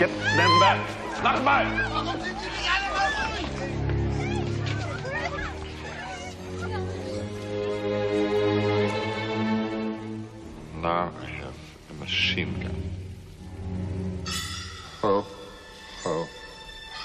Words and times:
Get 0.00 0.08
them 0.08 0.60
back. 0.60 0.80
Knock 1.22 1.36
them 1.36 1.48
out. 1.48 1.64
Now 10.80 11.12
I 11.20 11.26
have 11.26 11.54
a 11.90 11.94
machine 12.00 12.54
gun. 12.60 12.82
Ho, 15.02 15.26
ho, 16.02 16.26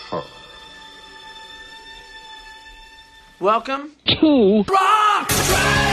ho. 0.10 0.24
Welcome 3.42 3.92
to 4.08 4.64
Rock! 4.70 5.85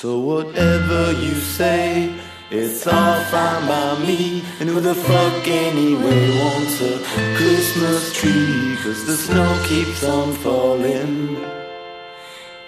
So 0.00 0.20
whatever 0.20 1.10
you 1.10 1.34
say, 1.34 2.14
it's 2.52 2.86
all 2.86 3.20
fine 3.32 3.66
by 3.66 3.98
me. 4.06 4.44
And 4.60 4.68
who 4.68 4.78
the 4.78 4.94
fuck 4.94 5.48
anyway 5.48 6.38
wants 6.38 6.80
a 6.80 7.00
Christmas 7.36 8.12
tree? 8.12 8.76
Cause 8.80 9.04
the 9.06 9.16
snow 9.16 9.60
keeps 9.66 10.04
on 10.04 10.34
falling. 10.34 11.36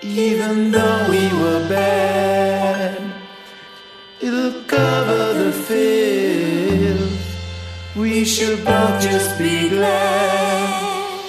Even 0.02 0.72
though 0.72 1.06
we 1.08 1.22
were 1.40 1.68
bad, 1.68 3.00
it'll 4.20 4.64
cover 4.64 5.34
the 5.44 5.52
field. 5.52 7.12
We 7.94 8.24
should 8.24 8.64
both 8.64 9.00
just 9.00 9.38
be 9.38 9.68
glad. 9.68 11.22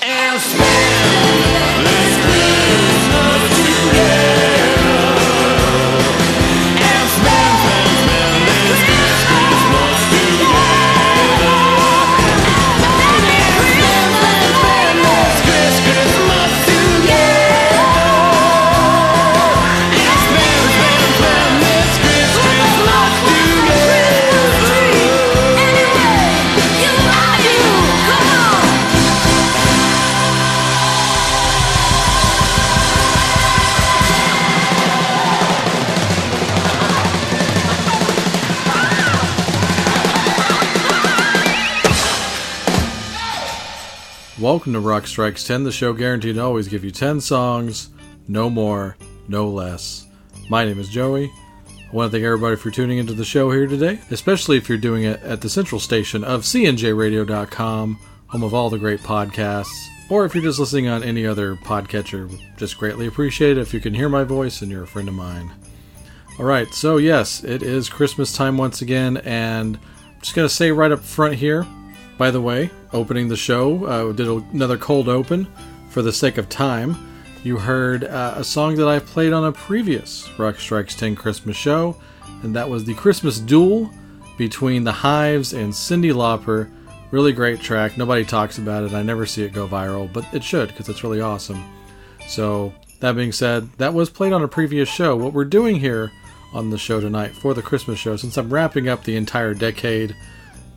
And 0.00 0.40
smile. 0.40 1.03
Welcome 44.44 44.74
to 44.74 44.80
Rock 44.80 45.06
Strikes 45.06 45.42
10, 45.44 45.64
the 45.64 45.72
show 45.72 45.94
guaranteed 45.94 46.34
to 46.34 46.42
always 46.42 46.68
give 46.68 46.84
you 46.84 46.90
10 46.90 47.22
songs, 47.22 47.88
no 48.28 48.50
more, 48.50 48.94
no 49.26 49.48
less. 49.48 50.06
My 50.50 50.66
name 50.66 50.78
is 50.78 50.90
Joey. 50.90 51.32
I 51.66 51.96
want 51.96 52.12
to 52.12 52.14
thank 52.14 52.26
everybody 52.26 52.56
for 52.56 52.70
tuning 52.70 52.98
into 52.98 53.14
the 53.14 53.24
show 53.24 53.50
here 53.50 53.66
today, 53.66 54.00
especially 54.10 54.58
if 54.58 54.68
you're 54.68 54.76
doing 54.76 55.04
it 55.04 55.22
at 55.22 55.40
the 55.40 55.48
central 55.48 55.80
station 55.80 56.24
of 56.24 56.42
cnjradio.com, 56.42 57.98
home 58.26 58.42
of 58.42 58.52
all 58.52 58.68
the 58.68 58.76
great 58.76 59.00
podcasts, 59.00 59.86
or 60.10 60.26
if 60.26 60.34
you're 60.34 60.44
just 60.44 60.58
listening 60.58 60.88
on 60.88 61.02
any 61.02 61.26
other 61.26 61.56
podcatcher. 61.56 62.30
Just 62.58 62.76
greatly 62.76 63.06
appreciate 63.06 63.56
it 63.56 63.62
if 63.62 63.72
you 63.72 63.80
can 63.80 63.94
hear 63.94 64.10
my 64.10 64.24
voice 64.24 64.60
and 64.60 64.70
you're 64.70 64.84
a 64.84 64.86
friend 64.86 65.08
of 65.08 65.14
mine. 65.14 65.52
All 66.38 66.44
right, 66.44 66.68
so 66.74 66.98
yes, 66.98 67.42
it 67.44 67.62
is 67.62 67.88
Christmas 67.88 68.36
time 68.36 68.58
once 68.58 68.82
again, 68.82 69.16
and 69.24 69.78
I'm 69.78 70.20
just 70.20 70.34
going 70.34 70.46
to 70.46 70.54
say 70.54 70.70
right 70.70 70.92
up 70.92 71.00
front 71.00 71.36
here, 71.36 71.66
by 72.16 72.30
the 72.30 72.40
way, 72.40 72.70
opening 72.92 73.28
the 73.28 73.36
show, 73.36 73.84
uh, 73.84 74.12
did 74.12 74.28
another 74.28 74.78
cold 74.78 75.08
open 75.08 75.46
for 75.90 76.02
the 76.02 76.12
sake 76.12 76.38
of 76.38 76.48
time. 76.48 76.96
You 77.42 77.58
heard 77.58 78.04
uh, 78.04 78.34
a 78.36 78.44
song 78.44 78.76
that 78.76 78.88
I 78.88 78.98
played 79.00 79.32
on 79.32 79.44
a 79.44 79.52
previous 79.52 80.28
Rock 80.38 80.58
Strikes 80.58 80.94
10 80.94 81.16
Christmas 81.16 81.56
show, 81.56 81.96
and 82.42 82.54
that 82.56 82.68
was 82.68 82.84
the 82.84 82.94
Christmas 82.94 83.38
Duel 83.38 83.90
between 84.38 84.84
the 84.84 84.92
Hives 84.92 85.52
and 85.52 85.72
Cyndi 85.72 86.12
Lauper. 86.12 86.70
Really 87.10 87.32
great 87.32 87.60
track. 87.60 87.98
Nobody 87.98 88.24
talks 88.24 88.58
about 88.58 88.84
it. 88.84 88.92
I 88.92 89.02
never 89.02 89.26
see 89.26 89.42
it 89.44 89.52
go 89.52 89.68
viral, 89.68 90.10
but 90.12 90.24
it 90.32 90.42
should 90.42 90.68
because 90.68 90.88
it's 90.88 91.04
really 91.04 91.20
awesome. 91.20 91.62
So, 92.26 92.72
that 93.00 93.16
being 93.16 93.32
said, 93.32 93.70
that 93.74 93.92
was 93.92 94.08
played 94.08 94.32
on 94.32 94.42
a 94.42 94.48
previous 94.48 94.88
show. 94.88 95.14
What 95.16 95.34
we're 95.34 95.44
doing 95.44 95.76
here 95.76 96.10
on 96.54 96.70
the 96.70 96.78
show 96.78 97.00
tonight 97.00 97.32
for 97.32 97.52
the 97.52 97.62
Christmas 97.62 97.98
show, 97.98 98.16
since 98.16 98.38
I'm 98.38 98.48
wrapping 98.48 98.88
up 98.88 99.04
the 99.04 99.16
entire 99.16 99.52
decade, 99.52 100.16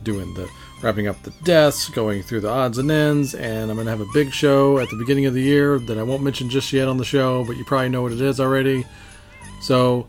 doing 0.02 0.34
the 0.34 0.48
wrapping 0.82 1.08
up 1.08 1.20
the 1.22 1.32
deaths, 1.42 1.88
going 1.88 2.22
through 2.22 2.40
the 2.40 2.48
odds 2.48 2.78
and 2.78 2.90
ends, 2.90 3.34
and 3.34 3.70
I'm 3.70 3.76
going 3.76 3.86
to 3.86 3.90
have 3.90 4.00
a 4.00 4.12
big 4.12 4.32
show 4.32 4.78
at 4.78 4.88
the 4.90 4.96
beginning 4.96 5.26
of 5.26 5.34
the 5.34 5.42
year 5.42 5.78
that 5.78 5.98
I 5.98 6.02
won't 6.02 6.22
mention 6.22 6.48
just 6.48 6.72
yet 6.72 6.88
on 6.88 6.96
the 6.98 7.04
show, 7.04 7.44
but 7.44 7.56
you 7.56 7.64
probably 7.64 7.88
know 7.88 8.02
what 8.02 8.12
it 8.12 8.20
is 8.20 8.40
already. 8.40 8.86
So, 9.60 10.06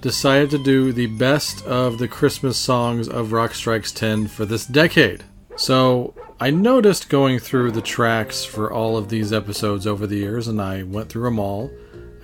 decided 0.00 0.50
to 0.50 0.62
do 0.62 0.92
the 0.92 1.06
best 1.06 1.64
of 1.66 1.98
the 1.98 2.08
Christmas 2.08 2.56
songs 2.56 3.08
of 3.08 3.32
Rock 3.32 3.54
Strikes 3.54 3.92
10 3.92 4.28
for 4.28 4.44
this 4.44 4.66
decade. 4.66 5.24
So, 5.56 6.14
I 6.40 6.50
noticed 6.50 7.08
going 7.08 7.38
through 7.38 7.72
the 7.72 7.82
tracks 7.82 8.44
for 8.44 8.72
all 8.72 8.96
of 8.96 9.08
these 9.08 9.32
episodes 9.32 9.86
over 9.86 10.06
the 10.06 10.18
years, 10.18 10.46
and 10.46 10.60
I 10.60 10.84
went 10.84 11.08
through 11.08 11.24
them 11.24 11.38
all. 11.38 11.70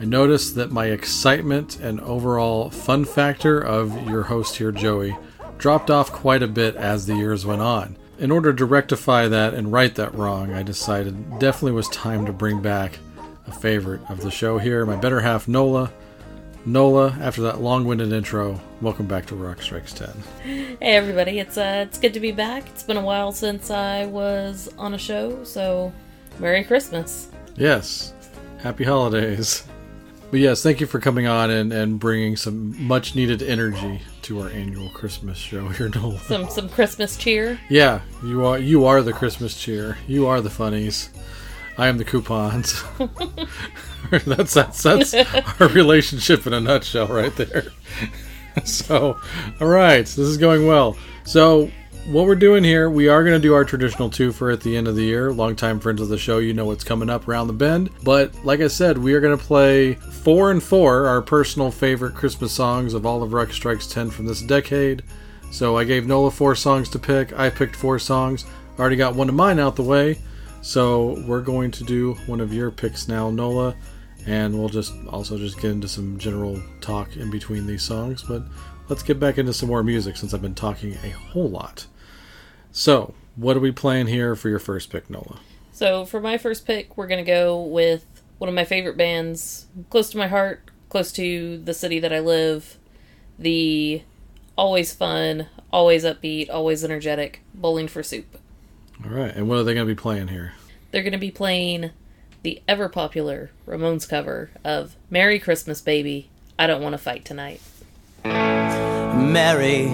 I 0.01 0.05
noticed 0.05 0.57
that 0.57 0.73
my 0.73 0.87
excitement 0.87 1.79
and 1.81 2.01
overall 2.01 2.71
fun 2.71 3.05
factor 3.05 3.59
of 3.59 4.09
your 4.09 4.25
host 4.25 4.57
here, 4.57 4.73
Joey, 4.73 5.17
dropped 5.59 5.91
off 5.91 6.13
quite 6.13 6.43
a 6.43 6.49
bit 6.49 6.77
as 6.77 7.07
the 7.07 7.15
years 7.15 7.47
went 7.47 7.63
on. 7.63 7.97
In 8.19 8.31
order 8.31 8.53
to 8.53 8.65
rectify 8.65 9.29
that 9.29 9.55
and 9.55 9.73
right 9.73 9.95
that 9.95 10.15
wrong, 10.15 10.53
I 10.53 10.63
decided 10.63 11.39
definitely 11.39 11.73
was 11.73 11.89
time 11.89 12.27
to 12.27 12.33
bring 12.33 12.61
back 12.61 12.99
a 13.47 13.53
favorite 13.53 14.01
of 14.09 14.21
the 14.21 14.31
show 14.31 14.59
here, 14.59 14.87
my 14.87 14.97
better 14.97 15.21
half, 15.21 15.49
Nola. 15.49 15.93
Nola, 16.67 17.11
after 17.21 17.43
that 17.43 17.61
long 17.61 17.85
winded 17.85 18.13
intro, 18.13 18.59
welcome 18.81 19.07
back 19.07 19.27
to 19.27 19.35
Rock 19.35 19.61
Strikes 19.61 19.93
10. 19.93 20.09
Hey 20.43 20.77
everybody, 20.81 21.39
it's 21.39 21.59
uh 21.59 21.85
it's 21.87 21.99
good 21.99 22.15
to 22.15 22.21
be 22.21 22.33
back. 22.33 22.67
It's 22.69 22.83
been 22.83 22.97
a 22.97 23.03
while 23.03 23.33
since 23.33 23.71
I 23.71 24.07
was 24.07 24.73
on 24.79 24.95
a 24.95 24.99
show, 24.99 25.45
so 25.45 25.93
Merry 26.39 26.65
Christmas. 26.65 27.29
Yes, 27.57 28.15
happy 28.59 28.85
holidays. 28.85 29.65
But 30.35 30.41
yes, 30.41 30.65
thank 30.65 30.81
you 30.81 30.89
for 30.89 30.99
coming 30.99 31.29
on 31.29 31.49
and, 31.49 31.73
and 31.73 32.01
bringing 32.01 32.35
some 32.35 32.89
much 32.89 33.15
needed 33.15 33.41
energy 33.41 34.01
to 34.23 34.41
our 34.41 34.49
annual 34.49 34.89
Christmas 34.89 35.39
show 35.39 35.69
here, 35.69 35.89
Nola. 35.95 36.19
Some 36.19 36.49
some 36.49 36.69
Christmas 36.69 37.17
cheer. 37.17 37.61
Yeah, 37.69 38.01
you 38.25 38.45
are 38.45 38.59
you 38.59 38.85
are 38.85 39.01
the 39.01 39.13
Christmas 39.13 39.57
cheer. 39.57 39.97
You 40.09 40.27
are 40.27 40.41
the 40.41 40.51
funnies. 40.51 41.11
I 41.79 41.87
am 41.87 41.99
the 41.99 42.05
coupons. 42.05 42.83
that's 44.27 44.55
that's 44.55 44.83
that's 44.83 45.15
our 45.61 45.69
relationship 45.69 46.49
in 46.49 46.53
a 46.53 46.61
nutshell, 46.61 47.07
right 47.07 47.37
there. 47.37 47.67
so, 48.65 49.17
all 49.61 49.69
right, 49.69 50.05
this 50.05 50.19
is 50.19 50.37
going 50.37 50.67
well. 50.67 50.97
So, 51.23 51.71
what 52.07 52.27
we're 52.27 52.35
doing 52.35 52.63
here, 52.63 52.91
we 52.91 53.09
are 53.09 53.25
going 53.25 53.41
to 53.41 53.49
do 53.49 53.55
our 53.55 53.65
traditional 53.65 54.11
twofer 54.11 54.53
at 54.53 54.61
the 54.61 54.77
end 54.77 54.87
of 54.87 54.95
the 54.95 55.05
year. 55.05 55.33
Longtime 55.33 55.81
friends 55.81 56.03
of 56.03 56.09
the 56.09 56.19
show, 56.19 56.39
you 56.39 56.53
know 56.53 56.67
what's 56.67 56.85
coming 56.85 57.09
up 57.09 57.27
around 57.27 57.47
the 57.47 57.55
bend. 57.55 57.89
But 58.03 58.35
like 58.45 58.61
I 58.61 58.69
said, 58.69 58.99
we 58.99 59.15
are 59.15 59.21
going 59.21 59.37
to 59.37 59.43
play 59.43 59.95
four 59.95 60.51
and 60.51 60.63
four, 60.63 61.07
our 61.07 61.23
personal 61.23 61.71
favorite 61.71 62.15
Christmas 62.15 62.53
songs 62.53 62.93
of 62.93 63.07
all 63.07 63.23
of 63.23 63.33
Rock 63.33 63.53
Strikes 63.53 63.87
10 63.87 64.11
from 64.11 64.27
this 64.27 64.43
decade. 64.43 65.03
So 65.51 65.79
I 65.79 65.85
gave 65.85 66.07
Nola 66.07 66.31
four 66.31 66.55
songs 66.55 66.91
to 66.91 66.99
pick. 66.99 67.33
I 67.39 67.49
picked 67.49 67.75
four 67.75 67.99
songs. 67.99 68.45
Already 68.79 68.97
got 68.97 69.15
one 69.15 69.31
of 69.31 69.35
mine 69.35 69.59
out 69.59 69.77
the 69.77 69.83
way. 69.83 70.19
So 70.61 71.23
we're 71.27 71.41
going 71.41 71.71
to 71.71 71.85
do 71.85 72.15
one 72.27 72.41
of 72.41 72.53
your 72.53 72.71
picks 72.71 73.09
now, 73.09 73.31
Nola. 73.31 73.75
And 74.27 74.59
we'll 74.59 74.69
just 74.69 74.93
also 75.09 75.39
just 75.39 75.59
get 75.59 75.71
into 75.71 75.89
some 75.89 76.19
general 76.19 76.61
talk 76.83 77.17
in 77.17 77.31
between 77.31 77.67
these 77.67 77.83
songs. 77.83 78.23
But 78.23 78.43
let's 78.91 79.03
get 79.03 79.19
back 79.19 79.39
into 79.39 79.55
some 79.55 79.71
more 79.71 79.83
music 79.83 80.19
since 80.19 80.35
I've 80.35 80.43
been 80.43 80.55
talking 80.55 80.95
a 81.03 81.11
whole 81.11 81.49
lot. 81.49 81.87
So, 82.77 83.15
what 83.37 83.57
are 83.57 83.61
we 83.61 83.71
playing 83.71 84.09
here 84.09 84.35
for 84.35 84.49
your 84.49 84.59
first 84.59 84.91
pick, 84.91 85.09
Nola? 85.09 85.39
So 85.73 86.05
for 86.05 86.21
my 86.21 86.39
first 86.39 86.67
pick, 86.67 86.97
we're 86.97 87.07
gonna 87.07 87.23
go 87.23 87.63
with 87.63 88.05
one 88.39 88.49
of 88.49 88.55
my 88.55 88.65
favorite 88.65 88.97
bands, 88.97 89.67
close 89.91 90.11
to 90.11 90.19
my 90.19 90.27
heart, 90.27 90.71
close 90.89 91.13
to 91.13 91.59
the 91.59 91.73
city 91.73 92.01
that 92.01 92.13
I 92.13 92.19
live. 92.19 92.77
The 93.39 94.03
always 94.59 94.93
fun, 94.93 95.47
always 95.73 96.05
upbeat, 96.05 96.51
always 96.51 96.85
energetic 96.85 97.43
Bowling 97.55 97.87
for 97.87 98.03
Soup. 98.03 98.27
All 99.05 99.11
right, 99.11 99.35
and 99.35 99.49
what 99.49 99.59
are 99.59 99.63
they 99.63 99.75
going 99.75 99.87
to 99.87 99.95
be 99.95 100.01
playing 100.01 100.29
here? 100.29 100.55
They're 100.91 101.03
gonna 101.03 101.19
be 101.19 101.31
playing 101.31 101.91
the 102.43 102.61
ever 102.67 102.89
popular 102.89 103.53
Ramones 103.69 104.09
cover 104.09 104.51
of 104.65 104.97
"Merry 105.11 105.39
Christmas, 105.39 105.81
Baby." 105.81 106.29
I 106.59 106.67
don't 106.67 106.83
want 106.83 106.95
to 106.95 106.99
fight 106.99 107.25
tonight. 107.25 107.61
Merry 108.25 109.87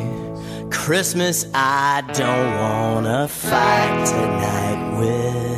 Christmas, 0.84 1.44
I 1.52 2.02
don't 2.14 2.56
wanna 2.56 3.28
fight 3.28 4.06
tonight 4.06 4.98
with. 4.98 5.49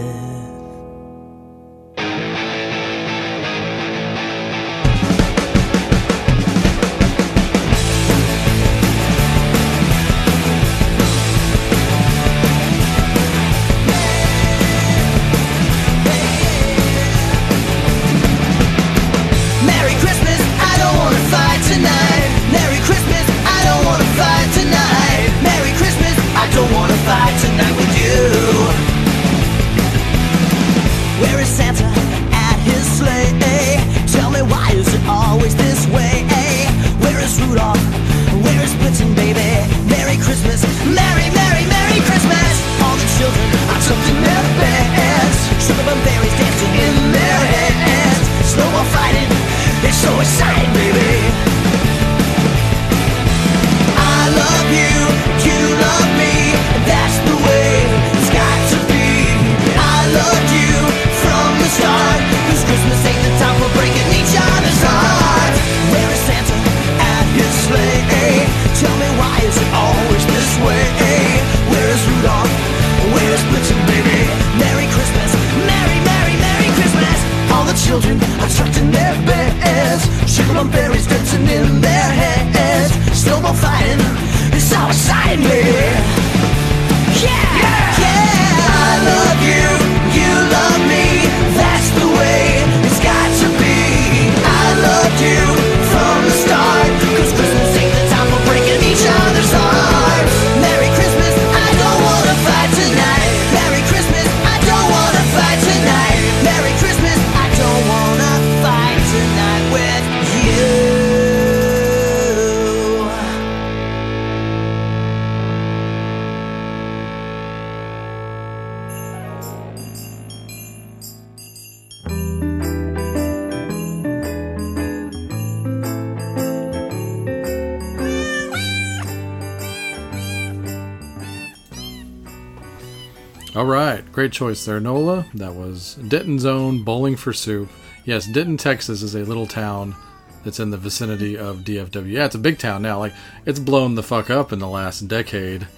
All 133.55 133.67
right, 133.67 134.11
great 134.13 134.33
choice 134.33 134.65
there, 134.65 134.81
Nola. 134.81 135.27
That 135.35 135.55
was 135.55 135.97
Denton's 135.97 136.47
own 136.47 136.83
Bowling 136.85 137.17
for 137.17 137.33
Soup. 137.35 137.69
Yes, 138.05 138.27
Denton, 138.27 138.57
Texas 138.57 139.03
is 139.03 139.15
a 139.15 139.21
little 139.25 139.47
town 139.47 139.95
that's 140.43 140.59
in 140.59 140.71
the 140.71 140.79
vicinity 140.79 141.37
of 141.37 141.59
DFW. 141.59 142.11
Yeah, 142.11 142.25
it's 142.25 142.35
a 142.35 142.39
big 142.39 142.59
town 142.59 142.81
now. 142.83 142.99
Like, 142.99 143.13
it's 143.45 143.61
blown 143.61 143.95
the 143.95 144.03
fuck 144.03 144.31
up 144.31 144.53
in 144.53 144.59
the 144.59 144.69
last 144.69 145.07
decade. 145.07 145.69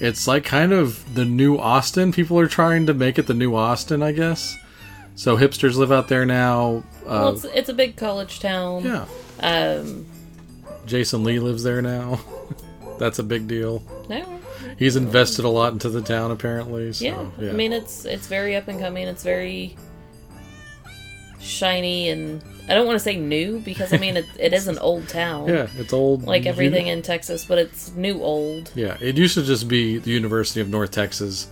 It's 0.00 0.26
like 0.26 0.44
kind 0.44 0.72
of 0.72 1.14
the 1.14 1.24
new 1.26 1.58
Austin. 1.58 2.12
People 2.12 2.38
are 2.38 2.48
trying 2.48 2.86
to 2.86 2.94
make 2.94 3.18
it 3.18 3.26
the 3.26 3.34
new 3.34 3.54
Austin, 3.54 4.02
I 4.02 4.12
guess. 4.12 4.56
So 5.14 5.36
hipsters 5.36 5.76
live 5.76 5.92
out 5.92 6.08
there 6.08 6.24
now. 6.24 6.82
well, 7.04 7.28
Uh, 7.28 7.32
it's, 7.32 7.44
it's 7.44 7.68
a 7.68 7.74
big 7.74 7.96
college 7.96 8.40
town. 8.40 8.84
yeah, 8.84 9.04
Um, 9.40 10.06
Jason 10.86 11.24
Lee 11.24 11.40
lives 11.40 11.62
there 11.62 11.82
now. 11.82 12.20
that's 12.98 13.18
a 13.18 13.22
big 13.24 13.46
deal. 13.48 13.82
no, 14.08 14.37
He's 14.78 14.94
invested 14.96 15.44
a 15.44 15.48
lot 15.48 15.72
into 15.72 15.88
the 15.88 16.00
town, 16.00 16.30
apparently. 16.30 16.92
So, 16.92 17.04
yeah. 17.04 17.26
yeah. 17.38 17.50
I 17.50 17.52
mean, 17.52 17.72
it's 17.72 18.04
it's 18.04 18.26
very 18.28 18.54
up 18.56 18.68
and 18.68 18.78
coming. 18.78 19.08
It's 19.08 19.24
very 19.24 19.76
shiny, 21.40 22.08
and 22.08 22.42
I 22.68 22.74
don't 22.74 22.86
want 22.86 22.96
to 22.96 23.00
say 23.04 23.16
new 23.16 23.60
because 23.60 23.92
I 23.92 23.98
mean 23.98 24.16
it, 24.16 24.26
it 24.38 24.52
is 24.52 24.68
an 24.68 24.78
old 24.80 25.08
town. 25.08 25.48
yeah, 25.48 25.68
it's 25.76 25.92
old. 25.92 26.24
Like 26.24 26.46
everything 26.46 26.86
in 26.88 27.02
Texas, 27.02 27.44
but 27.44 27.58
it's 27.58 27.92
new 27.92 28.22
old 28.22 28.70
Yeah, 28.74 28.96
it 29.00 29.16
used 29.16 29.34
to 29.34 29.42
just 29.42 29.68
be 29.68 29.98
the 29.98 30.10
University 30.10 30.60
of 30.60 30.68
North 30.68 30.90
Texas, 30.90 31.48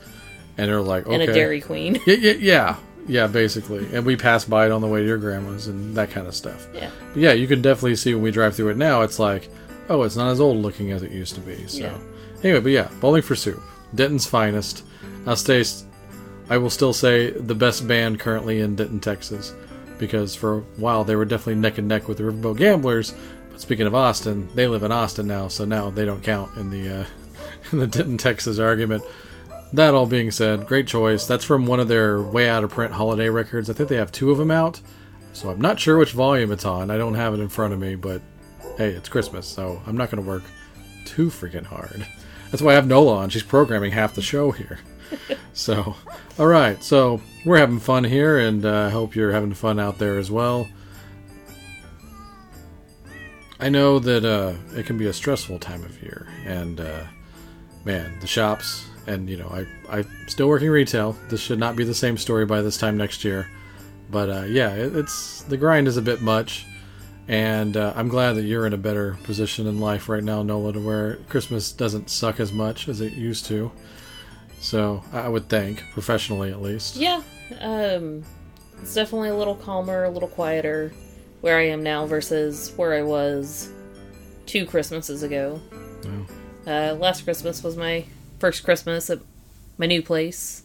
and 0.58 0.68
they're 0.68 0.80
like, 0.80 1.06
okay, 1.06 1.14
and 1.14 1.22
a 1.22 1.32
Dairy 1.32 1.60
Queen. 1.60 1.98
Yeah, 2.06 2.14
yeah, 2.14 2.32
yeah, 2.32 2.76
yeah, 3.08 3.26
basically. 3.26 3.86
And 3.94 4.04
we 4.04 4.16
pass 4.16 4.44
by 4.44 4.66
it 4.66 4.72
on 4.72 4.80
the 4.80 4.88
way 4.88 5.00
to 5.00 5.06
your 5.06 5.18
grandma's 5.18 5.66
and 5.68 5.94
that 5.96 6.10
kind 6.10 6.26
of 6.26 6.34
stuff. 6.34 6.66
yeah. 6.74 6.90
But 7.12 7.22
yeah, 7.22 7.32
you 7.32 7.46
can 7.46 7.62
definitely 7.62 7.96
see 7.96 8.14
when 8.14 8.22
we 8.22 8.30
drive 8.30 8.54
through 8.54 8.68
it 8.70 8.76
now. 8.76 9.02
It's 9.02 9.18
like, 9.18 9.48
oh, 9.88 10.02
it's 10.02 10.16
not 10.16 10.30
as 10.30 10.40
old 10.40 10.58
looking 10.58 10.92
as 10.92 11.02
it 11.02 11.12
used 11.12 11.34
to 11.34 11.40
be. 11.40 11.66
So 11.66 11.78
Yeah. 11.84 11.98
Anyway, 12.42 12.60
but 12.60 12.72
yeah, 12.72 12.88
Bowling 13.00 13.22
for 13.22 13.36
Soup, 13.36 13.60
Denton's 13.94 14.26
finest. 14.26 14.84
I'll 15.26 15.36
stay. 15.36 15.64
I 16.48 16.58
will 16.58 16.70
still 16.70 16.92
say 16.92 17.30
the 17.30 17.54
best 17.54 17.88
band 17.88 18.20
currently 18.20 18.60
in 18.60 18.76
Denton, 18.76 19.00
Texas, 19.00 19.54
because 19.98 20.34
for 20.34 20.58
a 20.58 20.60
while 20.76 21.04
they 21.04 21.16
were 21.16 21.24
definitely 21.24 21.56
neck 21.56 21.78
and 21.78 21.88
neck 21.88 22.08
with 22.08 22.18
the 22.18 22.24
Riverboat 22.24 22.58
Gamblers. 22.58 23.14
But 23.50 23.60
speaking 23.60 23.86
of 23.86 23.94
Austin, 23.94 24.48
they 24.54 24.66
live 24.68 24.82
in 24.82 24.92
Austin 24.92 25.26
now, 25.26 25.48
so 25.48 25.64
now 25.64 25.90
they 25.90 26.04
don't 26.04 26.22
count 26.22 26.56
in 26.56 26.70
the 26.70 27.00
uh, 27.00 27.04
in 27.72 27.78
the 27.78 27.86
Denton, 27.86 28.18
Texas 28.18 28.58
argument. 28.58 29.02
That 29.72 29.94
all 29.94 30.06
being 30.06 30.30
said, 30.30 30.66
great 30.66 30.86
choice. 30.86 31.26
That's 31.26 31.44
from 31.44 31.66
one 31.66 31.80
of 31.80 31.88
their 31.88 32.22
way 32.22 32.48
out 32.48 32.62
of 32.62 32.70
print 32.70 32.92
holiday 32.92 33.28
records. 33.28 33.68
I 33.68 33.72
think 33.72 33.88
they 33.88 33.96
have 33.96 34.12
two 34.12 34.30
of 34.30 34.38
them 34.38 34.50
out. 34.50 34.80
So 35.32 35.50
I'm 35.50 35.60
not 35.60 35.78
sure 35.78 35.98
which 35.98 36.12
volume 36.12 36.50
it's 36.50 36.64
on. 36.64 36.90
I 36.90 36.96
don't 36.96 37.14
have 37.14 37.34
it 37.34 37.40
in 37.40 37.50
front 37.50 37.74
of 37.74 37.78
me, 37.78 37.94
but 37.94 38.22
hey, 38.78 38.90
it's 38.90 39.08
Christmas, 39.08 39.46
so 39.46 39.82
I'm 39.86 39.96
not 39.96 40.10
going 40.10 40.22
to 40.22 40.28
work 40.28 40.44
too 41.04 41.26
freaking 41.26 41.66
hard. 41.66 42.06
That's 42.56 42.64
why 42.64 42.72
I 42.72 42.76
have 42.76 42.86
Nola 42.86 43.16
on. 43.16 43.28
She's 43.28 43.42
programming 43.42 43.92
half 43.92 44.14
the 44.14 44.22
show 44.22 44.50
here. 44.50 44.78
so, 45.52 45.94
all 46.38 46.46
right. 46.46 46.82
So 46.82 47.20
we're 47.44 47.58
having 47.58 47.78
fun 47.78 48.02
here, 48.02 48.38
and 48.38 48.64
uh, 48.64 48.86
I 48.86 48.88
hope 48.88 49.14
you're 49.14 49.32
having 49.32 49.52
fun 49.52 49.78
out 49.78 49.98
there 49.98 50.16
as 50.16 50.30
well. 50.30 50.66
I 53.60 53.68
know 53.68 53.98
that 53.98 54.24
uh, 54.24 54.54
it 54.74 54.86
can 54.86 54.96
be 54.96 55.04
a 55.04 55.12
stressful 55.12 55.58
time 55.58 55.84
of 55.84 56.02
year, 56.02 56.28
and 56.46 56.80
uh, 56.80 57.04
man, 57.84 58.18
the 58.22 58.26
shops, 58.26 58.86
and 59.06 59.28
you 59.28 59.36
know, 59.36 59.50
I 59.50 59.66
I'm 59.94 60.08
still 60.26 60.48
working 60.48 60.70
retail. 60.70 61.14
This 61.28 61.42
should 61.42 61.58
not 61.58 61.76
be 61.76 61.84
the 61.84 61.92
same 61.92 62.16
story 62.16 62.46
by 62.46 62.62
this 62.62 62.78
time 62.78 62.96
next 62.96 63.22
year, 63.22 63.50
but 64.10 64.30
uh, 64.30 64.44
yeah, 64.44 64.72
it, 64.72 64.96
it's 64.96 65.42
the 65.42 65.58
grind 65.58 65.88
is 65.88 65.98
a 65.98 66.02
bit 66.02 66.22
much, 66.22 66.64
and 67.28 67.76
uh, 67.76 67.92
I'm 67.96 68.08
glad 68.08 68.34
that 68.34 68.44
you're 68.44 68.66
in 68.66 68.72
a 68.72 68.78
better 68.78 69.18
position 69.24 69.66
in 69.66 69.80
life 69.80 70.08
right 70.08 70.22
now, 70.22 70.42
Nola, 70.42 70.72
to 70.72 70.80
where 70.80 71.16
Christmas 71.28 71.72
doesn't 71.72 72.10
suck 72.10 72.38
as 72.38 72.52
much 72.52 72.88
as 72.88 73.00
it 73.00 73.14
used 73.14 73.46
to. 73.46 73.72
So 74.60 75.02
I 75.12 75.28
would 75.28 75.48
think, 75.48 75.82
professionally 75.92 76.50
at 76.50 76.62
least. 76.62 76.96
Yeah, 76.96 77.22
um, 77.60 78.24
it's 78.80 78.94
definitely 78.94 79.30
a 79.30 79.36
little 79.36 79.54
calmer, 79.54 80.04
a 80.04 80.10
little 80.10 80.28
quieter 80.28 80.92
where 81.40 81.58
I 81.58 81.68
am 81.68 81.82
now 81.82 82.06
versus 82.06 82.72
where 82.76 82.94
I 82.94 83.02
was 83.02 83.70
two 84.46 84.66
Christmases 84.66 85.22
ago. 85.22 85.60
Uh, 86.66 86.94
last 86.94 87.22
Christmas 87.22 87.62
was 87.62 87.76
my 87.76 88.04
first 88.38 88.64
Christmas 88.64 89.10
at 89.10 89.20
my 89.78 89.86
new 89.86 90.02
place, 90.02 90.62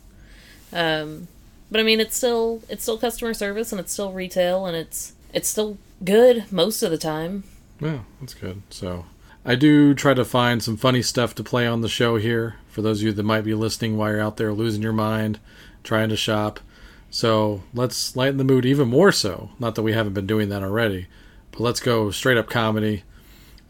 um, 0.73 1.27
but 1.69 1.79
I 1.79 1.83
mean 1.83 1.99
it's 1.99 2.15
still 2.15 2.61
it's 2.69 2.83
still 2.83 2.97
customer 2.97 3.33
service 3.33 3.71
and 3.71 3.79
it's 3.79 3.93
still 3.93 4.11
retail 4.11 4.65
and 4.65 4.75
it's 4.75 5.13
it's 5.33 5.47
still 5.47 5.77
good 6.03 6.51
most 6.51 6.83
of 6.83 6.91
the 6.91 6.97
time. 6.97 7.43
Yeah, 7.79 7.99
that's 8.19 8.33
good. 8.33 8.61
So 8.69 9.05
I 9.45 9.55
do 9.55 9.93
try 9.93 10.13
to 10.13 10.25
find 10.25 10.61
some 10.61 10.77
funny 10.77 11.01
stuff 11.01 11.33
to 11.35 11.43
play 11.43 11.65
on 11.65 11.81
the 11.81 11.89
show 11.89 12.17
here 12.17 12.55
for 12.69 12.81
those 12.81 13.01
of 13.01 13.07
you 13.07 13.11
that 13.11 13.23
might 13.23 13.41
be 13.41 13.53
listening 13.53 13.97
while 13.97 14.11
you're 14.11 14.21
out 14.21 14.37
there 14.37 14.53
losing 14.53 14.81
your 14.81 14.93
mind, 14.93 15.39
trying 15.83 16.09
to 16.09 16.15
shop. 16.15 16.59
So 17.09 17.63
let's 17.73 18.15
lighten 18.15 18.37
the 18.37 18.43
mood 18.43 18.65
even 18.65 18.87
more 18.87 19.11
so. 19.11 19.49
Not 19.59 19.75
that 19.75 19.81
we 19.81 19.93
haven't 19.93 20.13
been 20.13 20.27
doing 20.27 20.49
that 20.49 20.63
already, 20.63 21.07
but 21.51 21.59
let's 21.59 21.79
go 21.79 22.11
straight 22.11 22.37
up 22.37 22.49
comedy 22.49 23.03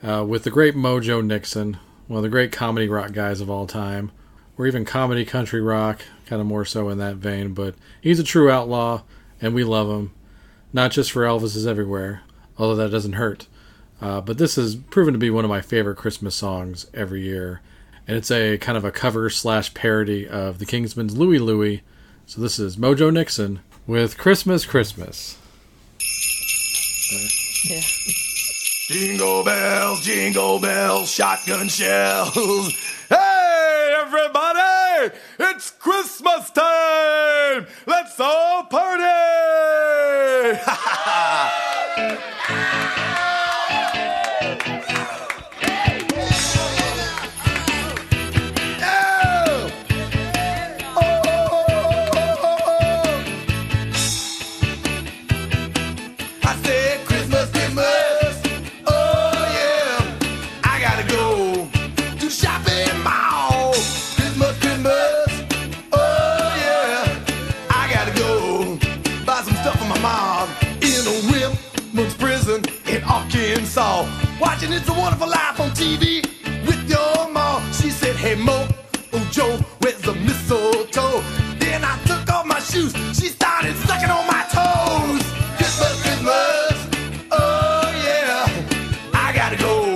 uh, 0.04 0.26
with 0.28 0.44
the 0.44 0.52
great 0.52 0.76
Mojo 0.76 1.26
Nixon, 1.26 1.78
one 2.08 2.18
of 2.18 2.24
the 2.24 2.30
great 2.30 2.52
comedy 2.52 2.88
rock 2.88 3.14
guys 3.14 3.42
of 3.42 3.50
all 3.50 3.66
time, 3.66 4.12
or 4.58 4.68
even 4.68 4.86
comedy 4.86 5.26
country 5.26 5.62
rock, 5.62 6.02
kind 6.26 6.42
of 6.42 6.48
more 6.48 6.66
so 6.66 6.90
in 6.90 6.98
that 7.00 7.16
vein. 7.16 7.54
But 7.54 7.76
he's 8.02 8.20
a 8.20 8.24
true 8.24 8.52
outlaw, 8.52 9.04
and 9.42 9.56
we 9.56 9.64
love 9.64 9.90
him. 9.90 10.12
Not 10.74 10.92
just 10.92 11.12
for 11.12 11.24
Elvis 11.24 11.56
is 11.56 11.68
Everywhere, 11.68 12.22
although 12.58 12.76
that 12.76 12.92
doesn't 12.92 13.14
hurt. 13.14 13.48
Uh, 14.02 14.22
but 14.22 14.38
this 14.38 14.56
has 14.56 14.76
proven 14.76 15.14
to 15.14 15.20
be 15.20 15.30
one 15.30 15.46
of 15.46 15.50
my 15.50 15.62
favorite 15.62 15.98
Christmas 15.98 16.36
songs 16.36 16.88
every 16.94 17.22
year. 17.22 17.62
And 18.08 18.18
it's 18.18 18.32
a 18.32 18.58
kind 18.58 18.78
of 18.78 18.84
a 18.84 18.92
cover 18.92 19.30
slash 19.30 19.74
parody 19.74 20.28
of 20.28 20.60
the 20.60 20.66
Kingsmen's 20.66 21.18
Louie 21.18 21.40
Louie. 21.40 21.84
So 22.26 22.42
this 22.42 22.58
is 22.58 22.78
Mojo 22.78 23.14
Nixon 23.14 23.60
with 23.86 24.18
Christmas 24.18 24.66
Christmas. 24.66 25.38
Yeah. 27.64 27.82
Jingle 28.88 29.44
bells, 29.44 30.02
jingle 30.02 30.60
bells, 30.60 31.12
shotgun 31.12 31.68
shells. 31.68 32.74
Hey, 33.10 33.31
everybody! 34.14 35.16
It's 35.40 35.72
Christmas 35.72 36.50
time! 36.52 37.68
Let's 37.86 38.20
all 38.20 38.66
party! 38.66 39.04
Arkansas. 73.82 74.40
Watching 74.40 74.74
It's 74.74 74.88
a 74.88 74.94
Wonderful 74.94 75.28
Life 75.28 75.60
on 75.60 75.70
TV 75.72 76.24
with 76.66 76.90
your 76.90 77.30
mom. 77.32 77.62
She 77.74 77.90
said, 77.90 78.16
Hey 78.16 78.36
Mo, 78.36 78.68
oh 79.14 79.30
Joe, 79.32 79.58
where's 79.80 80.02
the 80.02 80.14
mistletoe? 80.14 81.22
Then 81.60 81.84
I 81.84 81.98
took 82.06 82.32
off 82.32 82.46
my 82.46 82.60
shoes. 82.60 82.94
She 83.18 83.28
started 83.28 83.76
sucking 83.88 84.10
on 84.10 84.26
my 84.28 84.44
toes. 84.54 85.24
Christmas, 85.58 86.02
Christmas. 86.02 86.76
Oh 87.32 87.92
yeah, 88.06 88.48
I 89.14 89.32
gotta 89.34 89.58
go 89.58 89.91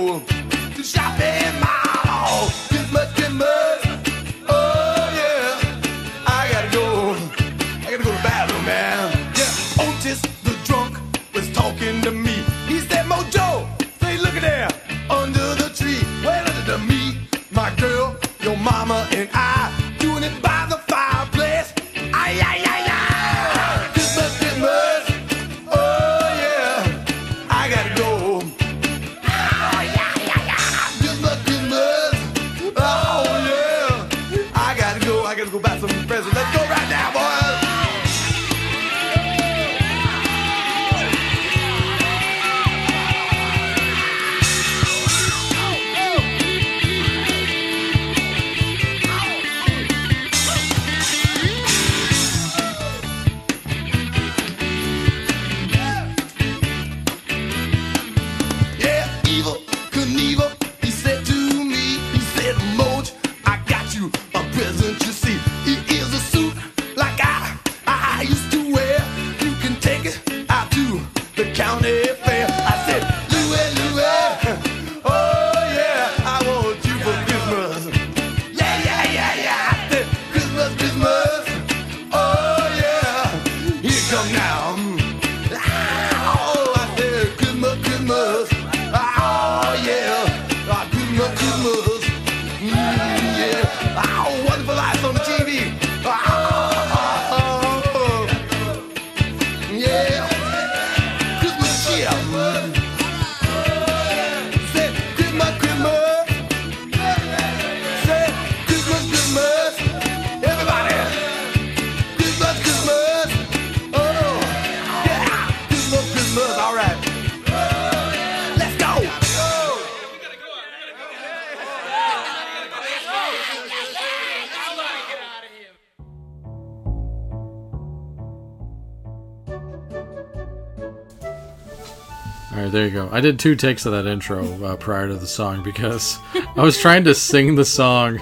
All 132.56 132.62
right, 132.62 132.72
there 132.72 132.86
you 132.86 132.90
go. 132.90 133.10
I 133.12 133.20
did 133.20 133.38
two 133.38 133.54
takes 133.54 133.84
of 133.84 133.92
that 133.92 134.06
intro 134.06 134.64
uh, 134.64 134.76
prior 134.76 135.08
to 135.08 135.14
the 135.14 135.26
song 135.26 135.62
because 135.62 136.18
I 136.34 136.62
was 136.62 136.78
trying 136.80 137.04
to 137.04 137.14
sing 137.14 137.54
the 137.54 137.66
song, 137.66 138.18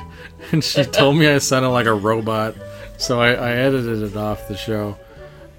and 0.51 0.65
she 0.65 0.83
told 0.85 1.17
me 1.17 1.29
I 1.29 1.39
sounded 1.39 1.69
like 1.69 1.87
a 1.87 1.95
robot, 1.95 2.57
so 2.99 3.21
I, 3.21 3.35
I 3.35 3.53
edited 3.53 4.03
it 4.03 4.17
off 4.17 4.49
the 4.49 4.57
show. 4.57 4.99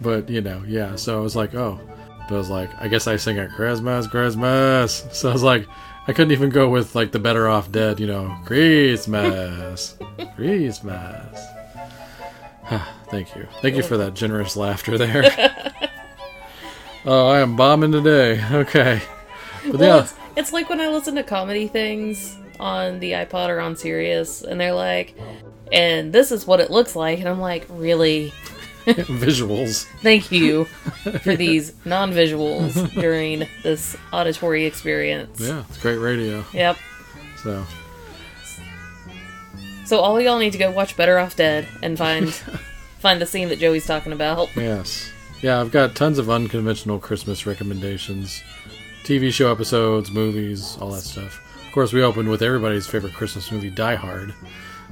But 0.02 0.30
you 0.30 0.42
know, 0.42 0.62
yeah. 0.68 0.98
So 0.98 1.18
I 1.18 1.22
was 1.22 1.38
like, 1.38 1.56
oh, 1.56 1.80
but 2.28 2.36
I 2.36 2.38
was 2.38 2.50
like, 2.50 2.70
I 2.82 2.90
guess 2.90 3.08
I 3.08 3.16
sing 3.16 3.38
at 3.38 3.52
Christmas, 3.52 4.08
Christmas. 4.08 5.06
So 5.14 5.30
I 5.30 5.34
was 5.34 5.44
like, 5.44 5.66
I 6.08 6.14
couldn't 6.14 6.34
even 6.34 6.50
go 6.50 6.70
with 6.70 6.96
like 6.96 7.12
the 7.12 7.20
Better 7.20 7.48
Off 7.48 7.72
Dead, 7.72 8.00
you 8.00 8.08
know, 8.08 8.38
Christmas, 8.46 9.98
Christmas. 10.36 11.46
Thank 13.08 13.36
you, 13.36 13.48
thank 13.62 13.76
you 13.76 13.84
for 13.84 13.98
that 13.98 14.16
generous 14.16 14.58
laughter 14.58 14.98
there. 14.98 15.72
oh, 17.06 17.28
I 17.28 17.40
am 17.40 17.56
bombing 17.56 17.92
today. 17.92 18.42
Okay, 18.52 19.02
but 19.66 19.80
Well, 19.80 19.98
yeah. 19.98 20.04
it's, 20.04 20.14
it's 20.36 20.54
like 20.54 20.70
when 20.70 20.80
I 20.82 20.88
listen 20.90 21.16
to 21.16 21.24
comedy 21.24 21.68
things 21.68 22.38
on 22.60 23.00
the 23.00 23.12
iPod 23.14 23.50
or 23.50 23.60
on 23.60 23.76
Sirius, 23.76 24.42
and 24.42 24.60
they're 24.60 24.74
like, 24.74 25.16
and 25.72 26.12
this 26.14 26.32
is 26.32 26.46
what 26.48 26.60
it 26.60 26.70
looks 26.72 26.96
like. 26.96 27.20
And 27.20 27.28
I'm 27.28 27.40
like, 27.42 27.66
really? 27.70 28.32
visuals. 28.86 29.86
Thank 30.04 30.32
you 30.32 30.66
for 31.24 31.36
these 31.36 31.74
non 31.86 32.12
visuals 32.12 32.94
during 32.94 33.48
this 33.64 33.98
auditory 34.14 34.66
experience. 34.66 35.40
Yeah, 35.42 35.64
it's 35.68 35.80
great 35.80 35.98
radio. 35.98 36.46
Yep. 36.54 36.78
So 37.42 37.66
So 39.86 40.00
all 40.00 40.22
y'all 40.22 40.38
need 40.40 40.52
to 40.52 40.60
go 40.60 40.70
watch 40.72 40.96
Better 40.96 41.18
Off 41.18 41.36
Dead 41.36 41.68
and 41.82 41.98
find 41.98 42.32
find 43.00 43.20
the 43.20 43.26
scene 43.26 43.50
that 43.50 43.58
Joey's 43.60 43.86
talking 43.88 44.14
about. 44.14 44.56
yes, 44.56 45.12
yeah, 45.46 45.62
I've 45.62 45.70
got 45.70 45.94
tons 45.94 46.18
of 46.18 46.28
unconventional 46.28 46.98
Christmas 46.98 47.46
recommendations, 47.46 48.42
TV 49.04 49.32
show 49.32 49.52
episodes, 49.52 50.10
movies, 50.10 50.76
all 50.82 50.90
that 50.90 51.04
stuff. 51.04 51.40
Of 51.68 51.72
course, 51.72 51.94
we 51.94 52.02
opened 52.02 52.30
with 52.30 52.42
everybody's 52.42 52.88
favorite 52.88 53.14
Christmas 53.14 53.52
movie, 53.52 53.70
Die 53.70 53.94
Hard. 53.94 54.34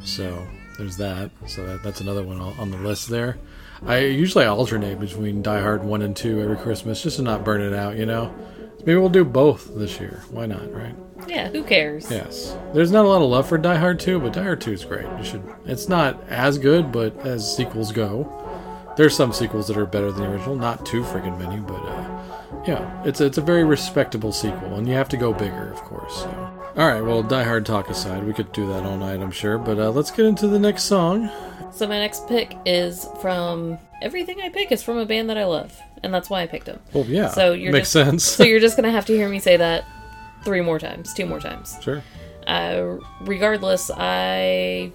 So 0.04 0.48
there's 0.78 0.96
that. 0.98 1.32
So 1.48 1.66
that, 1.66 1.82
that's 1.82 2.02
another 2.02 2.22
one 2.22 2.40
on 2.40 2.70
the 2.70 2.78
list 2.78 3.10
there. 3.10 3.40
I 3.88 4.02
usually 4.02 4.46
alternate 4.46 5.00
between 5.00 5.42
Die 5.42 5.60
Hard 5.60 5.84
one 5.84 6.04
and 6.04 6.16
two 6.16 6.40
every 6.40 6.58
Christmas, 6.58 7.02
just 7.02 7.16
to 7.16 7.24
not 7.24 7.44
burn 7.44 7.62
it 7.62 7.74
out. 7.74 7.98
You 7.98 8.06
know, 8.06 8.32
maybe 8.86 8.98
we'll 8.98 9.10
do 9.10 9.26
both 9.26 9.76
this 9.76 10.00
year. 10.00 10.22
Why 10.30 10.46
not, 10.46 10.72
right? 10.72 10.96
Yeah, 11.28 11.50
who 11.50 11.64
cares? 11.64 12.12
Yes. 12.12 12.56
There's 12.76 12.92
not 12.92 13.06
a 13.06 13.08
lot 13.08 13.24
of 13.24 13.30
love 13.32 13.50
for 13.50 13.58
Die 13.58 13.78
Hard 13.78 14.00
2, 14.00 14.20
but 14.20 14.34
Die 14.34 14.44
Hard 14.44 14.62
2 14.62 14.72
is 14.72 14.86
great. 14.86 15.08
You 15.18 15.24
should 15.24 15.44
it's 15.66 15.90
not 15.90 16.24
as 16.30 16.60
good, 16.60 16.92
but 16.92 17.18
as 17.26 17.58
sequels 17.58 17.92
go. 17.92 18.43
There's 18.96 19.16
some 19.16 19.34
sequels 19.34 19.68
that 19.68 19.78
are 19.78 19.86
better 19.86 20.12
than 20.12 20.24
the 20.24 20.32
original, 20.32 20.56
not 20.56 20.86
too 20.86 21.04
freaking 21.04 21.38
many, 21.40 21.60
but 21.60 21.84
uh 21.84 22.10
yeah, 22.66 23.04
it's 23.04 23.20
it's 23.20 23.38
a 23.38 23.42
very 23.42 23.64
respectable 23.64 24.32
sequel 24.32 24.76
and 24.76 24.88
you 24.88 24.94
have 24.94 25.10
to 25.10 25.18
go 25.18 25.34
bigger, 25.34 25.72
of 25.72 25.82
course. 25.82 26.16
So. 26.18 26.30
All 26.76 26.88
right, 26.88 27.02
well, 27.02 27.22
Die 27.22 27.44
Hard 27.44 27.66
talk 27.66 27.90
aside, 27.90 28.24
we 28.24 28.34
could 28.34 28.52
do 28.52 28.68
that 28.68 28.84
all 28.84 28.98
night, 28.98 29.22
I'm 29.22 29.32
sure, 29.32 29.58
but 29.58 29.78
uh, 29.78 29.92
let's 29.92 30.10
get 30.12 30.26
into 30.26 30.48
the 30.48 30.60
next 30.60 30.84
song. 30.84 31.30
So 31.72 31.88
my 31.88 32.00
next 32.00 32.28
pick 32.28 32.56
is 32.66 33.08
from 33.22 33.78
everything 34.02 34.42
I 34.42 34.50
pick 34.50 34.72
is 34.72 34.82
from 34.82 34.98
a 34.98 35.06
band 35.06 35.30
that 35.30 35.38
I 35.38 35.46
love, 35.46 35.78
and 36.04 36.14
that's 36.14 36.30
why 36.30 36.42
I 36.42 36.48
picked 36.48 36.66
them. 36.66 36.80
Well, 36.94 37.06
yeah. 37.06 37.30
So 37.30 37.54
you're 37.54 37.72
makes 37.72 37.92
just, 37.92 38.08
sense. 38.08 38.24
so 38.24 38.44
you're 38.44 38.60
just 38.60 38.76
gonna 38.76 38.92
have 38.92 39.06
to 39.08 39.14
hear 39.14 39.30
me 39.30 39.40
say 39.40 39.58
that 39.58 39.86
three 40.44 40.62
more 40.62 40.80
times, 40.80 41.14
two 41.14 41.26
more 41.26 41.40
times. 41.40 41.78
sure. 41.82 42.04
Uh, 42.48 42.98
regardless, 43.22 43.90
I 43.96 44.92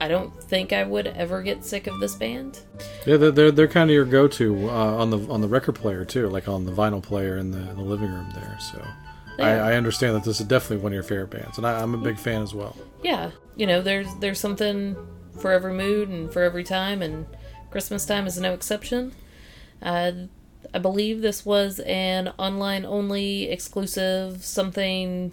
I 0.00 0.08
don't 0.08 0.32
think 0.44 0.72
I 0.72 0.82
would 0.82 1.06
ever 1.06 1.42
get 1.42 1.64
sick 1.64 1.86
of 1.86 2.00
this 2.00 2.14
band. 2.14 2.60
Yeah, 3.06 3.16
they're 3.16 3.30
they're, 3.30 3.50
they're 3.50 3.68
kind 3.68 3.88
of 3.90 3.94
your 3.94 4.04
go-to 4.04 4.68
uh, 4.68 4.96
on 4.96 5.10
the 5.10 5.18
on 5.30 5.40
the 5.40 5.48
record 5.48 5.74
player 5.76 6.04
too, 6.04 6.28
like 6.28 6.48
on 6.48 6.64
the 6.66 6.72
vinyl 6.72 7.02
player 7.02 7.38
in 7.38 7.50
the, 7.50 7.58
in 7.70 7.76
the 7.76 7.82
living 7.82 8.10
room 8.10 8.28
there. 8.34 8.58
So 8.60 8.84
I, 9.38 9.54
Yeah. 9.54 9.66
I 9.66 9.74
understand 9.74 10.14
that 10.16 10.24
this 10.24 10.40
is 10.40 10.46
definitely 10.46 10.82
one 10.82 10.92
of 10.92 10.94
your 10.94 11.02
favorite 11.04 11.30
bands, 11.30 11.58
and 11.58 11.66
I, 11.66 11.80
I'm 11.80 11.94
a 11.94 11.98
big 11.98 12.18
fan 12.18 12.42
as 12.42 12.52
well. 12.54 12.76
Yeah, 13.02 13.30
you 13.56 13.66
know, 13.66 13.82
there's 13.82 14.08
there's 14.20 14.40
something 14.40 14.96
for 15.40 15.52
every 15.52 15.72
mood 15.72 16.08
and 16.08 16.32
for 16.32 16.42
every 16.42 16.64
time, 16.64 17.00
and 17.02 17.26
Christmas 17.70 18.04
time 18.06 18.26
is 18.26 18.38
no 18.38 18.52
exception. 18.52 19.12
Uh, 19.82 20.12
I 20.72 20.78
believe 20.78 21.20
this 21.20 21.44
was 21.44 21.78
an 21.80 22.28
online 22.38 22.84
only 22.84 23.50
exclusive 23.50 24.44
something 24.44 25.32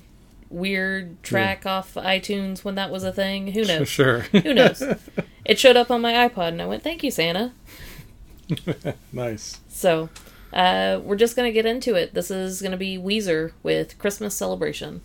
weird 0.51 1.21
track 1.23 1.65
off 1.65 1.95
iTunes 1.95 2.63
when 2.63 2.75
that 2.75 2.91
was 2.91 3.03
a 3.03 3.11
thing. 3.13 3.47
Who 3.53 3.63
knows? 3.65 3.87
Sure. 3.87 4.19
Who 4.19 4.53
knows? 4.53 4.83
it 5.45 5.59
showed 5.59 5.77
up 5.77 5.89
on 5.89 6.01
my 6.01 6.13
iPod, 6.13 6.49
and 6.49 6.61
I 6.61 6.65
went, 6.65 6.83
"Thank 6.83 7.03
you, 7.03 7.11
Santa." 7.11 7.53
nice. 9.13 9.59
So, 9.69 10.09
uh, 10.53 10.99
we're 11.03 11.15
just 11.15 11.35
gonna 11.35 11.51
get 11.51 11.65
into 11.65 11.95
it. 11.95 12.13
This 12.13 12.29
is 12.29 12.61
gonna 12.61 12.77
be 12.77 12.97
Weezer 12.97 13.53
with 13.63 13.97
Christmas 13.97 14.35
Celebration. 14.35 15.01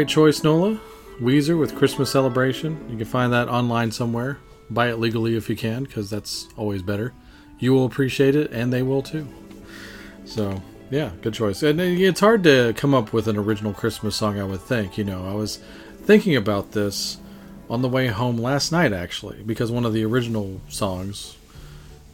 Great 0.00 0.08
choice, 0.08 0.42
Nola. 0.42 0.80
Weezer 1.20 1.58
with 1.58 1.76
Christmas 1.76 2.10
Celebration. 2.10 2.86
You 2.88 2.96
can 2.96 3.04
find 3.04 3.34
that 3.34 3.50
online 3.50 3.92
somewhere. 3.92 4.38
Buy 4.70 4.88
it 4.88 4.98
legally 4.98 5.36
if 5.36 5.50
you 5.50 5.56
can, 5.56 5.84
because 5.84 6.08
that's 6.08 6.48
always 6.56 6.80
better. 6.80 7.12
You 7.58 7.74
will 7.74 7.84
appreciate 7.84 8.34
it, 8.34 8.50
and 8.50 8.72
they 8.72 8.80
will 8.80 9.02
too. 9.02 9.28
So, 10.24 10.62
yeah, 10.90 11.10
good 11.20 11.34
choice. 11.34 11.62
And 11.62 11.78
uh, 11.78 11.84
it's 11.84 12.20
hard 12.20 12.44
to 12.44 12.72
come 12.78 12.94
up 12.94 13.12
with 13.12 13.28
an 13.28 13.36
original 13.36 13.74
Christmas 13.74 14.16
song, 14.16 14.40
I 14.40 14.44
would 14.44 14.62
think. 14.62 14.96
You 14.96 15.04
know, 15.04 15.28
I 15.28 15.34
was 15.34 15.56
thinking 16.04 16.34
about 16.34 16.72
this 16.72 17.18
on 17.68 17.82
the 17.82 17.88
way 17.88 18.06
home 18.06 18.38
last 18.38 18.72
night, 18.72 18.94
actually, 18.94 19.42
because 19.42 19.70
one 19.70 19.84
of 19.84 19.92
the 19.92 20.06
original 20.06 20.62
songs, 20.70 21.36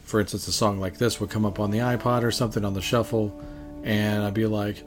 for 0.03 0.19
instance, 0.19 0.45
a 0.49 0.51
song 0.51 0.81
like 0.81 0.97
this 0.97 1.21
would 1.21 1.29
come 1.29 1.45
up 1.45 1.57
on 1.57 1.71
the 1.71 1.77
iPod 1.77 2.23
or 2.23 2.31
something 2.31 2.65
on 2.65 2.73
the 2.73 2.81
shuffle, 2.81 3.41
and 3.85 4.23
I'd 4.23 4.33
be 4.33 4.45
like, 4.45 4.83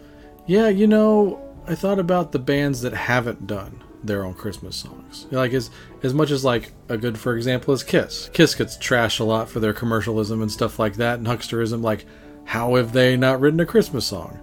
yeah, 0.46 0.68
you 0.68 0.86
know, 0.86 1.46
I 1.70 1.76
thought 1.76 2.00
about 2.00 2.32
the 2.32 2.40
bands 2.40 2.82
that 2.82 2.92
haven't 2.92 3.46
done 3.46 3.84
their 4.02 4.24
own 4.24 4.34
Christmas 4.34 4.74
songs. 4.74 5.26
Like 5.30 5.52
as 5.52 5.70
as 6.02 6.12
much 6.12 6.32
as 6.32 6.44
like 6.44 6.72
a 6.88 6.96
good 6.96 7.16
for 7.16 7.36
example 7.36 7.72
is 7.72 7.84
Kiss. 7.84 8.28
Kiss 8.32 8.56
gets 8.56 8.76
trashed 8.76 9.20
a 9.20 9.24
lot 9.24 9.48
for 9.48 9.60
their 9.60 9.72
commercialism 9.72 10.42
and 10.42 10.50
stuff 10.50 10.80
like 10.80 10.94
that 10.96 11.18
and 11.18 11.28
hucksterism. 11.28 11.80
Like, 11.80 12.06
how 12.44 12.74
have 12.74 12.92
they 12.92 13.16
not 13.16 13.40
written 13.40 13.60
a 13.60 13.66
Christmas 13.66 14.04
song? 14.04 14.40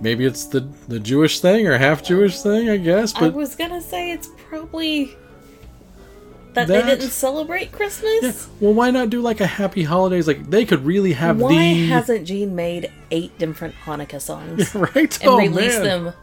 Maybe 0.00 0.24
it's 0.24 0.44
the 0.44 0.60
the 0.86 1.00
Jewish 1.00 1.40
thing 1.40 1.66
or 1.66 1.76
half 1.76 2.04
Jewish 2.04 2.40
thing, 2.40 2.70
I 2.70 2.76
guess. 2.76 3.12
I 3.16 3.28
was 3.28 3.56
gonna 3.56 3.80
say 3.82 4.12
it's 4.12 4.28
probably 4.48 5.16
that, 6.54 6.68
That- 6.68 6.84
they 6.84 6.90
didn't 6.96 7.10
celebrate 7.10 7.72
Christmas. 7.72 8.22
Yeah. 8.22 8.32
well, 8.60 8.74
why 8.74 8.92
not 8.92 9.10
do 9.10 9.20
like 9.20 9.40
a 9.40 9.46
Happy 9.46 9.82
Holidays? 9.82 10.28
Like 10.28 10.48
they 10.48 10.64
could 10.64 10.84
really 10.84 11.14
have 11.14 11.40
Why 11.40 11.50
the 11.50 11.86
hasn't 11.88 12.24
Gene 12.24 12.54
made 12.54 12.92
eight 13.10 13.36
different 13.38 13.74
Hanukkah 13.84 14.20
songs 14.20 14.72
right 14.94 15.20
and 15.20 15.28
oh, 15.28 15.38
released 15.38 15.82
man. 15.82 16.04
them 16.04 16.14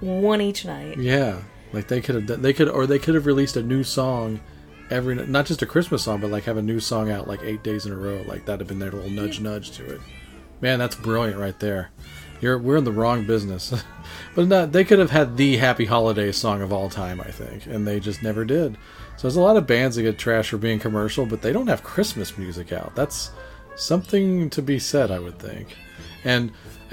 one 0.00 0.40
each 0.40 0.64
night? 0.64 0.98
Yeah, 0.98 1.42
like 1.72 1.88
they 1.88 2.00
could 2.00 2.28
have 2.28 2.42
they 2.42 2.52
could 2.52 2.68
or 2.68 2.86
they 2.86 2.98
could 2.98 3.14
have 3.14 3.26
released 3.26 3.56
a 3.56 3.62
new 3.62 3.82
song 3.82 4.40
every 4.90 5.14
not 5.14 5.46
just 5.46 5.62
a 5.62 5.66
Christmas 5.66 6.02
song, 6.04 6.20
but 6.20 6.30
like 6.30 6.44
have 6.44 6.56
a 6.56 6.62
new 6.62 6.80
song 6.80 7.10
out 7.10 7.28
like 7.28 7.42
eight 7.42 7.62
days 7.62 7.86
in 7.86 7.92
a 7.92 7.96
row. 7.96 8.22
Like 8.26 8.46
that'd 8.46 8.60
have 8.60 8.68
been 8.68 8.78
their 8.78 8.92
little 8.92 9.10
nudge 9.10 9.40
nudge 9.40 9.72
to 9.72 9.94
it. 9.94 10.00
Man, 10.60 10.78
that's 10.78 10.96
brilliant 10.96 11.38
right 11.38 11.58
there. 11.58 11.90
You're 12.40 12.58
we're 12.58 12.76
in 12.76 12.84
the 12.84 12.92
wrong 12.92 13.26
business, 13.26 13.72
but 14.34 14.72
they 14.72 14.84
could 14.84 14.98
have 14.98 15.10
had 15.10 15.36
the 15.36 15.56
Happy 15.56 15.84
Holidays 15.84 16.36
song 16.36 16.62
of 16.62 16.72
all 16.72 16.88
time, 16.88 17.20
I 17.20 17.30
think, 17.30 17.66
and 17.66 17.86
they 17.86 18.00
just 18.00 18.22
never 18.22 18.44
did. 18.44 18.76
So 19.16 19.22
there's 19.22 19.36
a 19.36 19.40
lot 19.40 19.56
of 19.56 19.66
bands 19.66 19.96
that 19.96 20.02
get 20.02 20.18
trashed 20.18 20.48
for 20.48 20.58
being 20.58 20.78
commercial, 20.78 21.24
but 21.26 21.42
they 21.42 21.52
don't 21.52 21.68
have 21.68 21.82
Christmas 21.82 22.36
music 22.36 22.72
out. 22.72 22.94
That's 22.94 23.30
something 23.76 24.50
to 24.50 24.62
be 24.62 24.78
said, 24.78 25.10
I 25.10 25.20
would 25.20 25.38
think. 25.38 25.76
And 26.24 26.52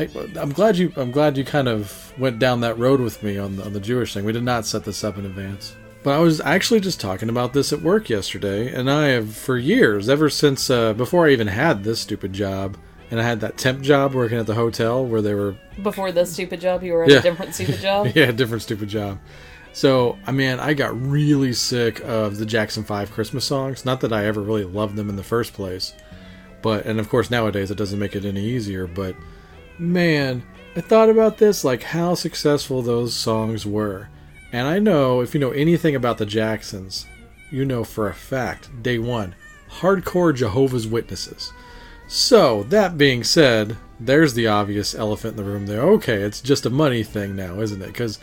hey, 0.10 0.32
I'm 0.40 0.52
glad 0.52 0.78
you 0.78 0.92
I'm 0.96 1.12
glad 1.12 1.38
you 1.38 1.44
kind 1.46 1.68
of 1.68 2.14
went 2.18 2.40
down 2.40 2.62
that 2.62 2.78
road 2.78 3.00
with 3.00 3.22
me 3.24 3.38
on 3.38 3.56
the, 3.58 3.66
on 3.66 3.74
the 3.74 3.80
Jewish 3.80 4.14
thing. 4.14 4.26
We 4.26 4.32
did 4.34 4.44
not 4.44 4.66
set 4.66 4.84
this 4.84 5.04
up 5.04 5.18
in 5.18 5.26
advance. 5.26 5.76
But 6.04 6.16
I 6.16 6.20
was 6.20 6.42
actually 6.42 6.80
just 6.80 7.00
talking 7.00 7.30
about 7.30 7.54
this 7.54 7.72
at 7.72 7.82
work 7.82 8.10
yesterday, 8.10 8.74
and 8.74 8.90
I 8.90 9.10
have 9.10 9.36
for 9.36 9.56
years, 9.58 10.10
ever 10.10 10.32
since 10.32 10.68
uh, 10.70 10.94
before 10.94 11.28
I 11.28 11.32
even 11.32 11.46
had 11.48 11.84
this 11.84 12.00
stupid 12.00 12.34
job, 12.34 12.76
and 13.12 13.20
I 13.20 13.24
had 13.24 13.40
that 13.42 13.58
temp 13.58 13.82
job 13.82 14.16
working 14.16 14.40
at 14.40 14.48
the 14.48 14.56
hotel 14.56 15.06
where 15.06 15.22
they 15.22 15.36
were 15.36 15.56
Before 15.84 16.12
this 16.12 16.34
stupid 16.34 16.60
job, 16.60 16.82
you 16.82 16.94
were 16.94 17.04
at 17.04 17.10
Yeah. 17.12 17.20
a 17.20 17.22
different 17.22 17.54
stupid 17.54 17.80
job. 17.80 18.08
yeah, 18.16 18.32
different 18.32 18.64
stupid 18.64 18.90
job. 18.90 19.20
So, 19.74 20.18
I 20.26 20.32
mean, 20.32 20.60
I 20.60 20.74
got 20.74 21.00
really 21.00 21.54
sick 21.54 22.00
of 22.02 22.38
the 22.40 22.46
Jackson 22.48 22.84
5 22.84 23.12
Christmas 23.12 23.46
songs. 23.46 23.86
Not 23.86 24.02
that 24.02 24.12
I 24.12 24.26
ever 24.26 24.42
really 24.42 24.66
loved 24.66 24.96
them 24.96 25.08
in 25.08 25.16
the 25.18 25.24
first 25.24 25.54
place. 25.54 25.94
But, 26.64 26.86
and 26.88 27.00
of 27.00 27.10
course, 27.10 27.30
nowadays 27.32 27.70
it 27.72 27.78
doesn't 27.78 27.98
make 28.00 28.16
it 28.16 28.26
any 28.26 28.44
easier. 28.44 28.86
But, 28.88 29.16
man, 29.82 30.44
I 30.76 30.82
thought 30.82 31.10
about 31.10 31.38
this, 31.38 31.63
like 31.63 31.84
how 31.84 32.13
successful 32.13 32.82
those 32.82 33.13
songs 33.13 33.65
were. 33.65 34.10
And 34.54 34.67
I 34.67 34.80
know, 34.80 35.22
if 35.22 35.34
you 35.34 35.39
know 35.39 35.52
anything 35.52 35.96
about 35.96 36.17
the 36.17 36.26
Jacksons, 36.26 37.06
you 37.50 37.65
know 37.65 37.84
for 37.84 38.08
a 38.08 38.13
fact, 38.13 38.84
day 38.84 39.00
one, 39.00 39.36
hardcore 39.80 40.36
Jehovah's 40.36 40.88
Witnesses. 40.88 41.52
So, 42.08 42.63
that 42.63 42.98
being 42.98 43.24
said, 43.24 43.78
there's 44.00 44.34
the 44.34 44.48
obvious 44.48 44.94
elephant 44.94 45.38
in 45.38 45.44
the 45.44 45.50
room 45.50 45.65
there. 45.65 45.82
Okay, 45.82 46.22
it's 46.22 46.41
just 46.41 46.65
a 46.65 46.70
money 46.70 47.04
thing 47.04 47.36
now, 47.36 47.62
isn't 47.62 47.82
it? 47.82 47.88
Because 47.88 48.20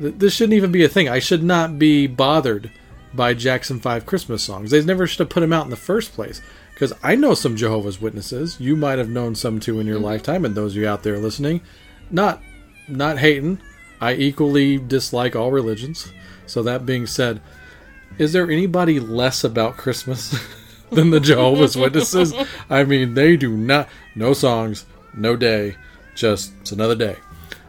th- 0.00 0.14
this 0.18 0.34
shouldn't 0.34 0.56
even 0.56 0.72
be 0.72 0.84
a 0.84 0.88
thing. 0.88 1.08
I 1.08 1.20
should 1.20 1.44
not 1.44 1.78
be 1.78 2.08
bothered 2.08 2.70
by 3.14 3.34
Jackson 3.34 3.78
5 3.78 4.06
Christmas 4.06 4.42
songs. 4.42 4.70
They 4.70 4.82
never 4.82 5.06
should 5.06 5.20
have 5.20 5.28
put 5.28 5.40
them 5.40 5.52
out 5.52 5.64
in 5.64 5.70
the 5.70 5.76
first 5.76 6.12
place. 6.12 6.42
Because 6.82 6.98
I 7.00 7.14
know 7.14 7.34
some 7.34 7.54
Jehovah's 7.54 8.00
Witnesses. 8.00 8.58
You 8.58 8.74
might 8.74 8.98
have 8.98 9.08
known 9.08 9.36
some 9.36 9.60
too 9.60 9.78
in 9.78 9.86
your 9.86 9.98
mm-hmm. 9.98 10.06
lifetime, 10.06 10.44
and 10.44 10.56
those 10.56 10.72
of 10.72 10.78
you 10.82 10.88
out 10.88 11.04
there 11.04 11.16
listening. 11.16 11.60
Not, 12.10 12.42
not 12.88 13.18
hating. 13.18 13.60
I 14.00 14.14
equally 14.14 14.78
dislike 14.78 15.36
all 15.36 15.52
religions. 15.52 16.10
So 16.44 16.60
that 16.64 16.84
being 16.84 17.06
said, 17.06 17.40
is 18.18 18.32
there 18.32 18.50
anybody 18.50 18.98
less 18.98 19.44
about 19.44 19.76
Christmas 19.76 20.36
than 20.90 21.10
the 21.10 21.20
Jehovah's 21.20 21.76
Witnesses? 21.76 22.34
I 22.68 22.82
mean, 22.82 23.14
they 23.14 23.36
do 23.36 23.56
not. 23.56 23.88
No 24.16 24.32
songs, 24.32 24.84
no 25.14 25.36
day, 25.36 25.76
just 26.16 26.52
it's 26.62 26.72
another 26.72 26.96
day. 26.96 27.14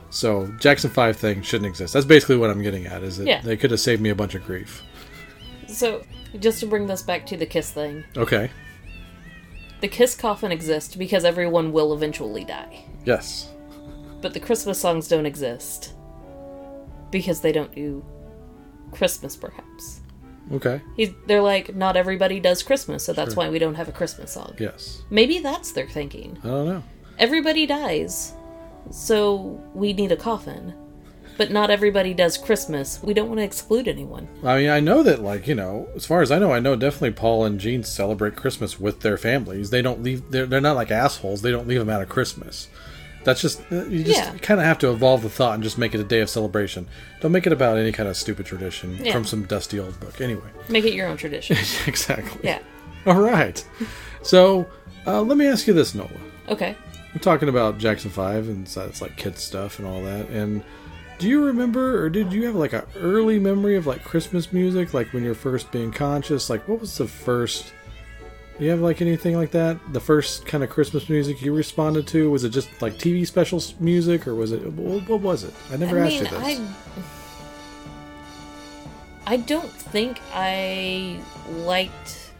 So 0.10 0.48
Jackson 0.60 0.90
Five 0.90 1.18
thing 1.18 1.44
shouldn't 1.44 1.70
exist. 1.70 1.94
That's 1.94 2.08
basically 2.08 2.38
what 2.38 2.50
I'm 2.50 2.64
getting 2.64 2.88
at. 2.88 3.04
Is 3.04 3.18
that 3.18 3.28
Yeah. 3.28 3.42
they 3.42 3.58
could 3.58 3.70
have 3.70 3.80
saved 3.80 4.02
me 4.02 4.10
a 4.10 4.16
bunch 4.16 4.34
of 4.34 4.44
grief. 4.44 4.82
So, 5.68 6.04
just 6.40 6.60
to 6.62 6.66
bring 6.66 6.88
this 6.88 7.04
back 7.04 7.28
to 7.28 7.38
the 7.38 7.46
Kiss 7.46 7.70
thing, 7.70 8.06
Okay. 8.18 8.50
The 9.84 9.90
Kiss 9.90 10.16
coffin 10.16 10.54
exists 10.54 10.96
because 10.96 11.26
everyone 11.26 11.74
will 11.74 11.94
eventually 11.94 12.46
die. 12.46 12.86
Yes. 13.04 13.52
But 14.22 14.34
the 14.34 14.40
Christmas 14.40 14.80
songs 14.80 15.10
don't 15.10 15.26
exist 15.26 15.94
because 17.12 17.42
they 17.42 17.52
don't 17.52 17.76
do 17.76 18.02
Christmas, 18.94 19.36
perhaps. 19.36 20.00
Okay. 20.54 20.82
He's, 20.96 21.10
they're 21.28 21.42
like, 21.42 21.76
not 21.76 21.98
everybody 21.98 22.40
does 22.40 22.64
Christmas, 22.64 23.04
so 23.04 23.12
that's 23.12 23.36
why 23.36 23.50
we 23.50 23.60
don't 23.60 23.76
have 23.76 23.90
a 23.90 23.92
Christmas 23.92 24.32
song. 24.32 24.56
Yes. 24.58 25.02
Maybe 25.10 25.40
that's 25.40 25.74
their 25.74 25.90
thinking. 25.90 26.38
I 26.46 26.48
don't 26.48 26.66
know. 26.66 26.84
Everybody 27.20 27.66
dies, 27.66 28.32
so 28.90 29.62
we 29.74 29.92
need 29.92 30.14
a 30.14 30.18
coffin. 30.18 30.74
But 31.38 31.52
not 31.52 31.70
everybody 31.70 32.14
does 32.14 32.38
Christmas. 32.38 33.02
We 33.02 33.14
don't 33.14 33.28
want 33.28 33.40
to 33.40 33.44
exclude 33.44 33.88
anyone. 33.88 34.28
I 34.44 34.58
mean, 34.60 34.70
I 34.70 34.80
know 34.80 35.02
that, 35.04 35.22
like 35.22 35.48
you 35.48 35.56
know, 35.56 35.90
as 35.96 36.06
far 36.06 36.22
as 36.22 36.32
I 36.32 36.40
know, 36.40 36.52
I 36.52 36.60
know 36.60 36.76
definitely 36.76 37.12
Paul 37.12 37.46
and 37.46 37.60
Gene 37.60 37.84
celebrate 37.84 38.36
Christmas 38.36 38.80
with 38.80 39.00
their 39.02 39.18
families. 39.18 39.70
They 39.72 39.82
don't 39.82 40.04
leave. 40.04 40.30
They're, 40.32 40.46
they're 40.46 40.62
not 40.62 40.76
like 40.76 40.92
assholes. 40.92 41.42
They 41.42 41.52
don't 41.52 41.68
leave 41.68 41.80
them 41.80 41.90
out 41.90 42.02
of 42.02 42.10
Christmas. 42.10 42.68
That's 43.24 43.42
just 43.42 43.62
uh, 43.72 43.86
you 43.86 44.04
just 44.04 44.20
Yeah. 44.20 44.36
kind 44.42 44.60
of 44.60 44.66
have 44.66 44.78
to 44.80 44.92
evolve 44.92 45.22
the 45.24 45.30
thought 45.30 45.54
and 45.54 45.64
just 45.64 45.78
make 45.78 45.96
it 45.96 46.00
a 46.02 46.04
day 46.04 46.20
of 46.20 46.30
celebration. 46.30 46.88
Don't 47.22 47.32
make 47.32 47.48
it 47.48 47.54
about 47.54 47.78
any 47.78 47.92
kind 47.94 48.10
of 48.10 48.18
stupid 48.18 48.46
tradition 48.46 49.00
Yeah. 49.02 49.14
from 49.14 49.24
some 49.24 49.46
dusty 49.46 49.80
old 49.80 49.98
book. 50.02 50.20
Anyway, 50.20 50.44
Make 50.68 50.84
it 50.84 50.94
your 50.94 51.08
own 51.08 51.16
tradition. 51.18 51.56
exactly. 51.88 52.42
yeah. 52.44 52.60
All 53.06 53.22
right. 53.22 53.66
So 54.24 54.68
uh, 55.08 55.22
let 55.22 55.38
me 55.38 55.48
ask 55.48 55.68
you 55.68 55.74
this, 55.74 55.96
Nola. 55.96 56.10
Okay. 56.50 56.76
We're 57.16 57.22
talking 57.22 57.48
about 57.48 57.78
Jackson 57.78 58.10
Five, 58.12 58.50
and 58.50 58.68
so 58.68 58.86
it's 58.86 59.02
like 59.02 59.16
kids 59.18 59.42
stuff 59.42 59.78
and 59.80 59.88
all 59.88 60.02
that. 60.04 60.28
And 60.30 60.64
do 61.24 61.30
you 61.30 61.46
remember, 61.46 62.04
or 62.04 62.10
did 62.10 62.34
you 62.34 62.46
have 62.48 62.56
like 62.56 62.74
an 62.74 62.84
early 62.98 63.40
memory 63.40 63.78
of 63.78 63.88
like 63.88 64.04
Christmas 64.04 64.52
music, 64.52 64.94
like 64.94 65.14
when 65.14 65.24
you're 65.24 65.34
first 65.34 65.72
being 65.72 65.90
conscious? 65.90 66.50
Like, 66.50 66.68
what 66.68 66.82
was 66.82 66.98
the 66.98 67.08
first? 67.08 67.72
Do 68.60 68.66
you 68.66 68.72
have 68.72 68.82
like 68.82 69.02
anything 69.02 69.38
like 69.38 69.52
that? 69.52 69.80
The 69.94 70.02
first 70.02 70.46
kind 70.46 70.66
of 70.66 70.70
Christmas 70.70 71.08
music 71.08 71.42
you 71.42 71.56
responded 71.56 72.08
to 72.08 72.30
was 72.30 72.44
it 72.44 72.50
just 72.50 72.82
like 72.82 72.96
TV 72.96 73.26
special 73.26 73.64
music, 73.80 74.28
or 74.28 74.36
was 74.36 74.52
it 74.52 74.66
what, 74.74 75.08
what 75.08 75.22
was 75.22 75.46
it? 75.46 75.54
I 75.72 75.78
never 75.78 75.98
I 75.98 76.08
asked 76.08 76.16
mean, 76.16 76.26
you 76.26 76.30
this. 76.30 76.60
I 79.26 79.34
I 79.34 79.38
don't 79.38 79.72
think 79.72 80.20
I 80.34 81.22
liked 81.50 82.32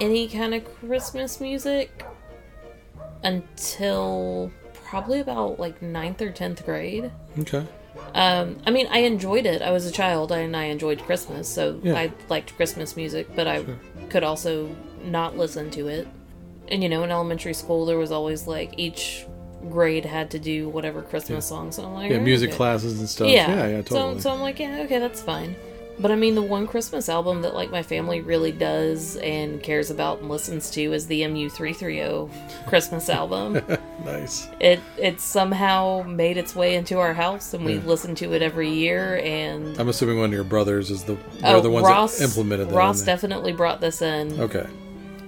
any 0.00 0.26
kind 0.26 0.54
of 0.54 0.64
Christmas 0.76 1.38
music 1.38 2.06
until 3.24 4.50
probably 4.72 5.20
about 5.20 5.60
like 5.60 5.82
ninth 5.82 6.22
or 6.22 6.30
tenth 6.30 6.64
grade. 6.64 7.12
Okay. 7.40 7.66
Um, 8.14 8.58
I 8.66 8.70
mean, 8.70 8.86
I 8.90 8.98
enjoyed 8.98 9.46
it. 9.46 9.62
I 9.62 9.70
was 9.70 9.86
a 9.86 9.90
child 9.90 10.32
and 10.32 10.56
I 10.56 10.64
enjoyed 10.64 11.00
Christmas, 11.00 11.48
so 11.48 11.80
Yeah. 11.82 11.94
I 11.94 12.12
liked 12.28 12.54
Christmas 12.56 12.96
music, 12.96 13.28
but 13.34 13.46
I 13.46 13.64
could 14.10 14.22
also 14.22 14.74
not 15.04 15.38
listen 15.38 15.70
to 15.70 15.88
it. 15.88 16.06
And 16.68 16.82
you 16.82 16.88
know, 16.88 17.02
in 17.04 17.10
elementary 17.10 17.54
school, 17.54 17.86
there 17.86 17.98
was 17.98 18.12
always 18.12 18.46
like 18.46 18.74
each 18.76 19.26
grade 19.70 20.04
had 20.04 20.30
to 20.32 20.38
do 20.38 20.68
whatever 20.68 21.02
Christmas 21.02 21.46
songs. 21.46 21.76
So 21.76 21.84
I'm 21.84 21.94
like, 21.94 22.10
Yeah, 22.10 22.18
"Oh, 22.18 22.20
music 22.20 22.50
okay." 22.50 22.56
classes 22.56 22.98
and 22.98 23.08
stuff. 23.08 23.28
Yeah, 23.28 23.48
Yeah, 23.48 23.66
yeah, 23.68 23.82
totally. 23.82 24.14
So, 24.14 24.20
so 24.20 24.30
I'm 24.30 24.40
like, 24.40 24.58
yeah, 24.58 24.82
okay, 24.84 24.98
that's 24.98 25.22
fine. 25.22 25.54
But 25.98 26.10
I 26.10 26.16
mean, 26.16 26.34
the 26.34 26.42
one 26.42 26.66
Christmas 26.66 27.08
album 27.08 27.42
that 27.42 27.54
like 27.54 27.70
my 27.70 27.82
family 27.82 28.20
really 28.20 28.52
does 28.52 29.16
and 29.16 29.62
cares 29.62 29.90
about 29.90 30.20
and 30.20 30.28
listens 30.28 30.70
to 30.70 30.92
is 30.92 31.06
the 31.06 31.22
MU330 31.22 32.66
Christmas 32.66 33.08
album. 33.08 33.60
nice. 34.04 34.48
it 34.58 34.80
it 34.96 35.20
somehow 35.20 36.02
made 36.02 36.36
its 36.36 36.56
way 36.56 36.74
into 36.74 36.98
our 36.98 37.12
house, 37.12 37.54
and 37.54 37.64
we 37.64 37.78
listen 37.78 38.14
to 38.16 38.32
it 38.32 38.42
every 38.42 38.70
year. 38.70 39.18
And 39.18 39.78
I'm 39.78 39.88
assuming 39.88 40.18
one 40.18 40.26
of 40.26 40.32
your 40.32 40.44
brothers 40.44 40.90
is 40.90 41.04
the 41.04 41.16
oh, 41.44 41.60
the 41.60 41.70
ones 41.70 41.86
Ross 41.86 42.18
that 42.18 42.24
implemented 42.24 42.70
that. 42.70 42.74
Ross 42.74 43.02
definitely 43.02 43.52
brought 43.52 43.80
this 43.80 44.02
in. 44.02 44.40
Okay. 44.40 44.66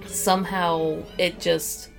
Somehow, 0.07 1.03
it 1.17 1.39
just 1.39 1.89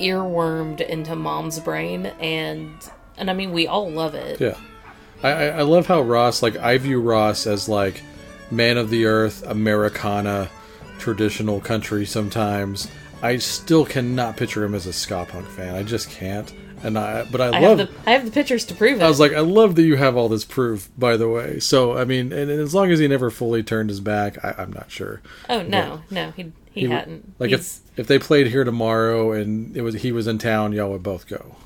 earwormed 0.00 0.80
into 0.80 1.14
Mom's 1.16 1.60
brain, 1.60 2.06
and 2.20 2.72
and 3.16 3.30
I 3.30 3.34
mean, 3.34 3.52
we 3.52 3.66
all 3.66 3.90
love 3.90 4.14
it. 4.14 4.40
Yeah. 4.40 4.56
I, 5.22 5.30
I 5.30 5.44
I 5.46 5.62
love 5.62 5.86
how 5.86 6.02
Ross 6.02 6.42
like 6.42 6.56
I 6.56 6.78
view 6.78 7.00
Ross 7.00 7.46
as 7.46 7.68
like 7.68 8.02
man 8.50 8.76
of 8.78 8.90
the 8.90 9.06
earth, 9.06 9.42
Americana, 9.46 10.48
traditional 10.98 11.60
country. 11.60 12.06
Sometimes 12.06 12.88
I 13.22 13.38
still 13.38 13.84
cannot 13.84 14.36
picture 14.36 14.64
him 14.64 14.74
as 14.74 14.86
a 14.86 14.92
ska 14.92 15.26
punk 15.28 15.46
fan. 15.48 15.74
I 15.74 15.82
just 15.82 16.10
can't. 16.10 16.52
And 16.82 16.98
I 16.98 17.24
but 17.32 17.40
I, 17.40 17.46
I 17.46 17.60
love 17.60 17.78
have 17.78 17.88
the 17.88 17.94
I 18.10 18.12
have 18.12 18.24
the 18.26 18.30
pictures 18.30 18.64
to 18.66 18.74
prove 18.74 19.00
it. 19.00 19.02
I 19.02 19.08
was 19.08 19.18
like, 19.18 19.32
I 19.32 19.40
love 19.40 19.74
that 19.76 19.82
you 19.82 19.96
have 19.96 20.16
all 20.16 20.28
this 20.28 20.44
proof, 20.44 20.90
by 20.98 21.16
the 21.16 21.26
way. 21.28 21.58
So, 21.58 21.96
I 21.96 22.04
mean, 22.04 22.32
and, 22.32 22.50
and 22.50 22.60
as 22.60 22.74
long 22.74 22.90
as 22.90 22.98
he 22.98 23.08
never 23.08 23.30
fully 23.30 23.62
turned 23.62 23.88
his 23.88 24.00
back, 24.00 24.44
I, 24.44 24.54
I'm 24.58 24.72
not 24.72 24.90
sure. 24.90 25.22
oh 25.48 25.62
no, 25.62 26.02
no, 26.10 26.32
he 26.32 26.52
he, 26.72 26.82
He 26.82 26.86
hadn't. 26.88 27.32
Like 27.40 27.48
He's- 27.50 27.80
if 27.94 28.00
if 28.00 28.06
they 28.06 28.18
played 28.18 28.48
here 28.48 28.62
tomorrow 28.64 29.32
and 29.32 29.74
it 29.74 29.80
was 29.80 29.94
he 29.94 30.12
was 30.12 30.26
in 30.26 30.36
town, 30.36 30.72
y'all 30.74 30.90
would 30.92 31.02
both 31.02 31.26
go, 31.26 31.56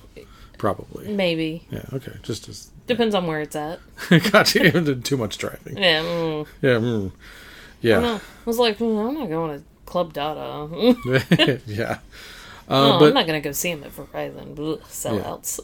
probably. 0.58 1.08
maybe 1.12 1.66
Yeah. 1.70 1.84
Okay. 1.92 2.12
Just 2.22 2.48
as 2.48 2.70
depends 2.90 3.14
on 3.14 3.26
where 3.26 3.40
it's 3.40 3.57
at. 3.57 3.81
Got 4.31 4.55
You 4.55 4.70
did 4.70 5.05
too 5.05 5.16
much 5.16 5.38
driving. 5.38 5.79
Yeah, 5.79 6.03
mm, 6.03 6.46
Yeah. 6.61 6.70
mm. 6.74 7.12
Yeah. 7.81 8.00
no, 8.00 8.14
I 8.16 8.20
was 8.44 8.59
like, 8.59 8.76
mm, 8.79 9.09
I'm 9.09 9.14
not 9.14 9.29
going 9.31 9.59
to 9.59 9.64
Club 9.87 10.12
Dada. 10.12 10.68
yeah. 11.66 11.98
oh, 12.68 12.92
Uh, 12.92 12.98
but 12.98 13.09
I'm 13.09 13.14
not 13.14 13.26
gonna 13.26 13.40
go 13.40 13.53
see 13.53 13.70
him 13.70 13.83
at 13.83 13.90
Verizon. 13.96 14.53
Ugh, 14.59 14.81
sellouts. 14.87 15.61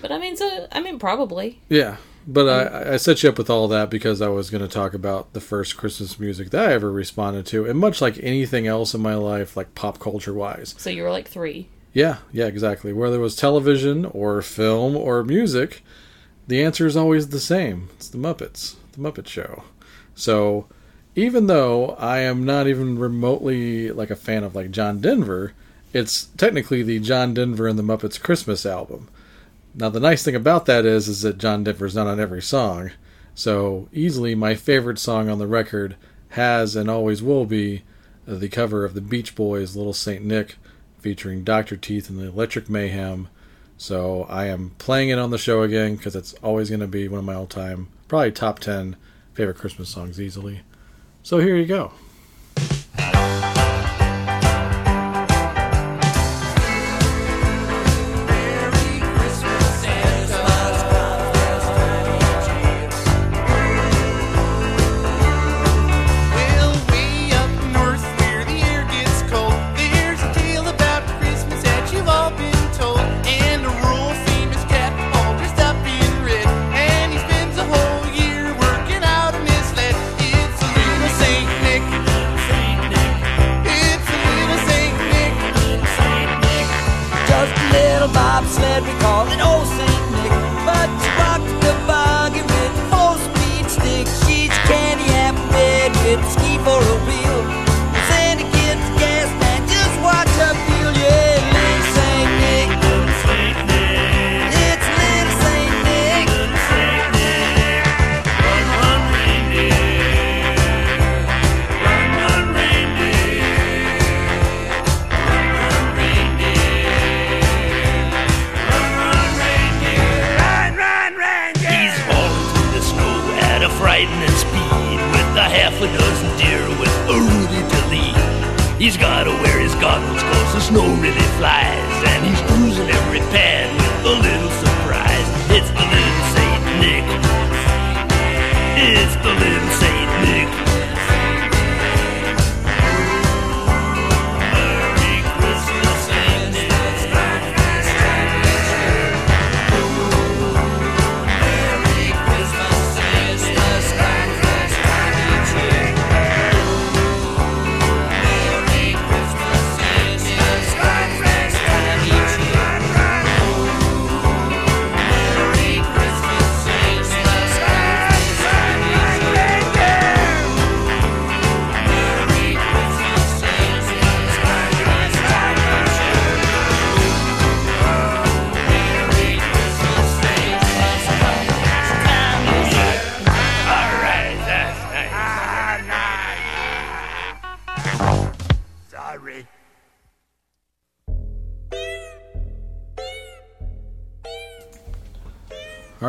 but 0.00 0.10
I 0.10 0.18
mean, 0.18 0.36
so 0.36 0.66
I 0.72 0.80
mean, 0.80 0.98
probably. 0.98 1.60
Yeah, 1.68 1.96
but 2.26 2.48
I, 2.48 2.94
I 2.94 2.96
set 2.96 3.22
you 3.22 3.28
up 3.28 3.38
with 3.38 3.48
all 3.48 3.68
that 3.68 3.88
because 3.88 4.20
I 4.20 4.28
was 4.28 4.50
going 4.50 4.62
to 4.62 4.68
talk 4.68 4.92
about 4.94 5.32
the 5.32 5.40
first 5.40 5.76
Christmas 5.76 6.18
music 6.18 6.50
that 6.50 6.68
I 6.68 6.72
ever 6.72 6.90
responded 6.90 7.46
to, 7.46 7.64
and 7.66 7.78
much 7.78 8.00
like 8.00 8.18
anything 8.22 8.66
else 8.66 8.92
in 8.94 9.00
my 9.00 9.14
life, 9.14 9.56
like 9.56 9.74
pop 9.74 9.98
culture 10.00 10.34
wise. 10.34 10.74
So 10.78 10.90
you 10.90 11.02
were 11.04 11.10
like 11.10 11.28
three. 11.28 11.68
Yeah, 11.92 12.18
yeah, 12.32 12.46
exactly. 12.46 12.92
Whether 12.92 13.16
it 13.16 13.20
was 13.20 13.36
television 13.36 14.04
or 14.04 14.42
film 14.42 14.96
or 14.96 15.24
music, 15.24 15.82
the 16.46 16.62
answer 16.62 16.86
is 16.86 16.96
always 16.96 17.28
the 17.28 17.40
same. 17.40 17.88
It's 17.96 18.08
the 18.08 18.18
Muppets, 18.18 18.76
the 18.92 18.98
Muppet 18.98 19.26
Show. 19.26 19.64
So, 20.14 20.66
even 21.14 21.46
though 21.46 21.90
I 21.98 22.18
am 22.18 22.44
not 22.44 22.66
even 22.66 22.98
remotely 22.98 23.90
like 23.90 24.10
a 24.10 24.16
fan 24.16 24.44
of 24.44 24.54
like 24.54 24.70
John 24.70 25.00
Denver, 25.00 25.52
it's 25.92 26.26
technically 26.36 26.82
the 26.82 27.00
John 27.00 27.34
Denver 27.34 27.66
and 27.66 27.78
the 27.78 27.82
Muppets 27.82 28.20
Christmas 28.20 28.66
album. 28.66 29.08
Now, 29.74 29.88
the 29.88 30.00
nice 30.00 30.22
thing 30.22 30.34
about 30.34 30.66
that 30.66 30.86
is, 30.86 31.08
is 31.08 31.22
that 31.22 31.38
John 31.38 31.64
Denver's 31.64 31.94
not 31.94 32.06
on 32.06 32.20
every 32.20 32.42
song. 32.42 32.92
So, 33.34 33.88
easily 33.92 34.34
my 34.34 34.54
favorite 34.54 34.98
song 34.98 35.28
on 35.28 35.38
the 35.38 35.46
record 35.46 35.96
has 36.30 36.76
and 36.76 36.90
always 36.90 37.22
will 37.22 37.44
be 37.44 37.82
the 38.26 38.48
cover 38.48 38.84
of 38.84 38.94
the 38.94 39.00
Beach 39.00 39.34
Boys' 39.34 39.76
Little 39.76 39.92
Saint 39.92 40.24
Nick 40.24 40.56
featuring 40.98 41.44
Dr. 41.44 41.76
Teeth 41.76 42.10
and 42.10 42.18
the 42.18 42.28
Electric 42.28 42.68
Mayhem. 42.68 43.28
So 43.78 44.24
I 44.24 44.46
am 44.46 44.70
playing 44.78 45.10
it 45.10 45.18
on 45.18 45.30
the 45.30 45.38
show 45.38 45.62
again 45.62 45.96
because 45.96 46.16
it's 46.16 46.34
always 46.42 46.70
going 46.70 46.80
to 46.80 46.86
be 46.86 47.08
one 47.08 47.18
of 47.18 47.24
my 47.24 47.34
all 47.34 47.46
time, 47.46 47.88
probably 48.08 48.32
top 48.32 48.58
10 48.58 48.96
favorite 49.34 49.58
Christmas 49.58 49.88
songs 49.88 50.20
easily. 50.20 50.62
So 51.22 51.38
here 51.38 51.56
you 51.56 51.66
go. 51.66 51.92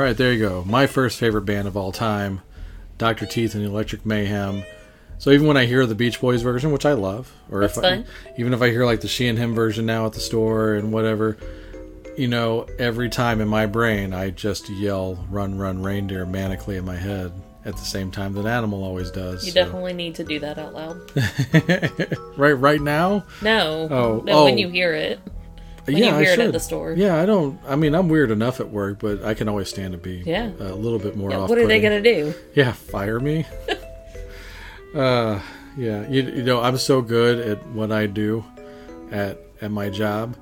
Right, 0.08 0.18
there 0.18 0.34
you 0.34 0.40
go. 0.40 0.64
My 0.66 0.88
first 0.88 1.20
favorite 1.20 1.42
band 1.42 1.68
of 1.68 1.76
all 1.76 1.92
time, 1.92 2.42
Dr. 2.98 3.26
Teeth 3.26 3.54
and 3.56 3.64
the 3.64 3.70
Electric 3.70 4.06
Mayhem. 4.06 4.64
So 5.20 5.32
even 5.32 5.48
when 5.48 5.58
I 5.58 5.66
hear 5.66 5.86
the 5.86 5.96
Beach 5.96 6.22
Boys 6.22 6.42
version, 6.42 6.72
which 6.72 6.86
I 6.86 6.94
love, 6.94 7.34
or 7.52 7.62
That's 7.62 7.78
if 7.78 7.84
I, 7.84 7.90
fine. 7.90 8.06
even 8.38 8.54
if 8.54 8.62
I 8.62 8.70
hear 8.70 8.86
like 8.86 9.02
the 9.02 9.08
She 9.08 9.28
and 9.28 9.38
Him 9.38 9.54
version 9.56 9.86
now 9.86 10.06
at 10.06 10.14
the 10.14 10.20
store 10.20 10.76
and 10.76 10.92
whatever, 10.94 11.38
you 12.18 12.28
know, 12.28 12.68
every 12.80 13.10
time 13.10 13.42
in 13.42 13.48
my 13.48 13.66
brain 13.66 14.14
I 14.14 14.30
just 14.30 14.70
yell 14.70 15.16
"Run, 15.30 15.58
Run, 15.58 15.82
Reindeer" 15.84 16.26
manically 16.26 16.78
in 16.78 16.86
my 16.86 16.96
head 16.96 17.32
at 17.66 17.76
the 17.76 17.84
same 17.84 18.12
time 18.12 18.34
that 18.34 18.46
Animal 18.46 18.84
always 18.84 19.12
does. 19.12 19.44
You 19.46 19.52
so- 19.52 19.64
definitely 19.66 19.94
need 19.94 20.16
to 20.16 20.24
do 20.24 20.40
that 20.40 20.58
out 20.58 20.74
loud. 20.74 21.02
right, 22.38 22.54
right 22.54 22.80
now. 22.82 23.26
No, 23.42 23.88
Oh, 23.92 24.22
no, 24.24 24.44
when 24.46 24.54
oh. 24.54 24.58
you 24.58 24.70
hear 24.70 24.94
it. 24.94 25.20
Yeah, 25.96 26.08
you 26.10 26.16
I 26.16 26.22
it 26.22 26.28
at 26.28 26.36
should. 26.36 26.52
the 26.54 26.60
store. 26.60 26.94
Yeah, 26.94 27.22
I 27.22 27.26
don't. 27.26 27.60
I 27.68 27.76
mean, 27.76 27.94
I'm 27.96 28.10
weird 28.10 28.32
enough 28.32 28.60
at 28.60 28.70
work, 28.70 29.00
but 29.00 29.24
I 29.24 29.34
can 29.34 29.48
always 29.48 29.70
stand 29.70 29.94
to 29.94 29.98
be 29.98 30.24
Yeah. 30.26 30.52
a 30.60 30.76
little 30.76 31.00
bit 31.00 31.16
more. 31.16 31.32
Yeah, 31.32 31.46
what 31.46 31.58
are 31.58 31.68
they 31.68 31.80
gonna 31.80 32.02
do? 32.02 32.34
Yeah, 32.56 32.72
fire 32.74 33.20
me. 33.20 33.46
uh, 34.96 35.40
yeah, 35.78 36.08
you, 36.10 36.24
you 36.24 36.44
know, 36.44 36.62
I'm 36.62 36.78
so 36.78 37.02
good 37.02 37.40
at 37.40 37.66
what 37.68 37.92
I 37.92 38.08
do 38.08 38.44
at 39.12 39.40
at 39.62 39.72
my 39.72 39.90
job 39.90 40.36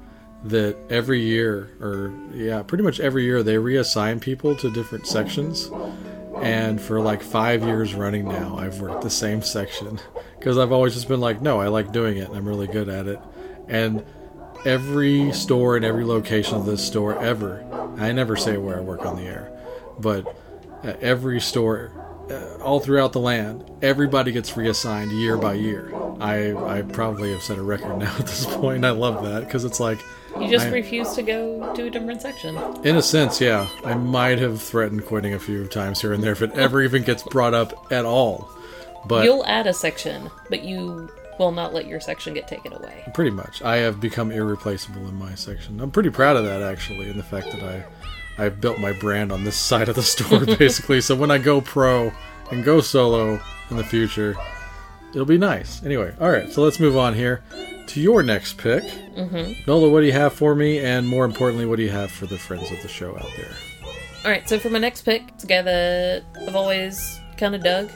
that 0.46 0.76
every 0.90 1.22
year, 1.22 1.72
or 1.82 2.14
yeah, 2.34 2.62
pretty 2.62 2.84
much 2.84 3.00
every 3.00 3.24
year, 3.24 3.42
they 3.44 3.56
reassign 3.56 4.22
people 4.22 4.56
to 4.58 4.72
different 4.72 5.08
sections. 5.08 5.70
And 6.42 6.82
for 6.82 7.00
like 7.00 7.22
five 7.24 7.64
years 7.64 7.94
running 7.96 8.28
now, 8.28 8.58
I've 8.58 8.82
worked 8.82 9.02
the 9.02 9.10
same 9.10 9.42
section 9.42 10.00
because 10.38 10.58
I've 10.58 10.74
always 10.74 10.94
just 10.94 11.08
been 11.08 11.22
like, 11.22 11.42
no, 11.42 11.62
I 11.62 11.70
like 11.70 11.94
doing 11.94 12.18
it 12.18 12.28
and 12.28 12.36
I'm 12.38 12.46
really 12.48 12.68
good 12.68 12.90
at 12.90 13.08
it. 13.08 13.20
And 13.70 14.06
every 14.66 15.32
store 15.32 15.76
and 15.76 15.86
every 15.86 16.04
location 16.06 16.56
of 16.56 16.66
this 16.66 16.86
store 16.86 17.22
ever, 17.24 17.64
I 17.98 18.12
never 18.12 18.36
say 18.36 18.58
where 18.58 18.78
I 18.78 18.82
work 18.82 19.06
on 19.06 19.16
the 19.16 19.24
air, 19.24 19.52
but 20.00 20.36
at 20.84 21.02
every 21.02 21.40
store, 21.40 21.92
uh, 22.30 22.58
all 22.64 22.80
throughout 22.80 23.14
the 23.14 23.20
land. 23.20 23.64
Everybody 23.84 24.32
gets 24.32 24.58
reassigned 24.58 25.12
year 25.12 25.38
by 25.38 25.54
year. 25.54 25.94
I 26.20 26.54
I 26.78 26.82
probably 26.82 27.32
have 27.32 27.44
set 27.44 27.58
a 27.60 27.62
record 27.64 27.98
now 28.00 28.16
at 28.18 28.26
this 28.26 28.46
point. 28.48 28.84
I 28.84 28.90
love 28.92 29.24
that 29.26 29.42
because 29.46 29.64
it's 29.64 29.80
like, 29.80 30.00
You 30.40 30.48
just 30.48 30.66
I- 30.68 30.72
refuse 30.72 31.14
to 31.14 31.22
go 31.22 31.72
to 31.76 31.86
a 31.86 31.90
different 31.92 32.22
section. 32.24 32.58
in 32.84 32.96
a 32.96 33.02
sense, 33.02 33.40
yeah, 33.40 33.68
I 33.84 33.94
might 33.94 34.40
have 34.40 34.60
threatened 34.62 35.06
quitting 35.06 35.36
a 35.36 35.40
few 35.40 35.68
times 35.68 36.02
here 36.02 36.14
and 36.14 36.24
there 36.24 36.32
if 36.32 36.42
it 36.42 36.52
ever 36.54 36.82
even 36.82 37.04
gets 37.04 37.22
brought 37.24 37.54
up 37.54 37.92
at 37.92 38.06
all. 38.06 38.50
But 39.08 39.24
You'll 39.24 39.46
add 39.46 39.68
a 39.68 39.74
section, 39.74 40.32
but 40.50 40.64
you 40.64 41.12
will 41.40 41.52
not 41.52 41.74
let 41.74 41.86
your 41.88 42.00
section 42.00 42.34
get 42.34 42.48
taken 42.48 42.74
away. 42.74 43.04
pretty 43.14 43.32
much, 43.32 43.62
I 43.62 43.78
have 43.78 44.00
become 44.00 44.32
irreplaceable 44.32 45.08
in 45.08 45.16
my 45.16 45.36
section. 45.36 45.80
I'm 45.82 45.92
pretty 45.92 46.10
proud 46.10 46.36
of 46.38 46.46
that 46.46 46.62
actually, 46.62 47.10
in 47.10 47.18
the 47.18 47.24
fact 47.24 47.52
that 47.52 47.64
I 47.64 47.86
I've 48.38 48.60
built 48.60 48.80
my 48.80 48.92
brand 48.92 49.32
on 49.32 49.44
this 49.44 49.56
side 49.72 49.90
of 49.90 49.96
the 49.96 50.04
store 50.04 50.46
basically. 50.58 51.02
so 51.02 51.16
when 51.16 51.32
I 51.32 51.38
go 51.38 51.62
pro 51.62 52.12
and 52.52 52.64
go 52.64 52.82
solo 52.82 53.40
in 53.70 53.78
the 53.78 53.84
future, 53.84 54.36
it'll 55.12 55.26
be 55.26 55.38
nice. 55.38 55.84
Anyway, 55.84 56.14
all 56.20 56.30
right, 56.30 56.52
so 56.52 56.62
let's 56.62 56.80
move 56.80 56.98
on 56.98 57.14
here 57.14 57.44
to 57.88 58.02
your 58.02 58.24
next 58.24 58.58
pick. 58.58 58.84
Mm-hmm. 58.84 59.64
Nola, 59.68 59.90
what 59.90 60.02
do 60.02 60.06
you 60.06 60.12
have 60.12 60.34
for 60.34 60.56
me? 60.56 60.80
And 60.80 61.08
more 61.08 61.26
importantly, 61.26 61.66
what 61.66 61.78
do 61.78 61.84
you 61.84 61.90
have 61.90 62.12
for 62.12 62.26
the 62.26 62.38
friends 62.38 62.72
of 62.72 62.82
the 62.82 62.88
show 62.88 63.16
out 63.16 63.30
there? 63.38 63.52
All 64.26 64.32
right, 64.32 64.48
so 64.50 64.60
for 64.60 64.70
my 64.70 64.80
next 64.80 65.04
pick, 65.04 65.24
it's 65.30 65.44
a 65.44 65.48
guy 65.48 65.62
that 65.62 66.24
I've 66.48 66.56
always 66.56 67.20
kind 67.38 67.56
of 67.56 67.64
dug. 67.64 67.90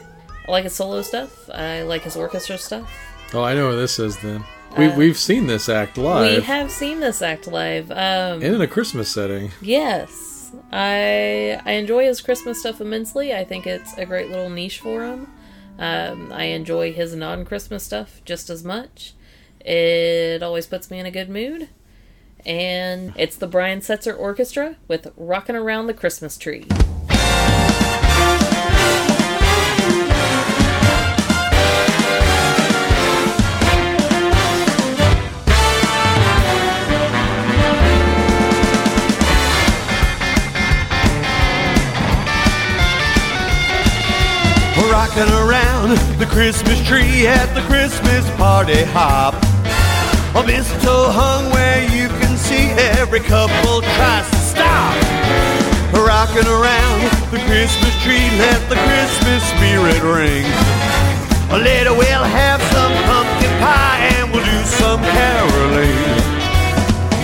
I 0.46 0.50
like 0.50 0.64
his 0.64 0.74
solo 0.74 1.02
stuff. 1.02 1.50
I 1.50 1.82
like 1.82 2.02
his 2.02 2.16
orchestra 2.16 2.56
stuff. 2.56 2.90
Oh, 3.32 3.42
I 3.42 3.54
know 3.54 3.70
who 3.70 3.76
this 3.76 3.98
is 3.98 4.16
then. 4.18 4.44
We, 4.76 4.88
we've 4.88 5.18
seen 5.18 5.46
this 5.46 5.68
act 5.68 5.96
live. 5.98 6.32
Uh, 6.32 6.36
We 6.36 6.42
have 6.42 6.70
seen 6.70 7.00
this 7.00 7.22
act 7.22 7.46
live. 7.46 7.90
Um, 7.90 8.42
and 8.42 8.44
in 8.44 8.60
a 8.60 8.66
Christmas 8.66 9.08
setting. 9.08 9.50
Yes, 9.60 10.52
I 10.72 11.60
I 11.64 11.72
enjoy 11.72 12.04
his 12.04 12.20
Christmas 12.20 12.60
stuff 12.60 12.80
immensely. 12.80 13.34
I 13.34 13.44
think 13.44 13.66
it's 13.66 13.96
a 13.98 14.06
great 14.06 14.30
little 14.30 14.50
niche 14.50 14.80
for 14.80 15.04
him. 15.04 15.32
Um, 15.78 16.32
I 16.32 16.44
enjoy 16.44 16.92
his 16.92 17.14
non-Christmas 17.14 17.82
stuff 17.84 18.20
just 18.24 18.50
as 18.50 18.62
much. 18.64 19.14
It 19.60 20.42
always 20.42 20.66
puts 20.66 20.90
me 20.90 20.98
in 20.98 21.06
a 21.06 21.10
good 21.10 21.30
mood. 21.30 21.68
And 22.46 23.12
it's 23.16 23.36
the 23.36 23.46
Brian 23.46 23.80
Setzer 23.80 24.18
Orchestra 24.18 24.76
with 24.88 25.12
"Rockin' 25.16 25.56
Around 25.56 25.86
the 25.86 25.94
Christmas 25.94 26.36
Tree." 26.38 26.66
Rocking 45.20 45.36
around 45.36 45.90
the 46.18 46.24
Christmas 46.24 46.80
tree 46.88 47.26
at 47.26 47.52
the 47.52 47.60
Christmas 47.68 48.24
party 48.40 48.84
hop. 48.88 49.36
A 50.32 50.40
mistletoe 50.46 51.12
hung 51.12 51.52
where 51.52 51.84
you 51.92 52.08
can 52.24 52.38
see 52.38 52.72
every 52.96 53.20
couple 53.20 53.84
tries 54.00 54.24
to 54.32 54.40
stop. 54.40 54.96
Rocking 55.92 56.48
around 56.48 57.04
the 57.28 57.40
Christmas 57.44 57.92
tree, 58.00 58.32
let 58.40 58.64
the 58.72 58.80
Christmas 58.80 59.44
spirit 59.52 60.00
ring. 60.00 60.48
Later 61.52 61.92
we'll 61.92 62.24
have 62.24 62.64
some 62.72 62.94
pumpkin 63.04 63.52
pie 63.60 64.00
and 64.16 64.32
we'll 64.32 64.40
do 64.40 64.60
some 64.64 65.04
caroling. 65.04 66.00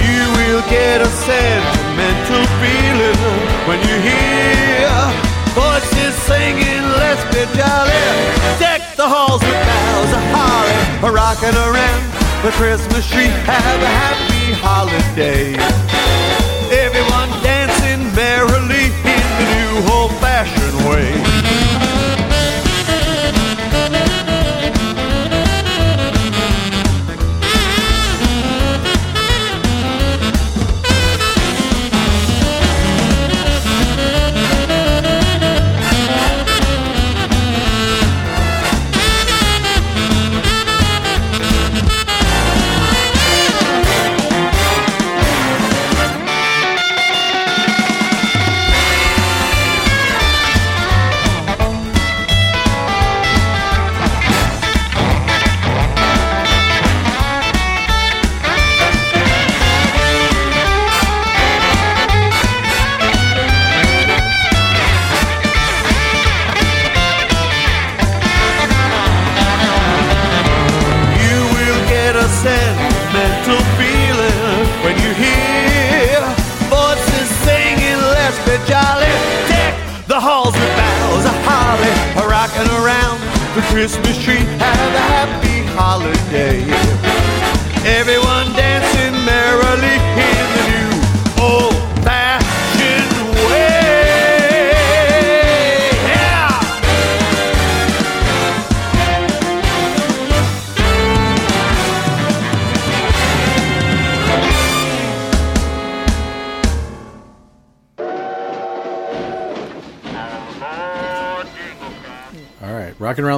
You 0.05 0.21
will 0.37 0.65
get 0.69 1.01
a 1.01 1.09
sentimental 1.25 2.45
feeling 2.61 3.21
when 3.65 3.81
you 3.89 3.97
hear 4.05 4.93
voices 5.57 5.96
singing, 6.27 6.83
let's 6.99 7.23
be 7.31 7.43
jolly. 7.55 8.03
Deck 8.59 8.83
the 8.97 9.07
halls 9.07 9.41
with 9.41 9.61
boughs 9.69 10.13
of 10.19 10.25
holly, 10.35 11.15
rocking 11.15 11.55
around 11.55 12.03
the 12.43 12.51
Christmas 12.59 13.09
tree. 13.09 13.31
Have 13.47 13.81
a 13.83 13.93
happy 14.03 14.47
holiday. 14.59 15.55
Everyone 16.85 17.31
dancing 17.43 18.03
merrily 18.15 18.91
in 19.07 19.27
the 19.39 19.47
new 19.55 19.93
old-fashioned 19.93 20.79
way. 20.91 21.26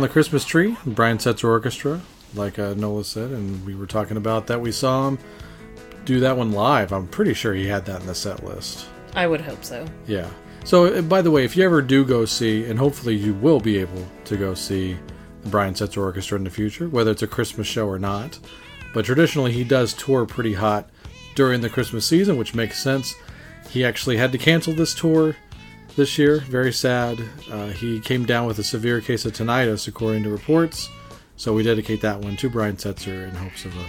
The 0.09 0.13
Christmas 0.13 0.47
tree, 0.47 0.75
Brian 0.87 1.19
Setzer 1.19 1.45
Orchestra, 1.45 2.01
like 2.35 2.59
uh, 2.59 2.73
Nola 2.73 3.05
said, 3.05 3.31
and 3.31 3.65
we 3.67 3.75
were 3.75 3.87
talking 3.87 4.17
about 4.17 4.47
that. 4.47 4.59
We 4.59 4.73
saw 4.73 5.09
him 5.09 5.19
do 6.07 6.21
that 6.21 6.35
one 6.35 6.51
live. 6.51 6.93
I'm 6.93 7.07
pretty 7.07 7.35
sure 7.35 7.53
he 7.53 7.67
had 7.67 7.85
that 7.85 8.01
in 8.01 8.07
the 8.07 8.15
set 8.15 8.43
list. 8.43 8.87
I 9.15 9.27
would 9.27 9.43
hope 9.43 9.63
so. 9.63 9.87
Yeah. 10.07 10.31
So, 10.65 10.87
uh, 10.87 11.03
by 11.03 11.21
the 11.21 11.31
way, 11.31 11.45
if 11.45 11.59
you 11.59 11.65
ever 11.65 11.83
do 11.83 12.07
go 12.07 12.25
see, 12.25 12.65
and 12.65 12.79
hopefully 12.79 13.17
you 13.17 13.35
will 13.35 13.61
be 13.61 13.77
able 13.77 14.03
to 14.25 14.37
go 14.39 14.55
see 14.55 14.97
the 15.43 15.51
Brian 15.51 15.75
Setzer 15.75 15.99
Orchestra 15.99 16.39
in 16.39 16.45
the 16.45 16.51
future, 16.51 16.89
whether 16.89 17.11
it's 17.11 17.23
a 17.23 17.27
Christmas 17.27 17.67
show 17.67 17.87
or 17.87 17.99
not, 17.99 18.39
but 18.95 19.05
traditionally 19.05 19.53
he 19.53 19.63
does 19.63 19.93
tour 19.93 20.25
pretty 20.25 20.55
hot 20.55 20.89
during 21.35 21.61
the 21.61 21.69
Christmas 21.69 22.07
season, 22.07 22.39
which 22.39 22.55
makes 22.55 22.83
sense. 22.83 23.15
He 23.69 23.85
actually 23.85 24.17
had 24.17 24.33
to 24.33 24.39
cancel 24.39 24.73
this 24.73 24.95
tour 24.95 25.37
this 25.99 26.17
year. 26.17 26.39
Very 26.41 26.73
sad. 26.73 27.21
Uh, 27.51 27.67
he 27.67 28.01
came 28.01 28.25
down 28.25 28.47
with 28.47 28.59
a 28.59 28.63
severe 28.63 29.03
case 29.03 29.27
of 29.27 29.33
tinnitus, 29.33 29.87
according 29.89 30.23
to 30.23 30.31
reports. 30.31 30.89
So 31.37 31.53
we 31.53 31.63
dedicate 31.63 32.01
that 32.03 32.21
one 32.21 32.37
to 32.37 32.49
Brian 32.49 32.77
Setzer 32.77 33.29
in 33.29 33.35
hopes 33.35 33.65
of 33.65 33.77
a 33.77 33.85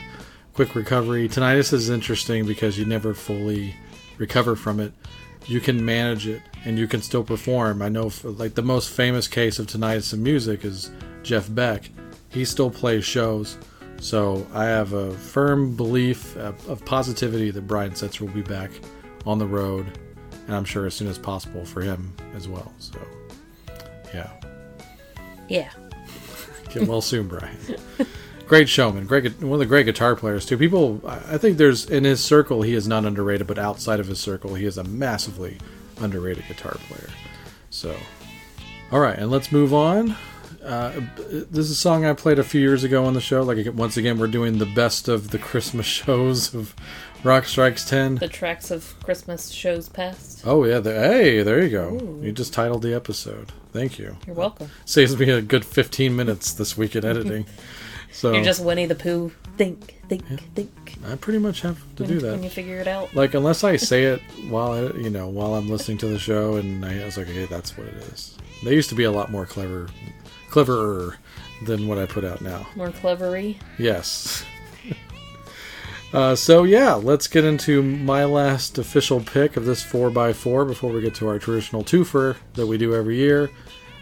quick 0.54 0.76
recovery. 0.76 1.30
Tinnitus 1.30 1.72
is 1.72 1.90
interesting 1.90 2.46
because 2.46 2.78
you 2.78 2.86
never 2.86 3.14
fully 3.14 3.76
recover 4.18 4.56
from 4.56 4.80
it. 4.80 4.92
You 5.46 5.62
can 5.62 5.86
manage 5.86 6.28
it 6.28 6.42
and 6.66 6.78
you 6.78 6.88
can 6.88 7.02
still 7.02 7.24
perform. 7.24 7.82
I 7.82 7.90
know, 7.90 8.10
for, 8.10 8.32
like 8.32 8.56
the 8.56 8.64
most 8.64 8.90
famous 8.90 9.28
case 9.28 9.60
of 9.60 9.68
tinnitus 9.68 10.12
in 10.12 10.22
music 10.22 10.66
is 10.66 10.92
Jeff 11.24 11.48
Beck. 11.54 11.90
He 12.30 12.44
still 12.44 12.72
plays 12.72 13.06
shows. 13.06 13.58
So 14.02 14.48
I 14.52 14.66
have 14.66 14.94
a 14.94 15.12
firm 15.12 15.76
belief 15.76 16.36
of, 16.38 16.68
of 16.68 16.84
positivity 16.86 17.52
that 17.52 17.68
Brian 17.68 17.92
Setzer 17.92 18.22
will 18.22 18.30
be 18.30 18.42
back 18.42 18.72
on 19.26 19.38
the 19.38 19.46
road, 19.46 20.00
and 20.50 20.58
I'm 20.58 20.66
sure 20.66 20.88
as 20.88 20.96
soon 20.96 21.08
as 21.08 21.20
possible 21.20 21.64
for 21.64 21.82
him 21.82 22.12
as 22.36 22.48
well. 22.48 22.74
So, 22.80 22.98
yeah, 24.12 24.32
Yeah. 25.48 25.70
get 26.74 26.88
well 26.88 27.02
soon, 27.02 27.28
Brian. 27.28 27.56
Great 28.48 28.68
showman, 28.68 29.06
great, 29.06 29.40
one 29.44 29.54
of 29.54 29.60
the 29.60 29.68
great 29.68 29.86
guitar 29.86 30.16
players 30.16 30.44
too. 30.48 30.58
People, 30.58 31.02
I 31.06 31.36
I 31.36 31.38
think 31.38 31.58
there's 31.58 31.88
in 31.88 32.04
his 32.04 32.20
circle 32.24 32.64
he 32.64 32.74
is 32.74 32.88
not 32.88 33.06
underrated, 33.06 33.46
but 33.46 33.60
outside 33.60 34.00
of 34.00 34.08
his 34.08 34.20
circle 34.20 34.56
he 34.56 34.66
is 34.66 34.80
a 34.80 34.84
massively 34.84 35.60
underrated 36.02 36.48
guitar 36.48 36.76
player. 36.88 37.10
So, 37.70 37.96
All 38.92 39.00
right, 39.00 39.20
and 39.20 39.30
let's 39.30 39.52
move 39.52 39.72
on. 39.72 40.16
Uh, 40.64 41.00
this 41.30 41.66
is 41.66 41.72
a 41.72 41.76
song 41.76 42.06
I 42.06 42.14
played 42.14 42.40
a 42.40 42.44
few 42.44 42.60
years 42.60 42.84
ago 42.84 43.06
on 43.06 43.14
the 43.14 43.22
show. 43.22 43.44
Like 43.44 43.68
once 43.76 43.98
again, 43.98 44.18
we're 44.18 44.26
doing 44.28 44.58
the 44.58 44.66
best 44.66 45.08
of 45.08 45.30
the 45.30 45.38
Christmas 45.38 45.86
shows 46.00 46.56
of 46.56 46.76
Rock 47.24 47.46
Strikes 47.46 47.84
Ten. 47.88 48.16
The 48.16 48.28
tracks 48.30 48.72
of 48.72 48.96
Christmas 49.04 49.50
shows 49.50 49.90
past. 49.90 50.44
Oh 50.46 50.64
yeah, 50.64 50.80
the, 50.80 50.94
hey, 50.94 51.44
there 51.44 51.62
you 51.62 51.70
go. 51.70 52.20
You 52.22 52.32
just 52.32 52.54
titled 52.54 52.82
the 52.82 52.94
episode. 52.94 53.52
Thank 53.74 54.00
you. 54.00 54.16
You're 54.26 54.36
welcome. 54.36 54.70
Saves 54.86 55.18
me 55.18 55.30
a 55.30 55.42
good 55.42 55.66
fifteen 55.66 56.16
minutes 56.16 56.54
this 56.54 56.78
week 56.78 56.96
in 56.96 57.06
editing. 57.06 57.46
So 58.12 58.34
You're 58.34 58.44
just 58.44 58.66
Winnie 58.66 58.88
the 58.88 58.96
Pooh. 58.96 59.32
Think, 59.56 59.94
think, 60.10 60.26
think. 60.56 60.96
I 61.08 61.16
pretty 61.16 61.38
much 61.38 61.62
have 61.62 61.78
to 61.98 62.04
When, 62.04 62.12
do 62.12 62.20
that. 62.22 62.32
when 62.32 62.42
you 62.44 62.50
figure 62.50 62.78
it 62.80 62.88
out. 62.88 63.14
like 63.14 63.36
unless 63.36 63.64
I 63.64 63.76
say 63.76 64.06
it 64.06 64.20
while 64.50 64.72
I, 64.72 64.80
you 64.98 65.12
know 65.12 65.28
while 65.28 65.54
I'm 65.54 65.70
listening 65.70 66.00
to 66.00 66.08
the 66.08 66.18
show, 66.18 66.56
and 66.56 66.84
I, 66.84 67.06
was 67.06 67.18
like, 67.18 67.30
okay, 67.30 67.46
that's 67.46 67.78
what 67.78 67.86
it 67.86 67.94
is. 67.94 68.36
They 68.64 68.74
used 68.74 68.90
to 68.90 68.96
be 68.96 69.04
a 69.04 69.12
lot 69.12 69.30
more 69.30 69.46
clever, 69.46 69.90
cleverer 70.50 71.18
than 71.68 71.88
what 71.88 72.00
I 72.00 72.08
put 72.08 72.26
out 72.26 72.42
now. 72.42 72.66
More 72.76 72.90
clevery. 72.90 73.60
Yes. 73.78 74.44
Uh, 76.14 76.36
so 76.36 76.64
yeah, 76.64 76.94
let's 76.96 77.28
get 77.28 77.46
into 77.46 77.84
my 77.84 78.26
last 78.26 78.78
official 78.78 79.20
pick 79.20 79.58
of 79.58 79.66
this 79.66 79.84
four 79.84 80.12
x 80.18 80.38
four 80.38 80.66
before 80.66 80.92
we 80.92 81.02
get 81.02 81.14
to 81.16 81.28
our 81.28 81.40
traditional 81.40 81.84
twofer 81.84 82.36
that 82.54 82.66
we 82.68 82.78
do 82.78 82.96
every 82.96 83.18
year, 83.18 83.50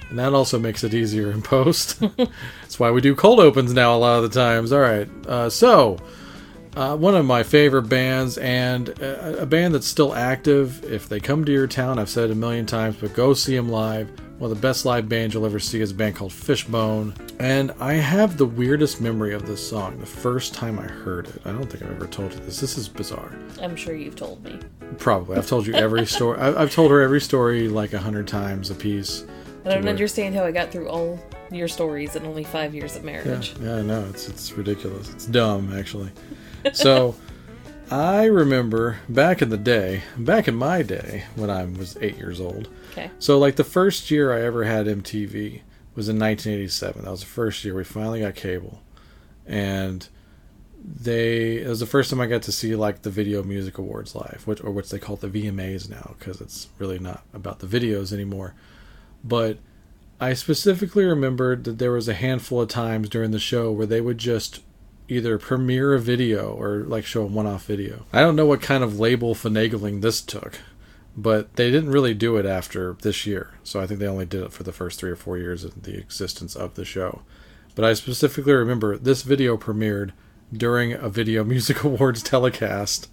and 0.10 0.18
that 0.18 0.34
also 0.34 0.58
makes 0.58 0.84
it 0.84 0.94
easier 0.94 1.32
in 1.32 1.42
post. 1.42 2.00
That's 2.18 2.80
why 2.80 2.92
we 2.92 3.02
do 3.02 3.16
cold 3.16 3.40
opens 3.40 3.74
now 3.74 3.96
a 3.96 3.98
lot 3.98 4.24
of 4.24 4.32
the 4.32 4.40
times. 4.40 4.72
All 4.72 4.80
right, 4.80 5.10
uh, 5.28 5.50
so 5.50 5.98
uh, 6.78 6.96
one 6.96 7.16
of 7.16 7.26
my 7.26 7.44
favorite 7.44 7.84
bands 7.90 8.38
and 8.38 8.90
a, 8.90 9.42
a 9.42 9.46
band 9.46 9.74
that's 9.74 9.88
still 9.88 10.14
active. 10.14 10.84
If 10.84 11.10
they 11.10 11.20
come 11.20 11.44
to 11.46 11.52
your 11.52 11.68
town, 11.68 11.98
I've 12.00 12.10
said 12.10 12.26
it 12.30 12.34
a 12.34 12.36
million 12.36 12.66
times, 12.66 12.98
but 13.00 13.14
go 13.14 13.34
see 13.34 13.56
them 13.56 13.70
live. 13.70 14.10
One 14.38 14.52
of 14.52 14.56
the 14.58 14.62
best 14.62 14.86
live 14.86 15.10
bands 15.10 15.34
you'll 15.34 15.48
ever 15.48 15.60
see 15.60 15.82
is 15.82 15.90
a 15.90 15.96
band 15.96 16.16
called 16.16 16.32
Fishbone. 16.32 17.16
And 17.40 17.72
I 17.80 17.94
have 17.94 18.38
the 18.38 18.46
weirdest 18.46 19.02
memory 19.02 19.34
of 19.34 19.48
this 19.48 19.68
song 19.68 19.98
the 20.00 20.06
first 20.06 20.54
time 20.54 20.78
I 20.78 20.84
heard 20.84 21.28
it. 21.28 21.42
I 21.46 21.52
don't 21.52 21.66
think 21.66 21.82
I've 21.84 21.92
ever 21.96 22.06
told 22.06 22.32
you 22.34 22.40
this. 22.42 22.60
This 22.62 22.78
is 22.78 22.88
bizarre. 22.88 23.32
I'm 23.60 23.76
sure 23.76 23.96
you've 23.96 24.16
told 24.16 24.44
me. 24.44 24.60
Probably. 25.00 25.38
I've 25.38 25.48
told 25.48 25.66
you 25.66 25.74
every 25.86 26.06
story. 26.06 26.38
I- 26.40 26.62
I've 26.62 26.72
told 26.72 26.92
her 26.92 27.02
every 27.02 27.20
story 27.22 27.68
like 27.68 27.94
a 27.94 28.00
hundred 28.00 28.28
times 28.28 28.70
a 28.70 28.76
piece. 28.76 29.26
I 29.66 29.70
don't 29.74 29.88
understand 29.88 30.36
how 30.36 30.46
I 30.46 30.52
got 30.52 30.72
through 30.72 30.88
all 30.88 31.20
your 31.52 31.68
stories 31.68 32.16
in 32.16 32.26
only 32.26 32.44
five 32.44 32.74
years 32.76 32.96
of 32.96 33.04
Yeah, 33.04 33.12
marriage. 33.24 33.56
yeah, 33.60 33.78
I 33.78 33.82
know. 33.82 34.06
It's 34.12 34.30
it's 34.30 34.52
ridiculous. 34.54 35.12
It's 35.14 35.26
dumb, 35.26 35.74
actually. 35.78 36.10
So, 36.74 37.16
I 37.90 38.26
remember 38.26 39.00
back 39.08 39.42
in 39.42 39.50
the 39.50 39.58
day, 39.58 40.04
back 40.18 40.48
in 40.48 40.56
my 40.56 40.82
day 40.82 41.24
when 41.36 41.50
I 41.50 41.64
was 41.66 41.98
eight 42.02 42.18
years 42.18 42.42
old. 42.42 42.70
Okay. 42.92 43.10
So, 43.20 43.38
like 43.40 43.56
the 43.56 43.64
first 43.64 44.12
year 44.12 44.34
I 44.34 44.42
ever 44.42 44.66
had 44.66 44.88
MTV 44.88 45.62
was 45.96 46.10
in 46.10 46.20
1987. 46.20 47.04
That 47.04 47.12
was 47.12 47.22
the 47.22 47.28
first 47.28 47.64
year 47.64 47.76
we 47.76 47.84
finally 47.84 48.20
got 48.22 48.36
cable, 48.36 48.82
and 49.46 50.08
they 50.84 51.58
it 51.58 51.68
was 51.68 51.80
the 51.80 51.86
first 51.86 52.10
time 52.10 52.22
I 52.22 52.28
got 52.28 52.44
to 52.44 52.52
see 52.52 52.76
like 52.76 53.02
the 53.02 53.10
Video 53.10 53.42
Music 53.44 53.78
Awards 53.78 54.16
live, 54.16 54.44
which 54.46 54.62
or 54.64 54.72
which 54.72 54.90
they 54.90 55.00
call 55.00 55.16
the 55.16 55.30
VMAs 55.30 55.90
now 55.90 56.16
because 56.20 56.42
it's 56.42 56.68
really 56.80 57.00
not 57.00 57.24
about 57.34 57.60
the 57.60 57.68
videos 57.68 58.12
anymore. 58.12 58.54
But 59.24 59.58
I 60.20 60.34
specifically 60.34 61.06
remembered 61.06 61.64
that 61.66 61.78
there 61.78 61.92
was 61.92 62.08
a 62.08 62.14
handful 62.14 62.62
of 62.62 62.70
times 62.70 63.10
during 63.10 63.32
the 63.32 63.40
show 63.40 63.72
where 63.72 63.86
they 63.86 64.02
would 64.02 64.18
just 64.18 64.62
either 65.08 65.38
premiere 65.38 65.94
a 65.94 66.00
video 66.00 66.52
or 66.52 66.80
like 66.80 67.06
show 67.06 67.24
a 67.24 67.28
one-off 67.28 67.66
video. 67.66 68.06
I 68.12 68.22
don't 68.22 68.36
know 68.36 68.46
what 68.46 68.62
kind 68.62 68.84
of 68.84 69.00
label 69.00 69.36
finagling 69.36 70.02
this 70.02 70.22
took, 70.22 70.60
but 71.16 71.56
they 71.56 71.72
didn't 71.72 71.92
really 71.92 72.14
do 72.14 72.38
it 72.38 72.46
after 72.46 72.98
this 73.02 73.26
year. 73.26 73.52
So 73.64 73.80
I 73.80 73.88
think 73.88 74.00
they 74.00 74.08
only 74.08 74.26
did 74.26 74.44
it 74.44 74.54
for 74.54 74.64
the 74.64 74.74
first 74.74 75.00
3 75.00 75.12
or 75.12 75.16
4 75.16 75.38
years 75.38 75.64
of 75.64 75.84
the 75.84 75.98
existence 75.98 76.56
of 76.56 76.76
the 76.76 76.86
show. 76.86 77.22
But 77.76 77.86
I 77.86 77.94
specifically 77.94 78.54
remember 78.54 78.98
this 78.98 79.22
video 79.22 79.56
premiered 79.58 80.12
during 80.52 80.94
a 80.94 81.10
Video 81.10 81.44
Music 81.44 81.84
Awards 81.84 82.24
telecast. 82.24 83.10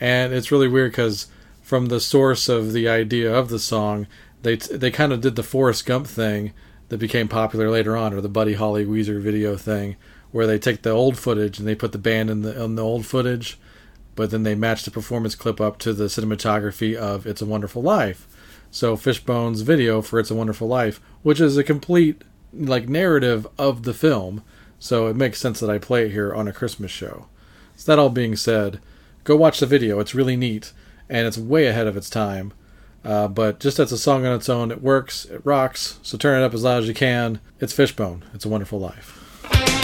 And 0.00 0.32
it's 0.32 0.52
really 0.52 0.68
weird 0.68 0.92
cuz 0.92 1.28
from 1.62 1.86
the 1.86 2.00
source 2.00 2.48
of 2.48 2.72
the 2.72 2.88
idea 2.88 3.34
of 3.34 3.48
the 3.48 3.58
song, 3.58 4.06
they 4.42 4.56
they 4.56 4.90
kind 4.90 5.12
of 5.12 5.20
did 5.20 5.34
the 5.34 5.42
Forrest 5.42 5.86
Gump 5.86 6.06
thing 6.06 6.52
that 6.90 6.98
became 6.98 7.26
popular 7.26 7.70
later 7.70 7.96
on, 7.96 8.12
or 8.12 8.20
the 8.20 8.28
Buddy 8.28 8.52
Holly 8.52 8.84
Weezer 8.84 9.20
video 9.20 9.56
thing, 9.56 9.96
where 10.34 10.48
they 10.48 10.58
take 10.58 10.82
the 10.82 10.90
old 10.90 11.16
footage 11.16 11.60
and 11.60 11.68
they 11.68 11.76
put 11.76 11.92
the 11.92 11.96
band 11.96 12.28
in 12.28 12.42
the 12.42 12.60
in 12.60 12.74
the 12.74 12.82
old 12.82 13.06
footage, 13.06 13.56
but 14.16 14.32
then 14.32 14.42
they 14.42 14.56
match 14.56 14.82
the 14.82 14.90
performance 14.90 15.36
clip 15.36 15.60
up 15.60 15.78
to 15.78 15.92
the 15.92 16.06
cinematography 16.06 16.96
of 16.96 17.24
"It's 17.24 17.40
a 17.40 17.46
Wonderful 17.46 17.82
Life." 17.82 18.26
So 18.72 18.96
Fishbone's 18.96 19.60
video 19.60 20.02
for 20.02 20.18
"It's 20.18 20.32
a 20.32 20.34
Wonderful 20.34 20.66
Life," 20.66 21.00
which 21.22 21.40
is 21.40 21.56
a 21.56 21.62
complete 21.62 22.22
like 22.52 22.88
narrative 22.88 23.46
of 23.58 23.84
the 23.84 23.94
film, 23.94 24.42
so 24.80 25.06
it 25.06 25.14
makes 25.14 25.38
sense 25.38 25.60
that 25.60 25.70
I 25.70 25.78
play 25.78 26.06
it 26.06 26.10
here 26.10 26.34
on 26.34 26.48
a 26.48 26.52
Christmas 26.52 26.90
show. 26.90 27.26
So 27.76 27.92
that 27.92 28.00
all 28.00 28.10
being 28.10 28.34
said, 28.34 28.80
go 29.22 29.36
watch 29.36 29.60
the 29.60 29.66
video. 29.66 30.00
It's 30.00 30.16
really 30.16 30.36
neat 30.36 30.72
and 31.08 31.28
it's 31.28 31.38
way 31.38 31.66
ahead 31.66 31.86
of 31.86 31.96
its 31.96 32.10
time. 32.10 32.52
Uh, 33.04 33.28
but 33.28 33.60
just 33.60 33.78
as 33.78 33.92
a 33.92 33.98
song 33.98 34.26
on 34.26 34.34
its 34.34 34.48
own, 34.48 34.72
it 34.72 34.82
works, 34.82 35.26
it 35.26 35.42
rocks. 35.44 36.00
So 36.02 36.18
turn 36.18 36.42
it 36.42 36.44
up 36.44 36.54
as 36.54 36.64
loud 36.64 36.82
as 36.82 36.88
you 36.88 36.94
can. 36.94 37.38
It's 37.60 37.72
Fishbone. 37.72 38.24
It's 38.34 38.44
a 38.44 38.48
Wonderful 38.48 38.80
Life. 38.80 39.83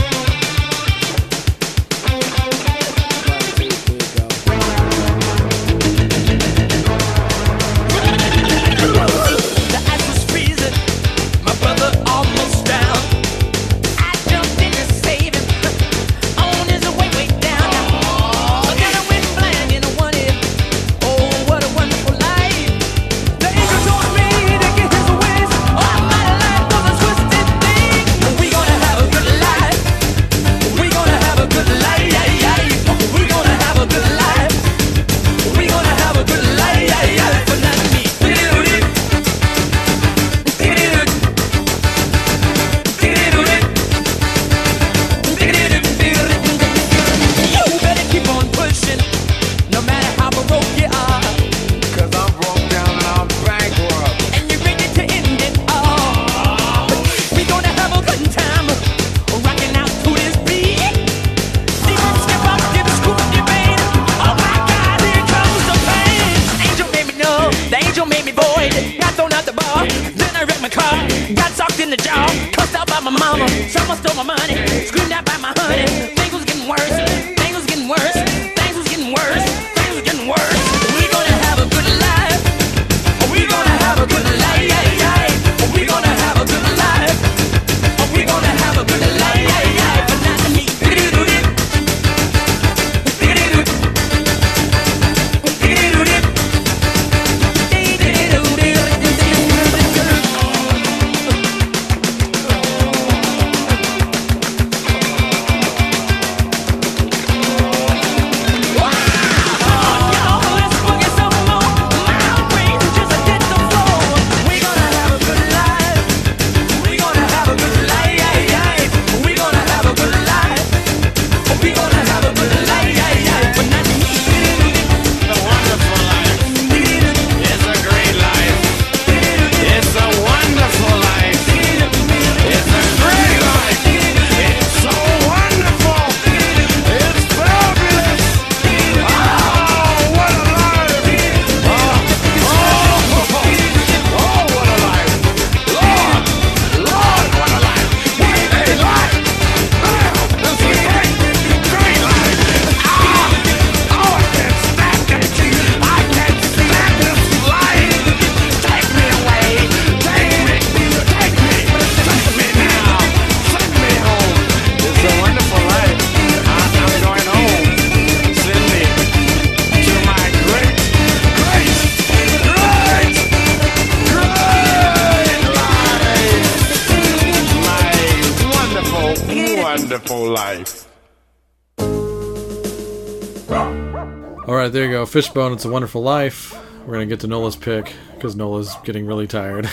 All 184.47 184.55
right, 184.55 184.73
there 184.73 184.85
you 184.85 184.91
go. 184.91 185.07
Fishbone, 185.07 185.53
It's 185.53 185.65
a 185.65 185.71
Wonderful 185.71 186.03
Life. 186.03 186.53
We're 186.81 186.95
going 186.95 187.09
to 187.09 187.13
get 187.13 187.21
to 187.21 187.27
Nola's 187.27 187.57
pick 187.57 187.93
because 188.15 188.35
Nola's 188.35 188.75
getting 188.85 189.07
really 189.07 189.27
tired. 189.27 189.69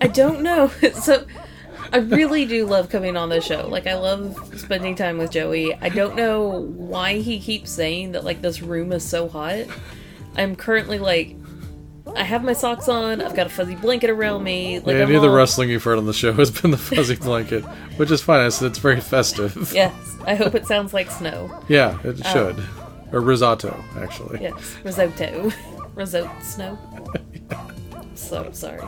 I 0.00 0.08
don't 0.08 0.42
know. 0.42 0.70
So 0.94 1.24
I 1.92 1.98
really 1.98 2.44
do 2.44 2.66
love 2.66 2.90
coming 2.90 3.16
on 3.16 3.30
this 3.30 3.44
show. 3.44 3.66
Like 3.66 3.86
I 3.86 3.94
love 3.94 4.36
spending 4.56 4.94
time 4.94 5.18
with 5.18 5.30
Joey. 5.30 5.74
I 5.74 5.88
don't 5.88 6.14
know 6.14 6.60
why 6.76 7.18
he 7.18 7.40
keeps 7.40 7.70
saying 7.70 8.12
that 8.12 8.24
like 8.24 8.42
this 8.42 8.62
room 8.62 8.92
is 8.92 9.04
so 9.04 9.28
hot. 9.28 9.66
I'm 10.36 10.54
currently 10.54 10.98
like 10.98 11.36
I 12.14 12.22
have 12.24 12.44
my 12.44 12.52
socks 12.52 12.88
on, 12.88 13.20
I've 13.20 13.34
got 13.34 13.46
a 13.46 13.50
fuzzy 13.50 13.74
blanket 13.74 14.10
around 14.10 14.44
me. 14.44 14.78
Like 14.78 14.94
yeah, 14.96 15.02
any 15.02 15.14
of 15.14 15.22
the 15.22 15.30
wrestling 15.30 15.70
you've 15.70 15.84
heard 15.84 15.98
on 15.98 16.06
the 16.06 16.12
show 16.12 16.32
has 16.32 16.50
been 16.50 16.70
the 16.70 16.78
fuzzy 16.78 17.16
blanket, 17.16 17.64
which 17.96 18.10
is 18.10 18.20
fine. 18.20 18.46
It's, 18.46 18.60
it's 18.62 18.78
very 18.78 19.00
festive. 19.00 19.72
Yes. 19.72 19.94
I 20.26 20.34
hope 20.34 20.54
it 20.54 20.66
sounds 20.66 20.92
like 20.92 21.10
snow. 21.10 21.62
Yeah, 21.68 21.98
it 22.04 22.24
should. 22.24 22.58
Um, 22.58 22.79
Or 23.12 23.20
risotto, 23.20 23.82
actually. 23.98 24.40
Yes. 24.42 24.76
Risotto. 24.84 25.50
Risotto 25.94 26.30
snow. 26.42 26.78
so 28.14 28.50
sorry. 28.52 28.86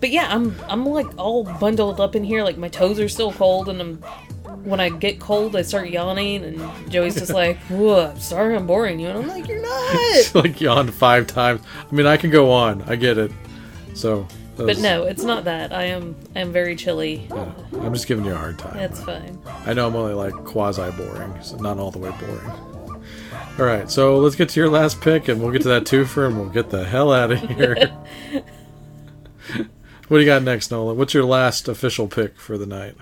But 0.00 0.10
yeah, 0.10 0.28
I'm 0.30 0.54
I'm 0.68 0.86
like 0.86 1.06
all 1.18 1.44
bundled 1.44 2.00
up 2.00 2.16
in 2.16 2.24
here, 2.24 2.42
like 2.42 2.56
my 2.56 2.68
toes 2.68 2.98
are 2.98 3.08
still 3.08 3.32
cold 3.32 3.68
and 3.68 3.80
I'm 3.80 3.96
when 4.64 4.80
I 4.80 4.88
get 4.88 5.20
cold 5.20 5.56
I 5.56 5.62
start 5.62 5.90
yawning 5.90 6.44
and 6.44 6.90
Joey's 6.90 7.14
just 7.14 7.32
like, 7.32 7.56
Whoa, 7.68 8.10
I'm 8.10 8.18
sorry 8.18 8.56
I'm 8.56 8.66
boring 8.66 8.98
you 8.98 9.08
and 9.08 9.18
I'm 9.18 9.28
like, 9.28 9.46
You're 9.46 9.62
not 9.62 10.34
like 10.34 10.60
yawned 10.60 10.92
five 10.94 11.26
times. 11.26 11.60
I 11.90 11.94
mean, 11.94 12.06
I 12.06 12.16
can 12.16 12.30
go 12.30 12.50
on. 12.50 12.82
I 12.82 12.96
get 12.96 13.18
it. 13.18 13.30
So. 13.94 14.26
But 14.56 14.78
no, 14.78 15.04
it's 15.04 15.22
not 15.22 15.44
that. 15.44 15.72
I 15.72 15.84
am 15.84 16.14
I 16.36 16.40
am 16.40 16.52
very 16.52 16.76
chilly. 16.76 17.26
yeah, 17.30 17.50
I'm 17.80 17.94
just 17.94 18.06
giving 18.06 18.26
you 18.26 18.32
a 18.32 18.36
hard 18.36 18.58
time. 18.58 18.76
That's 18.76 19.02
fine. 19.02 19.38
I 19.64 19.72
know 19.72 19.86
I'm 19.86 19.96
only 19.96 20.12
like 20.12 20.34
quasi 20.44 20.90
boring, 20.92 21.34
so 21.42 21.56
not 21.56 21.78
all 21.78 21.90
the 21.90 21.98
way 21.98 22.10
boring. 22.20 22.69
All 23.60 23.66
right, 23.66 23.90
so 23.90 24.16
let's 24.16 24.36
get 24.36 24.48
to 24.48 24.60
your 24.60 24.70
last 24.70 25.02
pick, 25.02 25.28
and 25.28 25.38
we'll 25.38 25.52
get 25.52 25.60
to 25.62 25.68
that 25.68 25.84
twofer, 25.84 26.26
and 26.26 26.40
we'll 26.40 26.48
get 26.48 26.70
the 26.70 26.82
hell 26.82 27.12
out 27.12 27.30
of 27.30 27.40
here. 27.40 27.74
what 30.08 30.16
do 30.16 30.18
you 30.18 30.24
got 30.24 30.42
next, 30.42 30.70
Nola? 30.70 30.94
What's 30.94 31.12
your 31.12 31.26
last 31.26 31.68
official 31.68 32.08
pick 32.08 32.40
for 32.40 32.56
the 32.56 32.64
night? 32.64 32.96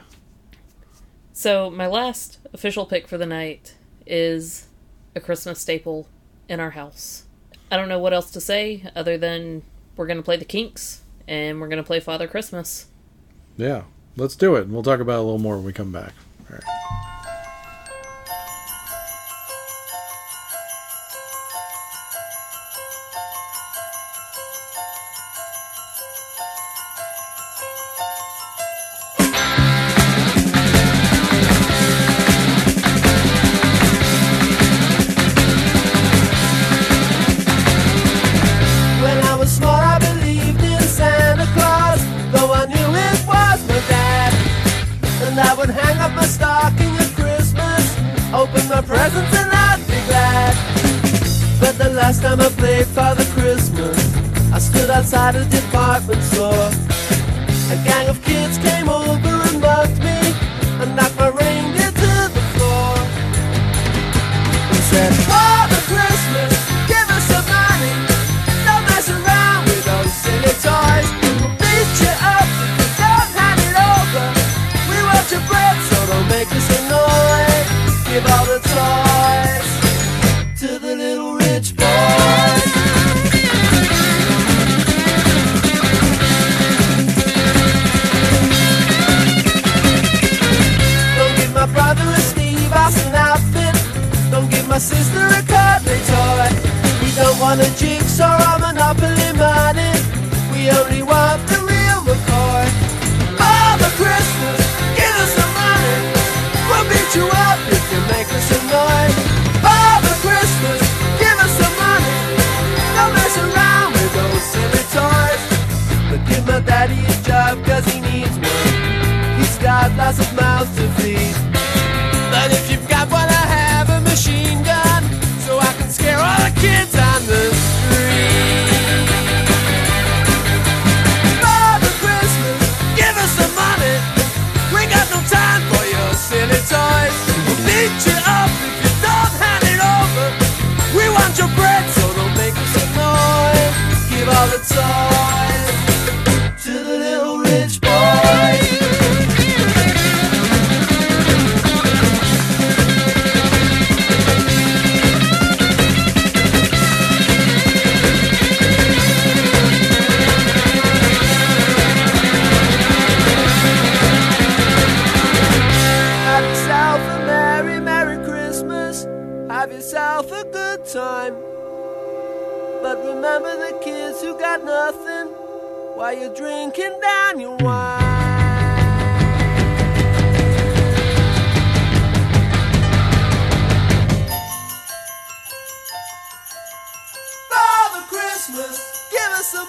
So 1.32 1.70
my 1.70 1.86
last 1.86 2.40
official 2.52 2.86
pick 2.86 3.06
for 3.06 3.16
the 3.16 3.24
night 3.24 3.76
is 4.04 4.66
a 5.14 5.20
Christmas 5.20 5.60
staple 5.60 6.08
in 6.48 6.58
our 6.58 6.70
house. 6.70 7.26
I 7.70 7.76
don't 7.76 7.88
know 7.88 8.00
what 8.00 8.12
else 8.12 8.32
to 8.32 8.40
say 8.40 8.82
other 8.96 9.16
than 9.16 9.62
we're 9.96 10.08
gonna 10.08 10.22
play 10.22 10.38
the 10.38 10.44
Kinks 10.44 11.02
and 11.28 11.60
we're 11.60 11.68
gonna 11.68 11.84
play 11.84 12.00
Father 12.00 12.26
Christmas. 12.26 12.88
Yeah, 13.56 13.84
let's 14.16 14.34
do 14.34 14.56
it, 14.56 14.62
and 14.62 14.72
we'll 14.72 14.82
talk 14.82 14.98
about 14.98 15.18
it 15.18 15.20
a 15.20 15.22
little 15.22 15.38
more 15.38 15.54
when 15.54 15.66
we 15.66 15.72
come 15.72 15.92
back. 15.92 16.14
All 16.50 16.56
right. 16.56 17.17
Stocking 46.28 46.94
at 46.96 47.10
Christmas, 47.16 47.84
open 48.32 48.68
my 48.68 48.82
presents, 48.82 49.32
and 49.34 49.50
I'd 49.50 49.80
be 49.88 49.98
glad. 50.06 50.54
But 51.60 51.78
the 51.78 51.90
last 51.90 52.22
time 52.22 52.40
I 52.40 52.48
played 52.50 52.86
Father 52.86 53.24
Christmas, 53.36 53.96
I 54.52 54.58
stood 54.58 54.90
outside 54.90 55.36
a 55.36 55.44
department 55.46 56.22
store. 56.22 56.70
A 57.72 57.76
gang 57.84 58.08
of 58.08 58.22
kids 58.22 58.58
came 58.58 58.88
over 58.88 59.27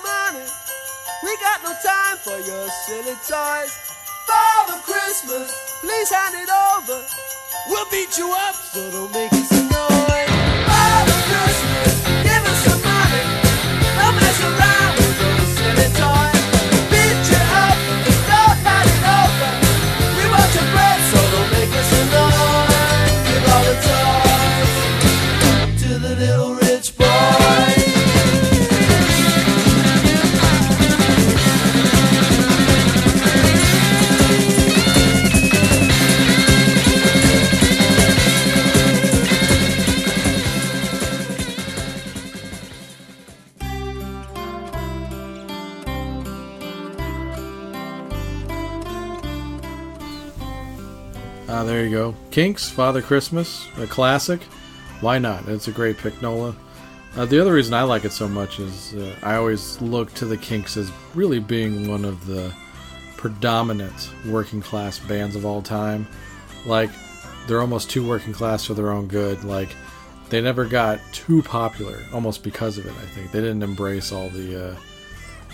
money. 0.03 0.45
We 1.23 1.35
got 1.37 1.63
no 1.63 1.73
time 1.83 2.17
for 2.17 2.37
your 2.39 2.67
silly 2.85 3.15
toys. 3.27 3.73
Father 4.27 4.79
Christmas, 4.83 5.51
please 5.81 6.09
hand 6.09 6.35
it 6.35 6.49
over. 6.49 7.03
We'll 7.69 7.89
beat 7.91 8.17
you 8.17 8.31
up, 8.31 8.55
so 8.55 8.91
don't 8.91 9.11
make 9.11 9.33
us 9.33 9.51
annoyed. 9.51 10.28
Kinks, 52.31 52.69
Father 52.69 53.01
Christmas, 53.01 53.67
a 53.77 53.87
classic. 53.87 54.41
Why 55.01 55.17
not? 55.17 55.47
It's 55.47 55.67
a 55.67 55.71
great 55.71 55.97
pick, 55.97 56.21
Nola. 56.21 56.55
Uh, 57.15 57.25
the 57.25 57.39
other 57.41 57.53
reason 57.53 57.73
I 57.73 57.83
like 57.83 58.05
it 58.05 58.11
so 58.11 58.27
much 58.27 58.59
is 58.59 58.93
uh, 58.93 59.15
I 59.23 59.35
always 59.35 59.81
look 59.81 60.13
to 60.15 60.25
the 60.25 60.37
Kinks 60.37 60.77
as 60.77 60.91
really 61.15 61.39
being 61.39 61.89
one 61.89 62.05
of 62.05 62.27
the 62.27 62.53
predominant 63.17 64.11
working 64.27 64.61
class 64.61 64.99
bands 64.99 65.35
of 65.35 65.45
all 65.45 65.61
time. 65.61 66.07
Like, 66.65 66.91
they're 67.47 67.61
almost 67.61 67.89
too 67.89 68.07
working 68.07 68.33
class 68.33 68.65
for 68.65 68.75
their 68.75 68.91
own 68.91 69.07
good. 69.07 69.43
Like, 69.43 69.75
they 70.29 70.39
never 70.39 70.65
got 70.65 70.99
too 71.11 71.41
popular, 71.41 71.97
almost 72.13 72.43
because 72.43 72.77
of 72.77 72.85
it. 72.85 72.91
I 72.91 73.05
think 73.07 73.31
they 73.31 73.41
didn't 73.41 73.63
embrace 73.63 74.11
all 74.11 74.29
the 74.29 74.69
uh, 74.69 74.75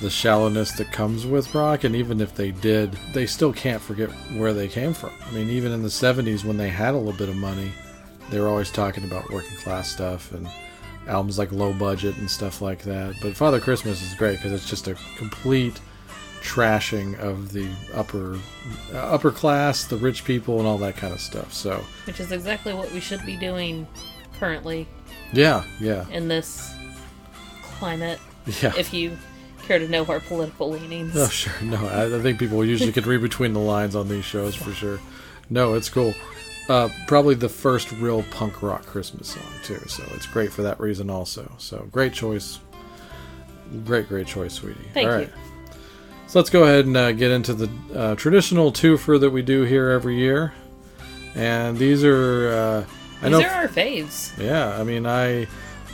the 0.02 0.10
shallowness 0.10 0.72
that 0.74 0.92
comes 0.92 1.26
with 1.26 1.54
rock, 1.56 1.84
and 1.84 1.96
even 1.96 2.20
if 2.22 2.36
they 2.36 2.52
did, 2.52 2.92
they 3.14 3.26
still 3.26 3.54
can't 3.54 3.82
forget 3.82 4.10
where 4.36 4.54
they 4.54 4.68
came 4.68 4.94
from. 4.94 5.12
I 5.26 5.32
mean, 5.32 5.50
even 5.50 5.72
in 5.72 5.84
the 5.84 5.90
'70s 5.90 6.44
when 6.44 6.58
they 6.58 6.70
had 6.70 6.94
a 6.94 6.98
little 6.98 7.14
bit 7.18 7.30
of 7.30 7.36
money, 7.36 7.72
they 8.30 8.40
were 8.40 8.48
always 8.48 8.72
talking 8.72 9.04
about 9.04 9.30
working 9.32 9.58
class 9.58 9.90
stuff 9.90 10.32
and 10.34 10.48
albums 11.08 11.38
like 11.38 11.52
Low 11.52 11.72
Budget 11.74 12.18
and 12.18 12.30
stuff 12.30 12.62
like 12.62 12.82
that. 12.84 13.16
But 13.22 13.36
Father 13.38 13.60
Christmas 13.60 14.02
is 14.02 14.14
great 14.16 14.38
because 14.38 14.52
it's 14.52 14.70
just 14.70 14.88
a 14.88 14.96
complete 15.18 15.80
trashing 16.42 17.18
of 17.20 17.52
the 17.54 17.68
upper 17.94 18.38
uh, 18.94 18.98
upper 18.98 19.32
class, 19.32 19.86
the 19.86 19.98
rich 19.98 20.26
people, 20.26 20.60
and 20.60 20.68
all 20.68 20.78
that 20.80 20.98
kind 20.98 21.14
of 21.14 21.20
stuff. 21.22 21.54
So 21.54 21.84
Which 22.06 22.20
is 22.20 22.32
exactly 22.32 22.74
what 22.74 22.92
we 22.92 23.00
should 23.00 23.26
be 23.26 23.36
doing 23.38 23.88
currently 24.40 24.88
yeah, 25.32 25.64
yeah, 25.80 26.08
in 26.10 26.28
this 26.28 26.74
climate. 27.64 28.20
yeah. 28.62 28.74
If 28.78 28.94
you 28.94 29.18
care 29.66 29.80
to 29.80 29.88
know 29.88 30.06
our 30.06 30.20
political 30.20 30.70
leanings. 30.72 31.16
Oh, 31.16 31.28
sure. 31.28 31.54
No, 31.62 31.78
I, 31.88 32.16
I 32.16 32.22
think 32.22 32.40
people 32.40 32.64
usually 32.64 32.92
can 32.92 33.04
read 33.06 33.22
between 33.22 33.54
the 33.54 33.60
lines 33.60 33.96
on 33.96 34.08
these 34.08 34.26
shows 34.26 34.56
for 34.56 34.72
sure. 34.72 35.00
No, 35.50 35.74
it's 35.74 35.90
cool. 35.90 36.14
Uh, 36.68 36.90
probably 37.08 37.36
the 37.36 37.50
first 37.50 37.92
real 37.94 38.24
punk 38.32 38.64
rock 38.64 38.86
Christmas 38.86 39.28
song 39.30 39.44
too, 39.64 39.80
so 39.88 40.04
it's 40.16 40.26
great 40.26 40.52
for 40.52 40.64
that 40.64 40.80
reason 40.80 41.10
also. 41.12 41.52
So 41.60 41.88
great 41.92 42.12
choice, 42.14 42.60
great 43.86 44.08
great 44.10 44.26
choice, 44.26 44.54
sweetie. 44.54 44.80
Thank 44.94 45.10
All 45.10 45.20
you. 45.20 45.30
so 46.26 46.40
let's 46.40 46.50
go 46.50 46.64
ahead 46.64 46.86
and 46.86 46.98
uh, 46.98 47.12
get 47.12 47.30
into 47.30 47.54
the 47.54 47.70
uh, 47.96 48.16
traditional 48.16 48.72
twofer 48.72 49.20
that 49.20 49.30
we 49.30 49.44
do 49.44 49.62
here 49.62 49.90
every 49.90 50.16
year, 50.16 50.54
and 51.36 51.78
these 51.78 52.04
are 52.04 52.50
uh, 52.50 52.86
I 53.22 53.30
These 53.30 53.32
know 53.40 53.46
are 53.46 53.52
our 53.52 53.68
faves. 53.68 54.36
yeah, 54.44 54.76
I 54.80 54.84
mean, 54.84 55.06
I 55.06 55.46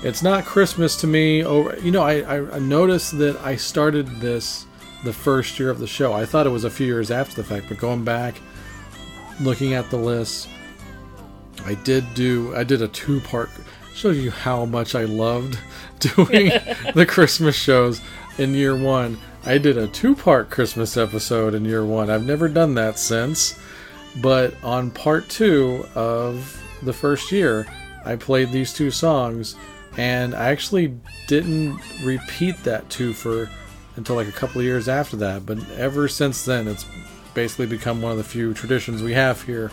it's 0.04 0.24
not 0.24 0.46
Christmas 0.46 0.96
to 0.98 1.08
me. 1.08 1.44
Over, 1.44 1.78
you 1.80 1.92
know, 1.92 2.02
I, 2.04 2.56
I 2.56 2.60
noticed 2.60 3.18
that 3.20 3.38
I 3.38 3.56
started 3.56 4.08
this 4.20 4.66
the 5.04 5.14
first 5.14 5.60
year 5.60 5.70
of 5.70 5.80
the 5.80 5.88
show. 5.88 6.14
I 6.14 6.26
thought 6.26 6.46
it 6.46 6.52
was 6.52 6.64
a 6.64 6.70
few 6.70 6.86
years 6.86 7.12
after 7.12 7.36
the 7.36 7.44
fact, 7.44 7.66
but 7.70 7.78
going 7.78 8.04
back, 8.04 8.36
looking 9.40 9.74
at 9.74 9.90
the 9.90 9.98
list, 9.98 10.48
I 11.66 11.76
did 11.76 12.14
do 12.14 12.56
I 12.56 12.64
did 12.64 12.82
a 12.82 12.88
two 12.88 13.20
part. 13.22 13.50
Shows 13.94 14.18
you 14.18 14.32
how 14.32 14.66
much 14.66 14.96
I 14.96 15.04
loved 15.04 15.60
doing 16.00 16.50
the 16.96 17.06
Christmas 17.08 17.56
shows 17.56 18.02
in 18.38 18.54
year 18.54 18.76
one. 18.76 19.20
I 19.44 19.58
did 19.58 19.78
a 19.78 19.88
two 19.88 20.16
part 20.16 20.50
Christmas 20.50 20.98
episode 20.98 21.54
in 21.54 21.66
year 21.66 21.86
one. 21.86 22.10
I've 22.10 22.26
never 22.26 22.48
done 22.48 22.76
that 22.76 22.98
since. 22.98 23.60
But 24.18 24.54
on 24.64 24.92
part 24.92 25.30
two 25.30 25.86
of 25.96 26.62
the 26.82 26.94
first 26.94 27.32
year, 27.32 27.66
I 28.04 28.16
played 28.16 28.52
these 28.52 28.74
two 28.74 28.92
songs, 28.92 29.56
and 29.98 30.34
I 30.34 30.50
actually 30.50 30.96
didn't 31.28 31.80
repeat 32.04 32.64
that 32.64 32.88
twofer 32.90 33.50
until 33.96 34.16
like 34.16 34.28
a 34.28 34.34
couple 34.34 34.62
of 34.62 34.66
years 34.66 34.88
after 34.88 35.18
that. 35.18 35.46
But 35.46 35.58
ever 35.72 36.08
since 36.08 36.46
then, 36.46 36.68
it's 36.68 36.86
basically 37.34 37.66
become 37.66 38.02
one 38.02 38.12
of 38.12 38.18
the 38.18 38.24
few 38.24 38.54
traditions 38.54 39.04
we 39.04 39.14
have 39.14 39.42
here 39.42 39.72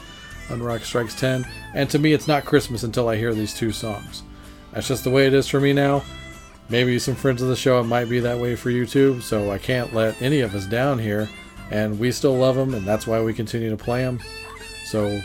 on 0.51 0.63
Rock 0.63 0.83
Strikes 0.83 1.15
10. 1.15 1.47
And 1.75 1.89
to 1.91 1.99
me, 1.99 2.13
it's 2.13 2.29
not 2.29 2.45
Christmas 2.45 2.83
until 2.83 3.09
I 3.09 3.17
hear 3.17 3.33
these 3.33 3.55
two 3.55 3.73
songs. 3.73 4.23
That's 4.73 4.89
just 4.89 5.05
the 5.05 5.11
way 5.11 5.27
it 5.27 5.35
is 5.35 5.49
for 5.49 5.61
me 5.61 5.73
now. 5.73 6.03
Maybe 6.69 6.99
some 6.99 7.15
friends 7.15 7.41
of 7.41 7.49
the 7.49 7.57
show, 7.57 7.81
it 7.81 7.85
might 7.85 8.11
be 8.11 8.21
that 8.21 8.39
way 8.39 8.55
for 8.57 8.71
you 8.71 8.87
too. 8.87 9.21
So 9.21 9.51
I 9.51 9.59
can't 9.59 9.95
let 9.95 10.21
any 10.21 10.41
of 10.41 10.55
us 10.55 10.67
down 10.67 10.99
here. 10.99 11.29
And 11.71 11.99
we 11.99 12.13
still 12.13 12.37
love 12.37 12.57
them, 12.57 12.73
and 12.75 12.87
that's 12.87 13.07
why 13.07 13.21
we 13.21 13.35
continue 13.35 13.71
to 13.71 13.77
play 13.77 14.03
them. 14.03 14.21
So 14.87 15.21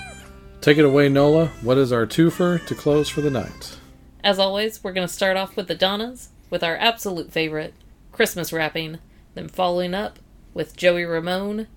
take 0.59 0.77
it 0.77 0.85
away, 0.85 1.07
Nola. 1.07 1.47
What 1.61 1.77
is 1.77 1.93
our 1.93 2.05
twofer 2.05 2.65
to 2.65 2.75
close 2.75 3.07
for 3.07 3.21
the 3.21 3.31
night? 3.31 3.77
As 4.23 4.39
always, 4.39 4.81
we're 4.81 4.93
going 4.93 5.05
to 5.05 5.13
start 5.13 5.35
off 5.35 5.57
with 5.57 5.67
the 5.67 5.75
Donnas 5.75 6.29
with 6.49 6.63
our 6.63 6.77
absolute 6.77 7.33
favorite, 7.33 7.73
Christmas 8.13 8.53
wrapping, 8.53 8.99
then 9.35 9.49
following 9.49 9.93
up 9.93 10.17
with 10.53 10.77
Joey 10.77 11.03
Ramone. 11.03 11.67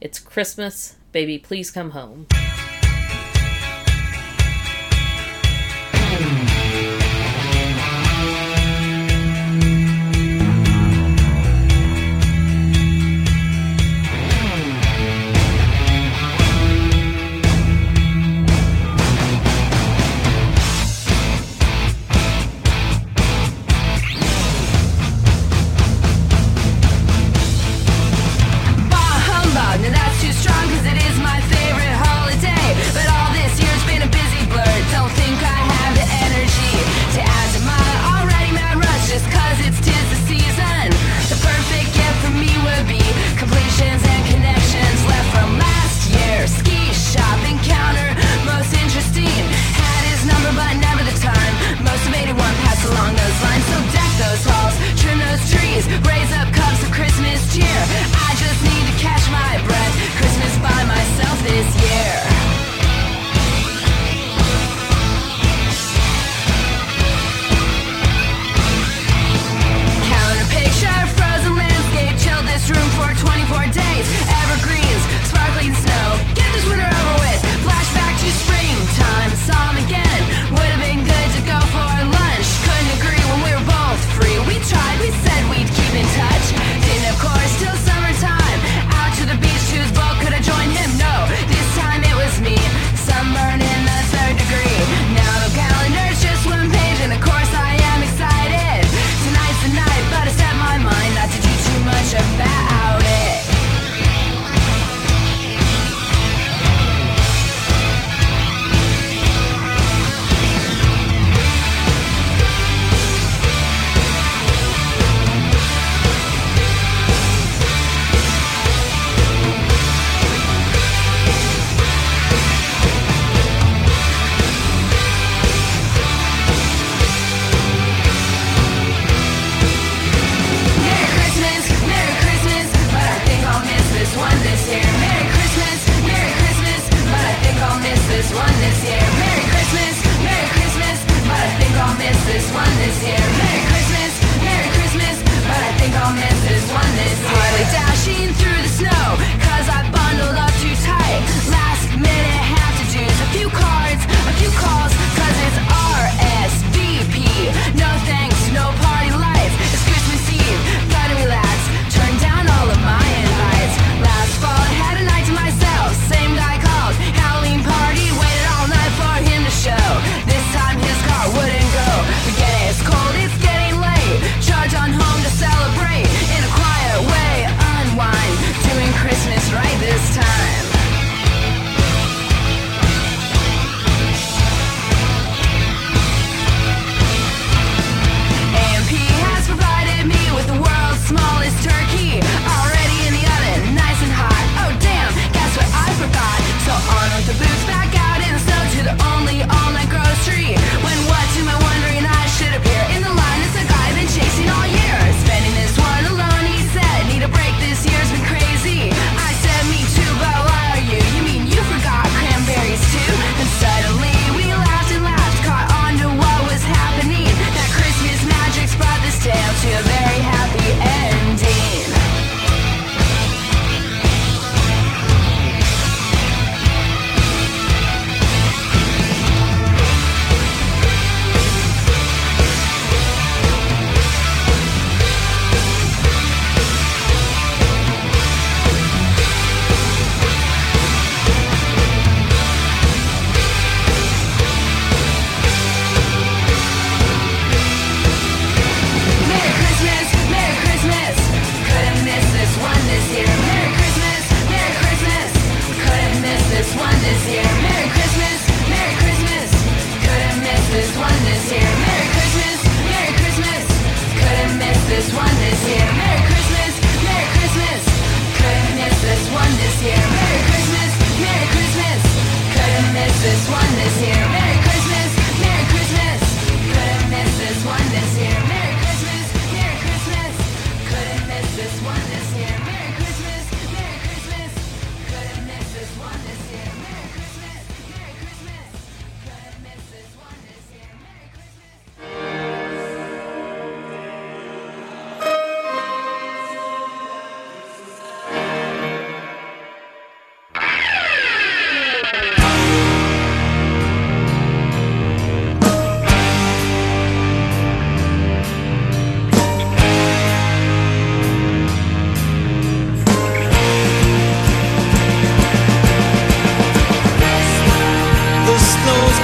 It's 0.00 0.18
Christmas, 0.18 0.96
baby, 1.12 1.38
please 1.38 1.70
come 1.70 1.90
home. 1.90 2.28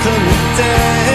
Snow's 0.03 1.08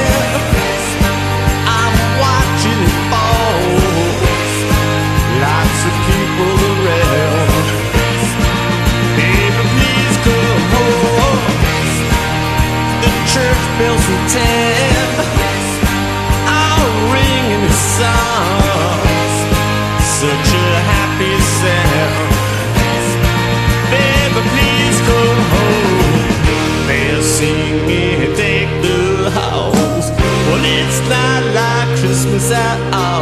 like 32.33 32.41
Christmas 32.41 32.51
at. 32.51 32.93
I 32.93 33.12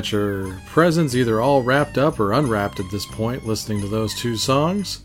got 0.00 0.12
your 0.12 0.58
presents 0.64 1.14
either 1.14 1.42
all 1.42 1.60
wrapped 1.60 1.98
up 1.98 2.18
or 2.18 2.32
unwrapped 2.32 2.80
at 2.80 2.90
this 2.90 3.04
point, 3.04 3.46
listening 3.46 3.82
to 3.82 3.86
those 3.86 4.14
two 4.14 4.34
songs, 4.34 5.02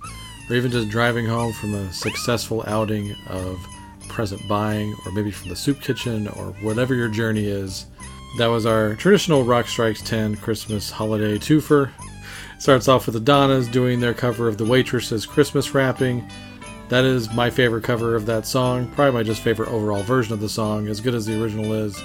or 0.49 0.55
even 0.55 0.71
just 0.71 0.87
driving 0.87 1.25
home 1.25 1.51
from 1.51 1.73
a 1.73 1.91
successful 1.91 2.63
outing 2.65 3.13
of 3.27 3.59
present 4.07 4.41
buying, 4.47 4.95
or 5.05 5.11
maybe 5.11 5.31
from 5.31 5.49
the 5.49 5.55
soup 5.55 5.81
kitchen, 5.81 6.29
or 6.29 6.53
whatever 6.61 6.95
your 6.95 7.09
journey 7.09 7.45
is. 7.45 7.87
That 8.37 8.47
was 8.47 8.65
our 8.65 8.95
traditional 8.95 9.43
Rock 9.43 9.67
Strikes 9.67 10.01
10 10.01 10.37
Christmas 10.37 10.89
holiday 10.89 11.37
twofer. 11.37 11.91
Starts 12.57 12.87
off 12.87 13.05
with 13.05 13.15
the 13.15 13.19
Donnas 13.19 13.67
doing 13.67 13.99
their 13.99 14.13
cover 14.13 14.47
of 14.47 14.57
The 14.57 14.63
Waitresses' 14.63 15.25
Christmas 15.25 15.73
Wrapping. 15.73 16.25
That 16.87 17.03
is 17.03 17.33
my 17.33 17.49
favorite 17.49 17.83
cover 17.83 18.15
of 18.15 18.25
that 18.27 18.47
song, 18.47 18.89
probably 18.91 19.11
my 19.11 19.23
just 19.23 19.41
favorite 19.41 19.73
overall 19.73 20.03
version 20.03 20.31
of 20.31 20.39
the 20.39 20.47
song, 20.47 20.87
as 20.87 21.01
good 21.01 21.15
as 21.15 21.25
the 21.25 21.43
original 21.43 21.73
is. 21.73 22.01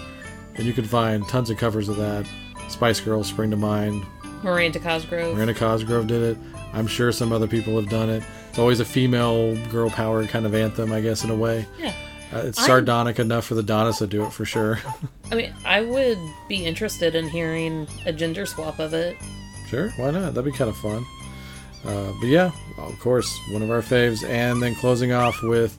And 0.56 0.66
you 0.66 0.72
can 0.72 0.84
find 0.84 1.26
tons 1.28 1.50
of 1.50 1.56
covers 1.56 1.88
of 1.88 1.96
that. 1.96 2.26
Spice 2.70 3.00
Girls 3.00 3.28
spring 3.28 3.50
to 3.50 3.56
mind. 3.56 4.04
Miranda 4.42 4.78
Cosgrove. 4.78 5.34
Miranda 5.34 5.54
Cosgrove 5.54 6.06
did 6.06 6.22
it. 6.22 6.38
I'm 6.72 6.86
sure 6.86 7.12
some 7.12 7.32
other 7.32 7.46
people 7.46 7.78
have 7.80 7.90
done 7.90 8.08
it. 8.08 8.22
It's 8.48 8.58
always 8.58 8.80
a 8.80 8.84
female 8.84 9.54
girl 9.68 9.90
power 9.90 10.24
kind 10.26 10.46
of 10.46 10.54
anthem, 10.54 10.92
I 10.92 11.00
guess, 11.00 11.24
in 11.24 11.30
a 11.30 11.36
way. 11.36 11.66
Yeah. 11.78 11.92
Uh, 12.32 12.38
it's 12.46 12.58
I'm- 12.58 12.66
sardonic 12.66 13.18
enough 13.18 13.44
for 13.44 13.54
the 13.54 13.62
Donnas 13.62 13.98
to 13.98 14.06
do 14.06 14.24
it 14.24 14.32
for 14.32 14.44
sure. 14.44 14.78
I 15.32 15.34
mean, 15.34 15.52
I 15.64 15.82
would 15.82 16.18
be 16.48 16.64
interested 16.64 17.14
in 17.14 17.28
hearing 17.28 17.86
a 18.06 18.12
gender 18.12 18.46
swap 18.46 18.78
of 18.78 18.94
it. 18.94 19.16
Sure, 19.68 19.90
why 19.96 20.10
not? 20.10 20.34
That'd 20.34 20.50
be 20.50 20.56
kind 20.56 20.70
of 20.70 20.76
fun. 20.76 21.04
Uh, 21.84 22.12
but 22.20 22.26
yeah, 22.28 22.50
of 22.78 22.98
course, 23.00 23.36
one 23.50 23.62
of 23.62 23.70
our 23.70 23.82
faves. 23.82 24.24
And 24.28 24.62
then 24.62 24.74
closing 24.76 25.12
off 25.12 25.42
with 25.42 25.76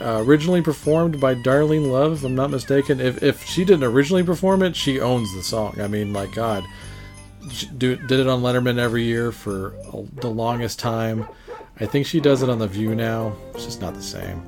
uh, 0.00 0.22
originally 0.24 0.62
performed 0.62 1.20
by 1.20 1.34
Darlene 1.34 1.90
Love, 1.90 2.12
if 2.12 2.24
I'm 2.24 2.34
not 2.34 2.50
mistaken. 2.50 3.00
If, 3.00 3.22
if 3.22 3.44
she 3.44 3.64
didn't 3.64 3.84
originally 3.84 4.22
perform 4.22 4.62
it, 4.62 4.74
she 4.76 5.00
owns 5.00 5.34
the 5.34 5.42
song. 5.42 5.80
I 5.80 5.86
mean, 5.86 6.10
my 6.10 6.26
God. 6.26 6.64
She 7.50 7.66
do, 7.66 7.96
did 7.96 8.20
it 8.20 8.26
on 8.26 8.42
Letterman 8.42 8.78
every 8.78 9.04
year 9.04 9.30
for 9.30 9.74
the 10.14 10.30
longest 10.30 10.78
time. 10.78 11.28
I 11.80 11.86
think 11.86 12.06
she 12.06 12.20
does 12.20 12.42
it 12.42 12.48
on 12.48 12.58
The 12.58 12.66
View 12.66 12.94
now. 12.94 13.36
It's 13.54 13.64
just 13.64 13.80
not 13.80 13.94
the 13.94 14.02
same. 14.02 14.42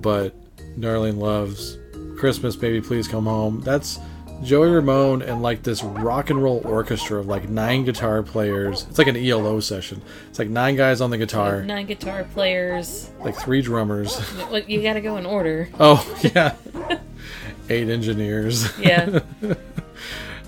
But 0.00 0.34
Darlene 0.80 1.18
Love's 1.18 1.78
Christmas, 2.18 2.56
Baby 2.56 2.80
Please 2.80 3.06
Come 3.06 3.26
Home. 3.26 3.60
That's 3.60 3.98
Joey 4.42 4.70
Ramone 4.70 5.22
and 5.22 5.42
like 5.42 5.62
this 5.62 5.82
rock 5.82 6.30
and 6.30 6.42
roll 6.42 6.60
orchestra 6.64 7.20
of 7.20 7.26
like 7.26 7.48
nine 7.48 7.84
guitar 7.84 8.22
players. 8.22 8.86
It's 8.88 8.98
like 8.98 9.06
an 9.06 9.16
ELO 9.16 9.60
session. 9.60 10.02
It's 10.30 10.38
like 10.38 10.48
nine 10.48 10.76
guys 10.76 11.00
on 11.00 11.10
the 11.10 11.18
guitar, 11.18 11.62
Nine 11.62 11.86
guitar 11.86 12.24
players. 12.24 13.10
like 13.20 13.36
three 13.36 13.62
drummers. 13.62 14.20
Well, 14.50 14.58
You 14.62 14.82
gotta 14.82 15.00
go 15.00 15.16
in 15.16 15.26
order. 15.26 15.68
Oh, 15.78 16.04
yeah. 16.34 16.56
Eight 17.70 17.88
engineers. 17.88 18.76
Yeah. 18.78 19.20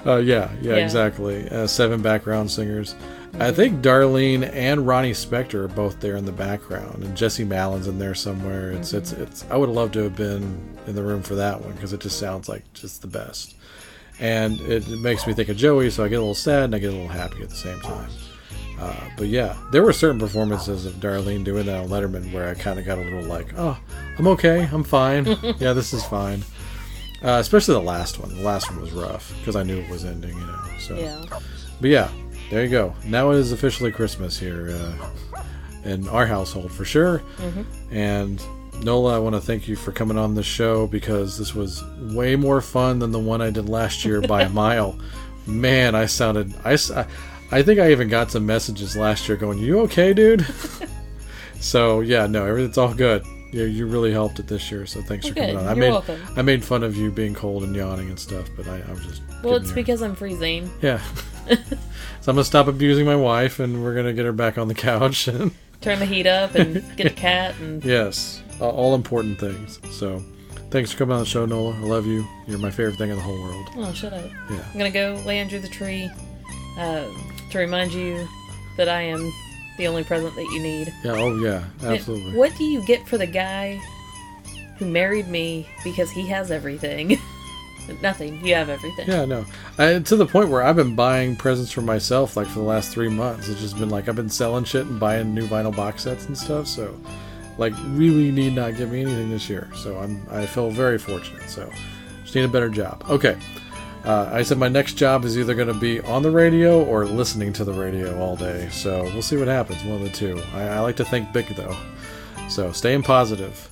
Uh, 0.06 0.16
yeah, 0.16 0.50
yeah, 0.60 0.76
Yeah. 0.76 0.84
exactly. 0.84 1.48
Uh, 1.48 1.66
seven 1.66 2.02
background 2.02 2.50
singers. 2.50 2.94
I 3.40 3.52
think 3.52 3.80
Darlene 3.80 4.46
and 4.52 4.86
Ronnie 4.86 5.12
Spector 5.12 5.54
are 5.64 5.68
both 5.68 5.98
there 6.00 6.16
in 6.16 6.26
the 6.26 6.30
background, 6.30 7.02
and 7.02 7.16
Jesse 7.16 7.42
Malin's 7.42 7.86
in 7.88 7.98
there 7.98 8.14
somewhere. 8.14 8.70
It's 8.72 8.92
it's 8.92 9.12
it's. 9.12 9.46
I 9.50 9.56
would 9.56 9.70
have 9.70 9.74
loved 9.76 9.94
to 9.94 10.00
have 10.02 10.14
been 10.14 10.60
in 10.86 10.94
the 10.94 11.02
room 11.02 11.22
for 11.22 11.36
that 11.36 11.58
one 11.62 11.72
because 11.72 11.94
it 11.94 12.00
just 12.00 12.18
sounds 12.18 12.50
like 12.50 12.70
just 12.74 13.00
the 13.00 13.06
best, 13.06 13.54
and 14.20 14.60
it, 14.62 14.88
it 14.88 14.98
makes 15.00 15.26
me 15.26 15.32
think 15.34 15.48
of 15.48 15.56
Joey, 15.56 15.90
so 15.90 16.04
I 16.04 16.08
get 16.08 16.16
a 16.16 16.20
little 16.20 16.34
sad 16.34 16.64
and 16.64 16.74
I 16.74 16.78
get 16.78 16.90
a 16.90 16.92
little 16.92 17.08
happy 17.08 17.42
at 17.42 17.50
the 17.50 17.56
same 17.56 17.80
time. 17.80 18.10
Uh, 18.80 18.94
but 19.16 19.28
yeah, 19.28 19.56
there 19.70 19.82
were 19.82 19.92
certain 19.92 20.18
performances 20.18 20.84
of 20.84 20.94
Darlene 20.94 21.44
doing 21.44 21.66
that 21.66 21.76
on 21.82 21.88
Letterman 21.88 22.32
where 22.32 22.48
I 22.48 22.54
kind 22.54 22.78
of 22.78 22.84
got 22.84 22.98
a 22.98 23.02
little 23.02 23.22
like, 23.22 23.52
oh, 23.56 23.78
I'm 24.18 24.26
okay, 24.28 24.68
I'm 24.72 24.82
fine. 24.84 25.26
yeah, 25.58 25.72
this 25.72 25.92
is 25.92 26.04
fine. 26.04 26.42
Uh, 27.22 27.38
especially 27.40 27.74
the 27.74 27.80
last 27.80 28.18
one. 28.18 28.28
The 28.36 28.42
last 28.42 28.70
one 28.70 28.80
was 28.80 28.92
rough 28.92 29.32
because 29.38 29.56
I 29.56 29.62
knew 29.62 29.78
it 29.78 29.88
was 29.88 30.04
ending, 30.04 30.36
you 30.36 30.44
know. 30.46 30.62
So, 30.80 30.96
Yeah. 30.96 31.24
but 31.80 31.88
yeah, 31.88 32.10
there 32.50 32.62
you 32.64 32.68
go. 32.70 32.94
Now 33.06 33.30
it 33.30 33.36
is 33.38 33.52
officially 33.52 33.90
Christmas 33.92 34.38
here 34.38 34.68
uh, 34.70 35.10
in 35.84 36.06
our 36.08 36.26
household 36.26 36.70
for 36.72 36.84
sure. 36.84 37.22
And 37.90 38.42
Nola, 38.82 39.16
I 39.16 39.18
want 39.18 39.34
to 39.34 39.40
thank 39.40 39.66
you 39.66 39.76
for 39.76 39.92
coming 39.92 40.18
on 40.18 40.34
the 40.34 40.42
show 40.42 40.86
because 40.86 41.38
this 41.38 41.54
was 41.54 41.82
way 42.14 42.36
more 42.36 42.60
fun 42.60 42.98
than 42.98 43.12
the 43.12 43.18
one 43.18 43.40
I 43.40 43.50
did 43.50 43.68
last 43.68 44.04
year 44.04 44.20
by 44.20 44.42
a 44.42 44.48
mile. 44.50 44.98
Man, 45.46 45.94
I 45.94 46.06
sounded 46.06 46.54
I, 46.64 46.72
I 47.52 47.62
think 47.62 47.78
I 47.80 47.90
even 47.92 48.08
got 48.08 48.30
some 48.30 48.44
messages 48.46 48.96
last 48.96 49.28
year 49.28 49.36
going, 49.36 49.58
"You 49.58 49.80
okay, 49.80 50.12
dude?" 50.14 50.46
so 51.60 52.00
yeah, 52.00 52.26
no, 52.26 52.44
everything's 52.46 52.78
all 52.78 52.94
good. 52.94 53.24
You, 53.52 53.64
you 53.64 53.86
really 53.86 54.10
helped 54.10 54.38
it 54.40 54.48
this 54.48 54.70
year, 54.70 54.84
so 54.86 55.00
thanks 55.02 55.28
for 55.28 55.34
coming 55.34 55.50
good. 55.50 55.58
on. 55.60 55.64
I 55.66 55.68
You're 55.68 55.76
made 55.76 55.90
welcome. 55.90 56.20
I 56.36 56.42
made 56.42 56.64
fun 56.64 56.82
of 56.82 56.96
you 56.96 57.10
being 57.10 57.34
cold 57.34 57.62
and 57.62 57.74
yawning 57.76 58.08
and 58.08 58.18
stuff, 58.18 58.48
but 58.56 58.66
I, 58.66 58.80
I 58.88 58.90
was 58.92 59.04
just 59.06 59.22
Well, 59.42 59.54
it's 59.56 59.70
because 59.72 60.02
I'm 60.02 60.14
freezing. 60.16 60.70
yeah. 60.82 61.00
so 61.48 61.54
I'm 62.26 62.36
gonna 62.36 62.44
stop 62.44 62.66
abusing 62.66 63.06
my 63.06 63.16
wife, 63.16 63.60
and 63.60 63.82
we're 63.84 63.94
gonna 63.94 64.12
get 64.14 64.24
her 64.24 64.32
back 64.32 64.58
on 64.58 64.68
the 64.68 64.74
couch. 64.74 65.28
And 65.28 65.52
Turn 65.82 65.98
the 65.98 66.06
heat 66.06 66.26
up 66.26 66.54
and 66.54 66.82
get 66.96 67.06
a 67.06 67.10
cat 67.10 67.54
and 67.60 67.84
yes, 67.84 68.42
uh, 68.60 68.68
all 68.68 68.94
important 68.94 69.38
things. 69.38 69.80
So, 69.90 70.22
thanks 70.70 70.92
for 70.92 70.98
coming 70.98 71.14
on 71.14 71.20
the 71.20 71.26
show, 71.26 71.46
Nola. 71.46 71.74
I 71.74 71.80
love 71.80 72.06
you. 72.06 72.26
You're 72.46 72.58
my 72.58 72.70
favorite 72.70 72.96
thing 72.96 73.10
in 73.10 73.16
the 73.16 73.22
whole 73.22 73.40
world. 73.40 73.68
oh, 73.76 73.92
shut 73.92 74.12
up. 74.12 74.24
Yeah. 74.50 74.64
I'm 74.72 74.78
gonna 74.78 74.90
go 74.90 75.20
lay 75.26 75.40
under 75.40 75.58
the 75.58 75.68
tree 75.68 76.10
uh, 76.78 77.06
to 77.50 77.58
remind 77.58 77.92
you 77.92 78.26
that 78.76 78.88
I 78.88 79.02
am 79.02 79.30
the 79.78 79.86
only 79.88 80.04
present 80.04 80.34
that 80.36 80.44
you 80.44 80.60
need. 80.62 80.92
Yeah. 81.04 81.12
Oh 81.12 81.36
yeah. 81.38 81.64
Absolutely. 81.82 82.36
What 82.36 82.54
do 82.56 82.64
you 82.64 82.84
get 82.86 83.06
for 83.08 83.18
the 83.18 83.26
guy 83.26 83.80
who 84.78 84.86
married 84.86 85.28
me 85.28 85.68
because 85.82 86.10
he 86.10 86.26
has 86.28 86.50
everything? 86.50 87.18
Nothing. 88.02 88.44
You 88.44 88.54
have 88.54 88.70
everything. 88.70 89.06
Yeah. 89.08 89.24
No. 89.26 89.44
I, 89.78 89.98
to 89.98 90.16
the 90.16 90.26
point 90.26 90.48
where 90.48 90.62
I've 90.62 90.76
been 90.76 90.94
buying 90.96 91.36
presents 91.36 91.70
for 91.70 91.82
myself 91.82 92.36
like 92.36 92.46
for 92.46 92.60
the 92.60 92.64
last 92.64 92.92
three 92.92 93.08
months. 93.10 93.48
It's 93.48 93.60
just 93.60 93.78
been 93.78 93.90
like 93.90 94.08
I've 94.08 94.16
been 94.16 94.30
selling 94.30 94.64
shit 94.64 94.86
and 94.86 94.98
buying 94.98 95.34
new 95.34 95.46
vinyl 95.46 95.74
box 95.74 96.04
sets 96.04 96.24
and 96.26 96.36
stuff. 96.38 96.66
So, 96.66 96.98
like, 97.58 97.72
really 97.88 98.30
need 98.30 98.54
not 98.54 98.76
give 98.76 98.90
me 98.90 99.02
anything 99.02 99.30
this 99.30 99.48
year. 99.48 99.68
So 99.76 99.98
I'm 99.98 100.26
I 100.30 100.46
feel 100.46 100.70
very 100.70 100.98
fortunate. 100.98 101.48
So, 101.48 101.70
just 102.22 102.34
need 102.34 102.44
a 102.44 102.48
better 102.48 102.68
job. 102.68 103.04
Okay. 103.08 103.36
Uh, 104.04 104.28
I 104.30 104.42
said 104.42 104.58
my 104.58 104.68
next 104.68 104.94
job 104.94 105.24
is 105.24 105.38
either 105.38 105.54
going 105.54 105.68
to 105.68 105.74
be 105.74 106.00
on 106.00 106.22
the 106.22 106.30
radio 106.30 106.84
or 106.84 107.06
listening 107.06 107.54
to 107.54 107.64
the 107.64 107.72
radio 107.72 108.20
all 108.20 108.36
day. 108.36 108.68
So 108.70 109.04
we'll 109.04 109.22
see 109.22 109.38
what 109.38 109.48
happens. 109.48 109.82
One 109.82 109.94
of 109.94 110.02
the 110.02 110.10
two. 110.10 110.42
I, 110.52 110.64
I 110.64 110.80
like 110.80 110.96
to 110.96 111.04
think 111.06 111.32
big 111.32 111.46
though. 111.56 111.74
So 112.50 112.70
staying 112.72 113.02
positive. 113.02 113.70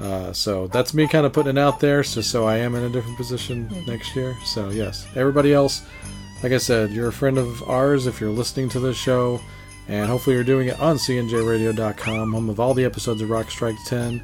Uh, 0.00 0.32
so 0.32 0.66
that's 0.68 0.94
me 0.94 1.06
kind 1.06 1.26
of 1.26 1.32
putting 1.32 1.56
it 1.56 1.60
out 1.60 1.78
there, 1.78 2.02
so 2.02 2.22
so 2.22 2.46
I 2.46 2.56
am 2.56 2.74
in 2.74 2.84
a 2.84 2.88
different 2.88 3.18
position 3.18 3.68
next 3.86 4.16
year. 4.16 4.34
So 4.46 4.70
yes, 4.70 5.06
everybody 5.14 5.52
else, 5.52 5.82
like 6.42 6.52
I 6.52 6.58
said, 6.58 6.90
you're 6.90 7.08
a 7.08 7.12
friend 7.12 7.36
of 7.36 7.62
ours 7.68 8.06
if 8.06 8.18
you're 8.18 8.30
listening 8.30 8.70
to 8.70 8.80
this 8.80 8.96
show, 8.96 9.40
and 9.88 10.08
hopefully 10.08 10.36
you're 10.36 10.44
doing 10.44 10.68
it 10.68 10.80
on 10.80 10.96
cnjradio.com, 10.96 12.32
home 12.32 12.48
of 12.48 12.60
all 12.60 12.74
the 12.74 12.84
episodes 12.84 13.22
of 13.22 13.30
Rock 13.30 13.50
Strike 13.50 13.76
10. 13.86 14.22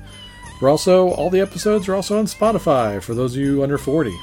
We're 0.61 0.71
also 0.71 1.11
all 1.11 1.31
the 1.31 1.41
episodes 1.41 1.89
are 1.89 1.95
also 1.95 2.19
on 2.19 2.27
Spotify 2.27 3.03
for 3.03 3.15
those 3.15 3.35
of 3.35 3.41
you 3.41 3.63
under 3.63 3.79
40. 3.79 4.17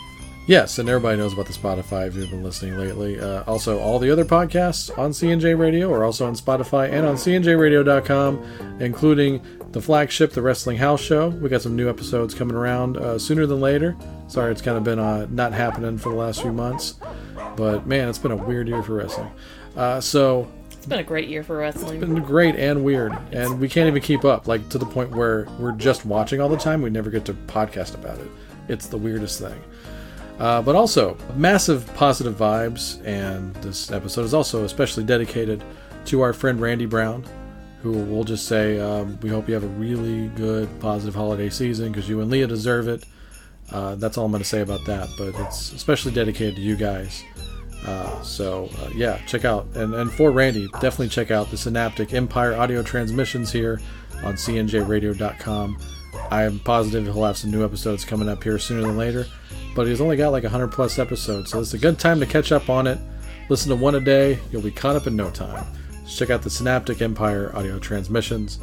Yes, 0.45 0.77
and 0.77 0.89
everybody 0.89 1.17
knows 1.17 1.31
about 1.31 1.45
the 1.45 1.53
Spotify 1.53 2.07
if 2.07 2.15
you've 2.15 2.29
been 2.29 2.43
listening 2.43 2.77
lately. 2.77 3.17
Uh, 3.17 3.43
also, 3.43 3.79
all 3.79 3.97
the 3.97 4.11
other 4.11 4.25
podcasts 4.25 4.95
on 4.97 5.11
CNJ 5.11 5.57
Radio 5.57 5.91
are 5.93 6.03
also 6.03 6.25
on 6.25 6.35
Spotify 6.35 6.91
and 6.91 7.05
on 7.05 7.15
CNJRadio.com, 7.15 8.79
including 8.81 9.41
the 9.71 9.81
flagship, 9.81 10.33
The 10.33 10.41
Wrestling 10.41 10.77
House 10.77 10.99
Show. 10.99 11.29
We 11.29 11.47
got 11.47 11.61
some 11.61 11.77
new 11.77 11.89
episodes 11.89 12.33
coming 12.33 12.57
around 12.57 12.97
uh, 12.97 13.17
sooner 13.17 13.45
than 13.45 13.61
later. 13.61 13.95
Sorry, 14.27 14.51
it's 14.51 14.61
kind 14.61 14.77
of 14.77 14.83
been 14.83 14.99
uh, 14.99 15.27
not 15.29 15.53
happening 15.53 15.97
for 15.97 16.09
the 16.09 16.15
last 16.15 16.41
few 16.41 16.51
months, 16.51 16.95
but 17.55 17.87
man, 17.87 18.09
it's 18.09 18.19
been 18.19 18.31
a 18.31 18.35
weird 18.35 18.67
year 18.67 18.83
for 18.83 18.95
wrestling. 18.95 19.31
Uh, 19.77 20.01
so 20.01 20.51
It's 20.83 20.89
been 20.89 20.99
a 20.99 21.03
great 21.03 21.29
year 21.29 21.43
for 21.43 21.55
wrestling. 21.55 22.03
It's 22.03 22.11
been 22.11 22.21
great 22.21 22.57
and 22.57 22.83
weird, 22.83 23.17
and 23.31 23.57
we 23.57 23.69
can't 23.69 23.87
even 23.87 24.01
keep 24.01 24.25
up. 24.25 24.49
Like 24.49 24.67
to 24.67 24.77
the 24.77 24.85
point 24.85 25.11
where 25.11 25.47
we're 25.57 25.71
just 25.71 26.05
watching 26.05 26.41
all 26.41 26.49
the 26.49 26.57
time. 26.57 26.81
We 26.81 26.89
never 26.89 27.09
get 27.09 27.23
to 27.23 27.33
podcast 27.33 27.95
about 27.95 28.19
it. 28.19 28.27
It's 28.67 28.87
the 28.87 28.97
weirdest 28.97 29.39
thing. 29.39 29.61
Uh, 30.39 30.61
but 30.61 30.75
also, 30.75 31.17
massive 31.37 31.89
positive 31.93 32.35
vibes, 32.35 33.01
and 33.07 33.55
this 33.63 33.93
episode 33.93 34.25
is 34.25 34.33
also 34.33 34.65
especially 34.65 35.05
dedicated 35.05 35.63
to 36.07 36.19
our 36.19 36.33
friend 36.33 36.59
Randy 36.59 36.85
Brown, 36.85 37.23
who 37.81 37.93
we'll 37.93 38.25
just 38.25 38.45
say, 38.45 38.77
um, 38.77 39.17
We 39.21 39.29
hope 39.29 39.47
you 39.47 39.53
have 39.53 39.63
a 39.63 39.67
really 39.67 40.27
good, 40.35 40.67
positive 40.81 41.15
holiday 41.15 41.49
season 41.49 41.93
because 41.93 42.09
you 42.09 42.19
and 42.19 42.29
Leah 42.29 42.47
deserve 42.47 42.89
it. 42.89 43.05
Uh, 43.71 43.95
that's 43.95 44.17
all 44.17 44.25
I'm 44.25 44.31
going 44.31 44.43
to 44.43 44.49
say 44.49 44.59
about 44.59 44.83
that, 44.87 45.07
but 45.17 45.29
it's 45.47 45.71
especially 45.71 46.11
dedicated 46.11 46.57
to 46.57 46.61
you 46.61 46.75
guys. 46.75 47.23
Uh, 47.85 48.21
so, 48.21 48.69
uh, 48.79 48.89
yeah, 48.95 49.17
check 49.25 49.43
out, 49.43 49.67
and, 49.75 49.93
and 49.93 50.11
for 50.11 50.31
Randy, 50.31 50.67
definitely 50.73 51.09
check 51.09 51.31
out 51.31 51.51
the 51.51 51.57
Synaptic 51.57 52.13
Empire 52.13 52.55
audio 52.55 52.81
transmissions 52.81 53.51
here 53.51 53.81
on 54.23 54.35
cnjradio.com. 54.35 55.77
I 56.31 56.43
am 56.43 56.59
positive 56.59 57.05
he'll 57.05 57.25
have 57.25 57.37
some 57.37 57.51
new 57.51 57.65
episodes 57.65 58.05
coming 58.05 58.29
up 58.29 58.43
here 58.43 58.57
sooner 58.57 58.81
than 58.81 58.95
later, 58.95 59.25
but 59.75 59.87
he's 59.87 59.99
only 59.99 60.15
got 60.15 60.31
like 60.31 60.43
100 60.43 60.69
plus 60.69 60.97
episodes, 60.97 61.51
so 61.51 61.59
it's 61.59 61.73
a 61.73 61.77
good 61.77 61.99
time 61.99 62.19
to 62.21 62.25
catch 62.25 62.51
up 62.51 62.69
on 62.69 62.87
it. 62.87 62.99
Listen 63.49 63.69
to 63.69 63.75
one 63.75 63.95
a 63.95 63.99
day, 63.99 64.39
you'll 64.51 64.61
be 64.61 64.71
caught 64.71 64.95
up 64.95 65.07
in 65.07 65.15
no 65.15 65.29
time. 65.29 65.65
Just 66.05 66.17
check 66.17 66.29
out 66.29 66.41
the 66.41 66.49
Synaptic 66.49 67.01
Empire 67.01 67.53
audio 67.55 67.79
transmissions. 67.79 68.59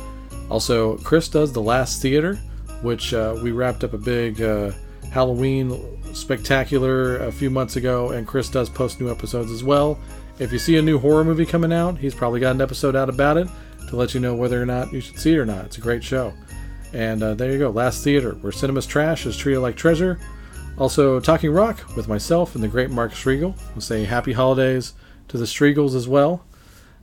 Also, 0.50 0.96
Chris 0.98 1.28
does 1.28 1.52
The 1.52 1.62
Last 1.62 2.00
Theater, 2.00 2.36
which 2.82 3.12
uh, 3.12 3.38
we 3.42 3.52
wrapped 3.52 3.84
up 3.84 3.92
a 3.92 3.98
big 3.98 4.40
uh, 4.40 4.72
Halloween 5.12 5.99
spectacular 6.14 7.18
a 7.18 7.32
few 7.32 7.50
months 7.50 7.76
ago, 7.76 8.10
and 8.10 8.26
Chris 8.26 8.48
does 8.48 8.68
post 8.68 9.00
new 9.00 9.10
episodes 9.10 9.50
as 9.50 9.64
well. 9.64 9.98
If 10.38 10.52
you 10.52 10.58
see 10.58 10.76
a 10.76 10.82
new 10.82 10.98
horror 10.98 11.24
movie 11.24 11.46
coming 11.46 11.72
out, 11.72 11.98
he's 11.98 12.14
probably 12.14 12.40
got 12.40 12.54
an 12.54 12.60
episode 12.60 12.96
out 12.96 13.08
about 13.08 13.36
it 13.36 13.48
to 13.88 13.96
let 13.96 14.14
you 14.14 14.20
know 14.20 14.34
whether 14.34 14.60
or 14.60 14.66
not 14.66 14.92
you 14.92 15.00
should 15.00 15.18
see 15.18 15.32
it 15.32 15.38
or 15.38 15.46
not. 15.46 15.66
It's 15.66 15.78
a 15.78 15.80
great 15.80 16.02
show. 16.02 16.32
And 16.92 17.22
uh, 17.22 17.34
there 17.34 17.52
you 17.52 17.58
go, 17.58 17.70
Last 17.70 18.02
Theater, 18.02 18.32
where 18.40 18.52
cinema's 18.52 18.86
trash 18.86 19.26
is 19.26 19.36
treated 19.36 19.60
like 19.60 19.76
treasure. 19.76 20.18
Also, 20.78 21.20
Talking 21.20 21.50
Rock 21.50 21.94
with 21.96 22.08
myself 22.08 22.54
and 22.54 22.64
the 22.64 22.68
great 22.68 22.90
Mark 22.90 23.12
Striegel. 23.12 23.54
We'll 23.74 23.80
say 23.80 24.04
happy 24.04 24.32
holidays 24.32 24.94
to 25.28 25.36
the 25.36 25.44
Striegels 25.44 25.94
as 25.94 26.08
well. 26.08 26.44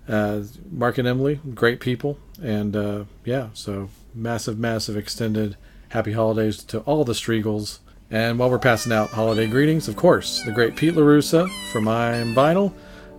Uh, 0.08 0.42
Mark 0.72 0.98
and 0.98 1.08
Emily, 1.08 1.40
great 1.54 1.80
people. 1.80 2.18
And 2.42 2.76
uh, 2.76 3.04
yeah, 3.24 3.50
so 3.54 3.90
massive, 4.14 4.58
massive 4.58 4.98
extended 4.98 5.58
happy 5.90 6.14
holidays 6.14 6.64
to 6.64 6.80
all 6.80 7.04
the 7.04 7.14
Striegels. 7.14 7.80
And 8.10 8.40
while 8.40 8.50
we're 8.50 8.60
passing 8.60 8.94
out 8.94 9.10
holiday 9.10 9.48
greetings, 9.48 9.88
of 9.88 9.96
course, 9.98 10.42
the 10.44 10.52
great 10.52 10.76
Pete 10.76 10.94
LaRussa 10.94 11.50
from 11.72 11.88
I'm 11.88 12.34
Vinyl. 12.34 12.74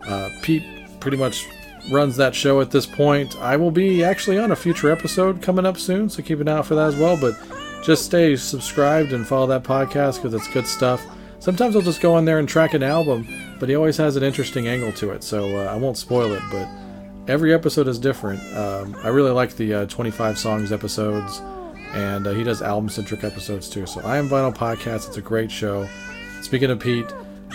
Uh, 0.07 0.31
Pete 0.41 0.65
pretty 1.01 1.19
much 1.19 1.47
runs 1.91 2.17
that 2.17 2.35
show 2.35 2.61
at 2.61 2.71
this 2.71 2.87
point. 2.87 3.37
I 3.37 3.57
will 3.57 3.71
be 3.71 4.03
actually 4.03 4.39
on 4.39 4.53
a 4.53 4.57
future 4.57 4.91
episode 4.91 5.43
coming 5.43 5.67
up 5.67 5.79
soon, 5.79 6.09
so 6.09 6.23
keep 6.23 6.41
an 6.41 6.49
eye 6.49 6.59
out 6.59 6.67
for 6.67 6.75
that 6.75 6.89
as 6.89 6.97
well. 6.97 7.19
But 7.21 7.35
just 7.83 8.05
stay 8.05 8.35
subscribed 8.37 9.13
and 9.13 9.27
follow 9.27 9.47
that 9.49 9.63
podcast 9.63 10.17
because 10.17 10.35
it's 10.35 10.49
good 10.49 10.67
stuff. 10.67 11.05
Sometimes 11.39 11.77
I'll 11.77 11.83
just 11.83 12.01
go 12.01 12.15
on 12.15 12.25
there 12.25 12.39
and 12.39 12.49
track 12.49 12.75
an 12.75 12.83
album, 12.83 13.27
but 13.61 13.69
he 13.69 13.75
always 13.77 13.97
has 13.99 14.17
an 14.17 14.23
interesting 14.23 14.67
angle 14.69 14.93
to 14.95 15.11
it, 15.11 15.23
so 15.23 15.59
uh, 15.59 15.65
I 15.65 15.77
won't 15.77 15.97
spoil 15.97 16.33
it. 16.33 16.43
But 16.51 16.69
every 17.29 17.55
episode 17.55 17.89
is 17.89 17.99
different. 17.99 18.41
Um, 18.57 18.97
I 19.05 19.09
really 19.09 19.31
like 19.31 19.55
the 19.57 19.75
uh, 19.75 19.87
25 19.87 20.39
songs 20.39 20.73
episodes, 20.73 21.41
and 21.95 22.27
uh, 22.27 22.33
he 22.33 22.45
does 22.45 22.63
album 22.63 22.89
centric 22.89 23.25
episodes 23.25 23.69
too. 23.69 23.87
So 23.87 24.01
I 24.03 24.19
am 24.19 24.29
Vinyl 24.29 24.55
Podcast. 24.55 25.09
It's 25.09 25.17
a 25.17 25.23
great 25.23 25.51
show. 25.51 25.89
Speaking 26.43 26.71
of 26.71 26.81
Pete, 26.81 27.13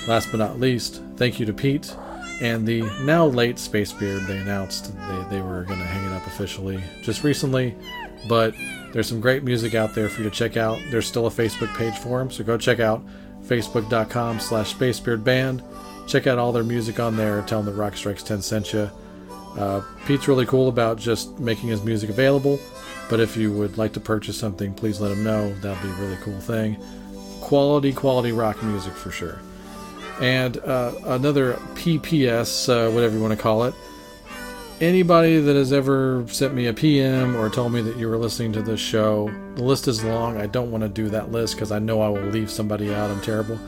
last 0.07 0.29
but 0.31 0.37
not 0.37 0.59
least, 0.59 1.01
thank 1.15 1.39
you 1.39 1.45
to 1.45 1.53
Pete 1.53 1.95
and 2.41 2.67
the 2.67 2.81
now 3.03 3.25
late 3.25 3.59
Space 3.59 3.91
Beard. 3.91 4.23
They 4.23 4.37
announced 4.37 4.93
they, 5.07 5.37
they 5.37 5.41
were 5.41 5.63
going 5.63 5.79
to 5.79 5.85
hang 5.85 6.05
it 6.05 6.15
up 6.15 6.25
officially 6.27 6.83
just 7.01 7.23
recently, 7.23 7.75
but 8.27 8.53
there's 8.91 9.07
some 9.07 9.21
great 9.21 9.43
music 9.43 9.75
out 9.75 9.95
there 9.95 10.09
for 10.09 10.21
you 10.21 10.29
to 10.29 10.35
check 10.35 10.57
out. 10.57 10.79
There's 10.91 11.07
still 11.07 11.27
a 11.27 11.31
Facebook 11.31 11.73
page 11.75 11.97
for 11.97 12.21
him, 12.21 12.29
so 12.29 12.43
go 12.43 12.57
check 12.57 12.79
out 12.79 13.03
facebook.com 13.43 14.39
slash 14.39 14.75
spacebeardband. 14.75 15.63
Check 16.07 16.27
out 16.27 16.37
all 16.37 16.51
their 16.51 16.63
music 16.63 16.99
on 16.99 17.15
there. 17.15 17.41
Tell 17.43 17.61
them 17.61 17.73
that 17.73 17.79
Rock 17.79 17.95
Strikes 17.95 18.23
10 18.23 18.41
sent 18.41 18.73
you. 18.73 18.89
Uh, 19.57 19.81
Pete's 20.05 20.27
really 20.27 20.45
cool 20.45 20.67
about 20.67 20.97
just 20.97 21.39
making 21.39 21.69
his 21.69 21.83
music 21.83 22.09
available, 22.09 22.59
but 23.09 23.19
if 23.19 23.37
you 23.37 23.51
would 23.51 23.77
like 23.77 23.93
to 23.93 23.99
purchase 23.99 24.37
something, 24.37 24.73
please 24.73 24.99
let 24.99 25.09
them 25.09 25.23
know. 25.23 25.53
That'd 25.55 25.81
be 25.83 25.89
a 25.89 25.93
really 25.93 26.17
cool 26.21 26.39
thing. 26.39 26.77
Quality, 27.41 27.93
quality 27.93 28.31
rock 28.31 28.61
music 28.63 28.93
for 28.93 29.11
sure. 29.11 29.39
And 30.21 30.57
uh, 30.59 30.93
another 31.05 31.53
PPS, 31.75 32.69
uh, 32.69 32.91
whatever 32.91 33.15
you 33.15 33.21
want 33.21 33.35
to 33.35 33.41
call 33.41 33.63
it. 33.63 33.73
Anybody 34.81 35.39
that 35.39 35.55
has 35.55 35.71
ever 35.71 36.25
sent 36.27 36.53
me 36.53 36.67
a 36.67 36.73
PM 36.73 37.35
or 37.35 37.49
told 37.49 37.71
me 37.73 37.81
that 37.81 37.97
you 37.97 38.09
were 38.09 38.17
listening 38.17 38.51
to 38.53 38.61
this 38.61 38.79
show, 38.79 39.31
the 39.55 39.63
list 39.63 39.87
is 39.87 40.03
long. 40.03 40.37
I 40.37 40.47
don't 40.47 40.71
want 40.71 40.83
to 40.83 40.89
do 40.89 41.09
that 41.09 41.31
list 41.31 41.55
because 41.55 41.71
I 41.71 41.79
know 41.79 42.01
I 42.01 42.09
will 42.09 42.27
leave 42.29 42.49
somebody 42.49 42.93
out. 42.93 43.09
I'm 43.09 43.21
terrible. 43.21 43.59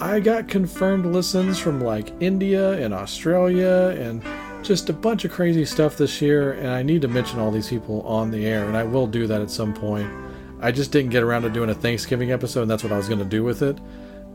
I 0.00 0.18
got 0.18 0.48
confirmed 0.48 1.04
listens 1.04 1.58
from 1.58 1.82
like 1.82 2.10
India 2.20 2.72
and 2.72 2.94
Australia 2.94 3.94
and 3.98 4.22
just 4.62 4.88
a 4.88 4.92
bunch 4.92 5.24
of 5.24 5.30
crazy 5.30 5.64
stuff 5.64 5.96
this 5.96 6.20
year, 6.20 6.52
and 6.52 6.68
I 6.68 6.82
need 6.82 7.02
to 7.02 7.08
mention 7.08 7.38
all 7.38 7.50
these 7.50 7.68
people 7.68 8.02
on 8.02 8.30
the 8.30 8.46
air, 8.46 8.66
and 8.66 8.76
I 8.76 8.84
will 8.84 9.06
do 9.06 9.26
that 9.26 9.40
at 9.40 9.50
some 9.50 9.74
point. 9.74 10.10
I 10.60 10.72
just 10.72 10.92
didn't 10.92 11.10
get 11.10 11.22
around 11.22 11.42
to 11.42 11.50
doing 11.50 11.70
a 11.70 11.74
Thanksgiving 11.74 12.32
episode, 12.32 12.62
and 12.62 12.70
that's 12.70 12.82
what 12.82 12.92
I 12.92 12.96
was 12.96 13.08
going 13.08 13.18
to 13.20 13.24
do 13.24 13.42
with 13.42 13.62
it. 13.62 13.78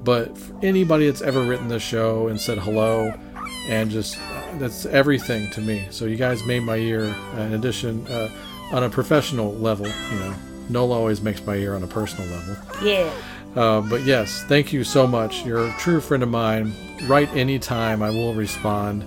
But 0.04 0.38
for 0.38 0.56
anybody 0.64 1.08
that's 1.08 1.22
ever 1.22 1.42
written 1.42 1.68
the 1.68 1.80
show 1.80 2.28
and 2.28 2.40
said 2.40 2.58
hello, 2.58 3.14
and 3.68 3.90
just 3.90 4.18
that's 4.60 4.86
everything 4.86 5.50
to 5.52 5.62
me. 5.62 5.88
So 5.90 6.06
you 6.06 6.16
guys 6.16 6.46
made 6.46 6.62
my 6.62 6.76
year. 6.76 7.06
In 7.38 7.54
addition, 7.54 8.06
uh, 8.08 8.30
on 8.72 8.84
a 8.84 8.90
professional 8.90 9.54
level, 9.54 9.88
you 9.88 10.20
know, 10.20 10.36
Nola 10.70 10.96
always 10.96 11.22
makes 11.22 11.46
my 11.46 11.56
year 11.56 11.76
on 11.76 11.84
a 11.84 11.88
personal 11.88 12.28
level. 12.30 12.58
Yeah. 12.84 13.12
Uh, 13.56 13.82
but 13.82 14.04
yes, 14.04 14.44
thank 14.48 14.74
you 14.74 14.84
so 14.84 15.08
much. 15.08 15.46
You're 15.46 15.68
a 15.68 15.76
true 15.80 16.02
friend 16.02 16.24
of 16.24 16.30
mine. 16.30 16.74
Write 17.04 17.34
anytime, 17.36 18.04
I 18.04 18.10
will 18.10 18.34
respond. 18.34 19.04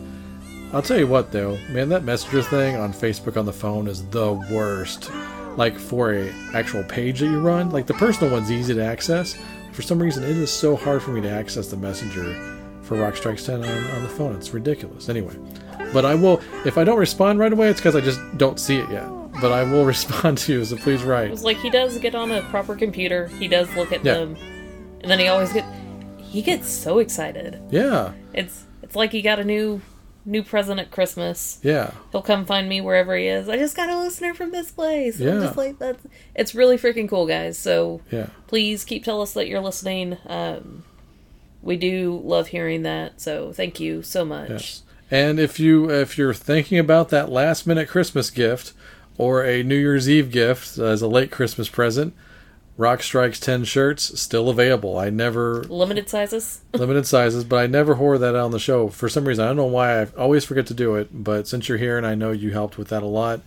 I'll 0.72 0.82
tell 0.82 0.98
you 0.98 1.06
what 1.06 1.32
though, 1.32 1.56
man, 1.70 1.88
that 1.88 2.04
messenger 2.04 2.42
thing 2.42 2.76
on 2.76 2.92
Facebook 2.92 3.36
on 3.38 3.46
the 3.46 3.52
phone 3.52 3.86
is 3.88 4.04
the 4.08 4.32
worst. 4.50 5.10
Like 5.56 5.78
for 5.78 6.12
a 6.14 6.30
actual 6.54 6.84
page 6.84 7.20
that 7.20 7.26
you 7.26 7.40
run, 7.40 7.70
like 7.70 7.86
the 7.86 7.94
personal 7.94 8.32
one's 8.32 8.50
easy 8.52 8.74
to 8.74 8.84
access. 8.84 9.36
For 9.72 9.82
some 9.82 10.00
reason, 10.00 10.22
it 10.24 10.36
is 10.36 10.50
so 10.52 10.76
hard 10.76 11.02
for 11.02 11.10
me 11.10 11.20
to 11.22 11.30
access 11.30 11.68
the 11.68 11.76
messenger 11.76 12.34
for 12.82 12.96
Rock 12.96 13.16
Strikes 13.16 13.44
10 13.46 13.64
on, 13.64 13.68
on 13.90 14.02
the 14.02 14.08
phone. 14.08 14.36
It's 14.36 14.50
ridiculous. 14.54 15.08
Anyway, 15.08 15.34
but 15.92 16.04
I 16.04 16.14
will, 16.14 16.40
if 16.64 16.78
I 16.78 16.84
don't 16.84 16.98
respond 16.98 17.38
right 17.38 17.52
away, 17.52 17.68
it's 17.68 17.80
because 17.80 17.96
I 17.96 18.00
just 18.00 18.20
don't 18.38 18.58
see 18.60 18.76
it 18.78 18.88
yet. 18.90 19.08
But 19.40 19.52
I 19.52 19.62
will 19.64 19.84
respond 19.94 20.38
to 20.38 20.52
you, 20.52 20.64
so 20.64 20.76
please 20.76 21.02
write. 21.02 21.30
It's 21.30 21.42
like 21.44 21.58
he 21.58 21.70
does 21.70 21.98
get 21.98 22.14
on 22.14 22.30
a 22.30 22.42
proper 22.42 22.74
computer. 22.76 23.26
He 23.28 23.48
does 23.48 23.72
look 23.74 23.92
at 23.92 24.04
Yeah. 24.04 24.14
them, 24.14 24.36
and 25.00 25.10
then 25.10 25.18
he 25.18 25.28
always 25.28 25.52
get 25.52 25.64
he 26.18 26.42
gets 26.42 26.68
so 26.68 26.98
excited. 26.98 27.60
Yeah, 27.70 28.12
It's 28.34 28.64
it's 28.82 28.94
like 28.94 29.12
he 29.12 29.22
got 29.22 29.38
a 29.38 29.44
new 29.44 29.80
new 30.28 30.42
present 30.42 30.78
at 30.78 30.90
Christmas. 30.90 31.58
yeah, 31.62 31.92
He'll 32.12 32.22
come 32.22 32.44
find 32.44 32.68
me 32.68 32.80
wherever 32.80 33.16
he 33.16 33.26
is. 33.26 33.48
I 33.48 33.56
just 33.56 33.74
got 33.74 33.88
a 33.88 33.98
listener 33.98 34.34
from 34.34 34.52
this 34.52 34.70
place. 34.70 35.18
Yeah. 35.18 35.32
I'm 35.32 35.40
just 35.40 35.56
like 35.56 35.78
that's 35.78 36.04
it's 36.34 36.54
really 36.54 36.76
freaking 36.76 37.08
cool, 37.08 37.26
guys. 37.26 37.58
So 37.58 38.02
yeah. 38.10 38.28
please 38.46 38.84
keep 38.84 39.04
telling 39.04 39.22
us 39.22 39.32
that 39.32 39.48
you're 39.48 39.60
listening. 39.60 40.18
Um, 40.26 40.84
we 41.62 41.76
do 41.76 42.20
love 42.22 42.48
hearing 42.48 42.82
that. 42.82 43.20
So 43.20 43.52
thank 43.52 43.80
you 43.80 44.02
so 44.02 44.24
much. 44.24 44.50
Yes. 44.50 44.82
And 45.10 45.40
if 45.40 45.58
you 45.58 45.90
if 45.90 46.18
you're 46.18 46.34
thinking 46.34 46.78
about 46.78 47.08
that 47.08 47.30
last 47.30 47.66
minute 47.66 47.88
Christmas 47.88 48.30
gift 48.30 48.74
or 49.16 49.44
a 49.44 49.62
New 49.62 49.76
Year's 49.76 50.08
Eve 50.08 50.30
gift 50.30 50.78
as 50.78 51.02
a 51.02 51.08
late 51.08 51.30
Christmas 51.30 51.68
present, 51.68 52.14
Rock 52.78 53.02
Strikes 53.02 53.40
10 53.40 53.64
shirts 53.64 54.20
still 54.20 54.48
available. 54.48 54.96
I 54.96 55.10
never 55.10 55.64
Limited 55.64 56.08
sizes. 56.08 56.60
limited 56.72 57.06
sizes, 57.06 57.42
but 57.42 57.56
I 57.56 57.66
never 57.66 57.96
hoard 57.96 58.20
that 58.20 58.36
out 58.36 58.44
on 58.44 58.50
the 58.52 58.60
show. 58.60 58.86
For 58.88 59.08
some 59.08 59.26
reason, 59.26 59.44
I 59.44 59.48
don't 59.48 59.56
know 59.56 59.64
why 59.64 60.00
I 60.00 60.06
always 60.16 60.44
forget 60.44 60.68
to 60.68 60.74
do 60.74 60.94
it, 60.94 61.08
but 61.12 61.48
since 61.48 61.68
you're 61.68 61.76
here 61.76 61.98
and 61.98 62.06
I 62.06 62.14
know 62.14 62.30
you 62.30 62.52
helped 62.52 62.78
with 62.78 62.88
that 62.88 63.02
a 63.02 63.06
lot, 63.06 63.40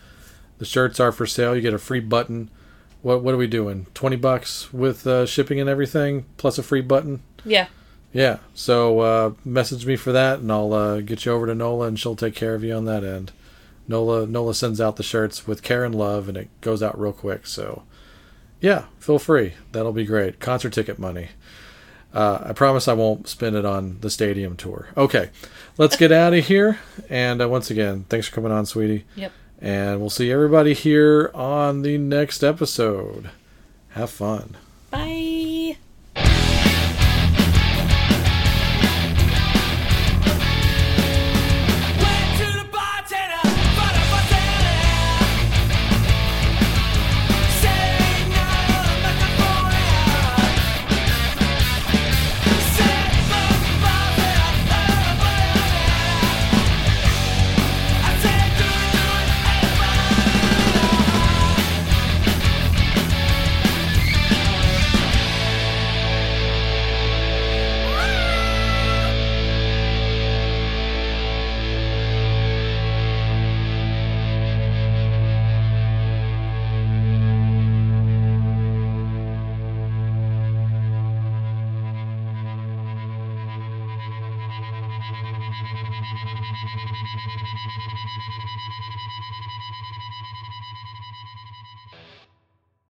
the 0.58 0.66
shirts 0.66 1.00
are 1.00 1.14
for 1.14 1.26
sale. 1.26 1.56
You 1.56 1.62
get 1.62 1.74
a 1.74 1.80
free 1.80 2.02
button. 2.02 2.52
What 3.02 3.24
what 3.24 3.34
are 3.34 3.38
we 3.38 3.48
doing? 3.48 3.88
20 3.94 4.18
bucks 4.18 4.74
with 4.74 5.08
uh, 5.08 5.26
shipping 5.26 5.62
and 5.62 5.70
everything 5.70 6.26
plus 6.36 6.58
a 6.58 6.64
free 6.64 6.82
button? 6.82 7.24
Yeah. 7.46 7.68
Yeah. 8.12 8.40
So 8.54 9.00
uh, 9.00 9.34
message 9.46 9.86
me 9.86 9.96
for 9.96 10.12
that, 10.12 10.40
and 10.40 10.52
I'll 10.52 10.74
uh, 10.74 11.00
get 11.00 11.26
you 11.26 11.32
over 11.32 11.48
to 11.48 11.56
Nola, 11.56 11.88
and 11.88 11.98
she'll 11.98 12.18
take 12.18 12.36
care 12.36 12.54
of 12.54 12.66
you 12.66 12.74
on 12.74 12.84
that 12.84 13.06
end. 13.06 13.32
Nola 13.88 14.28
Nola 14.28 14.54
sends 14.54 14.82
out 14.82 14.98
the 14.98 15.04
shirts 15.04 15.48
with 15.48 15.64
care 15.64 15.86
and 15.86 15.96
love, 15.96 16.28
and 16.28 16.36
it 16.38 16.50
goes 16.60 16.84
out 16.84 17.00
real 17.00 17.14
quick. 17.14 17.48
So 17.48 17.84
yeah, 18.62 18.86
feel 18.99 19.20
free. 19.20 19.53
That'll 19.72 19.91
be 19.91 20.05
great. 20.05 20.39
Concert 20.39 20.72
ticket 20.72 20.97
money. 20.97 21.30
Uh, 22.14 22.39
I 22.45 22.53
promise 22.53 22.88
I 22.88 22.93
won't 22.93 23.28
spend 23.28 23.55
it 23.55 23.66
on 23.66 23.97
the 24.01 24.09
stadium 24.09 24.55
tour. 24.57 24.89
Okay, 24.97 25.30
let's 25.78 25.95
get 25.97 26.12
out 26.12 26.34
of 26.34 26.45
here. 26.45 26.80
And 27.09 27.41
uh, 27.41 27.49
once 27.49 27.72
again, 27.72 28.05
thanks 28.09 28.28
for 28.28 28.36
coming 28.36 28.51
on, 28.51 28.66
sweetie. 28.66 29.05
Yep. 29.16 29.32
And 29.59 29.99
we'll 29.99 30.09
see 30.09 30.32
everybody 30.32 30.74
here 30.74 31.32
on 31.34 31.84
the 31.84 31.97
next 31.97 32.43
episode. 32.43 33.30
Have 33.89 34.09
fun. 34.09 34.57
Bye. 34.89 35.41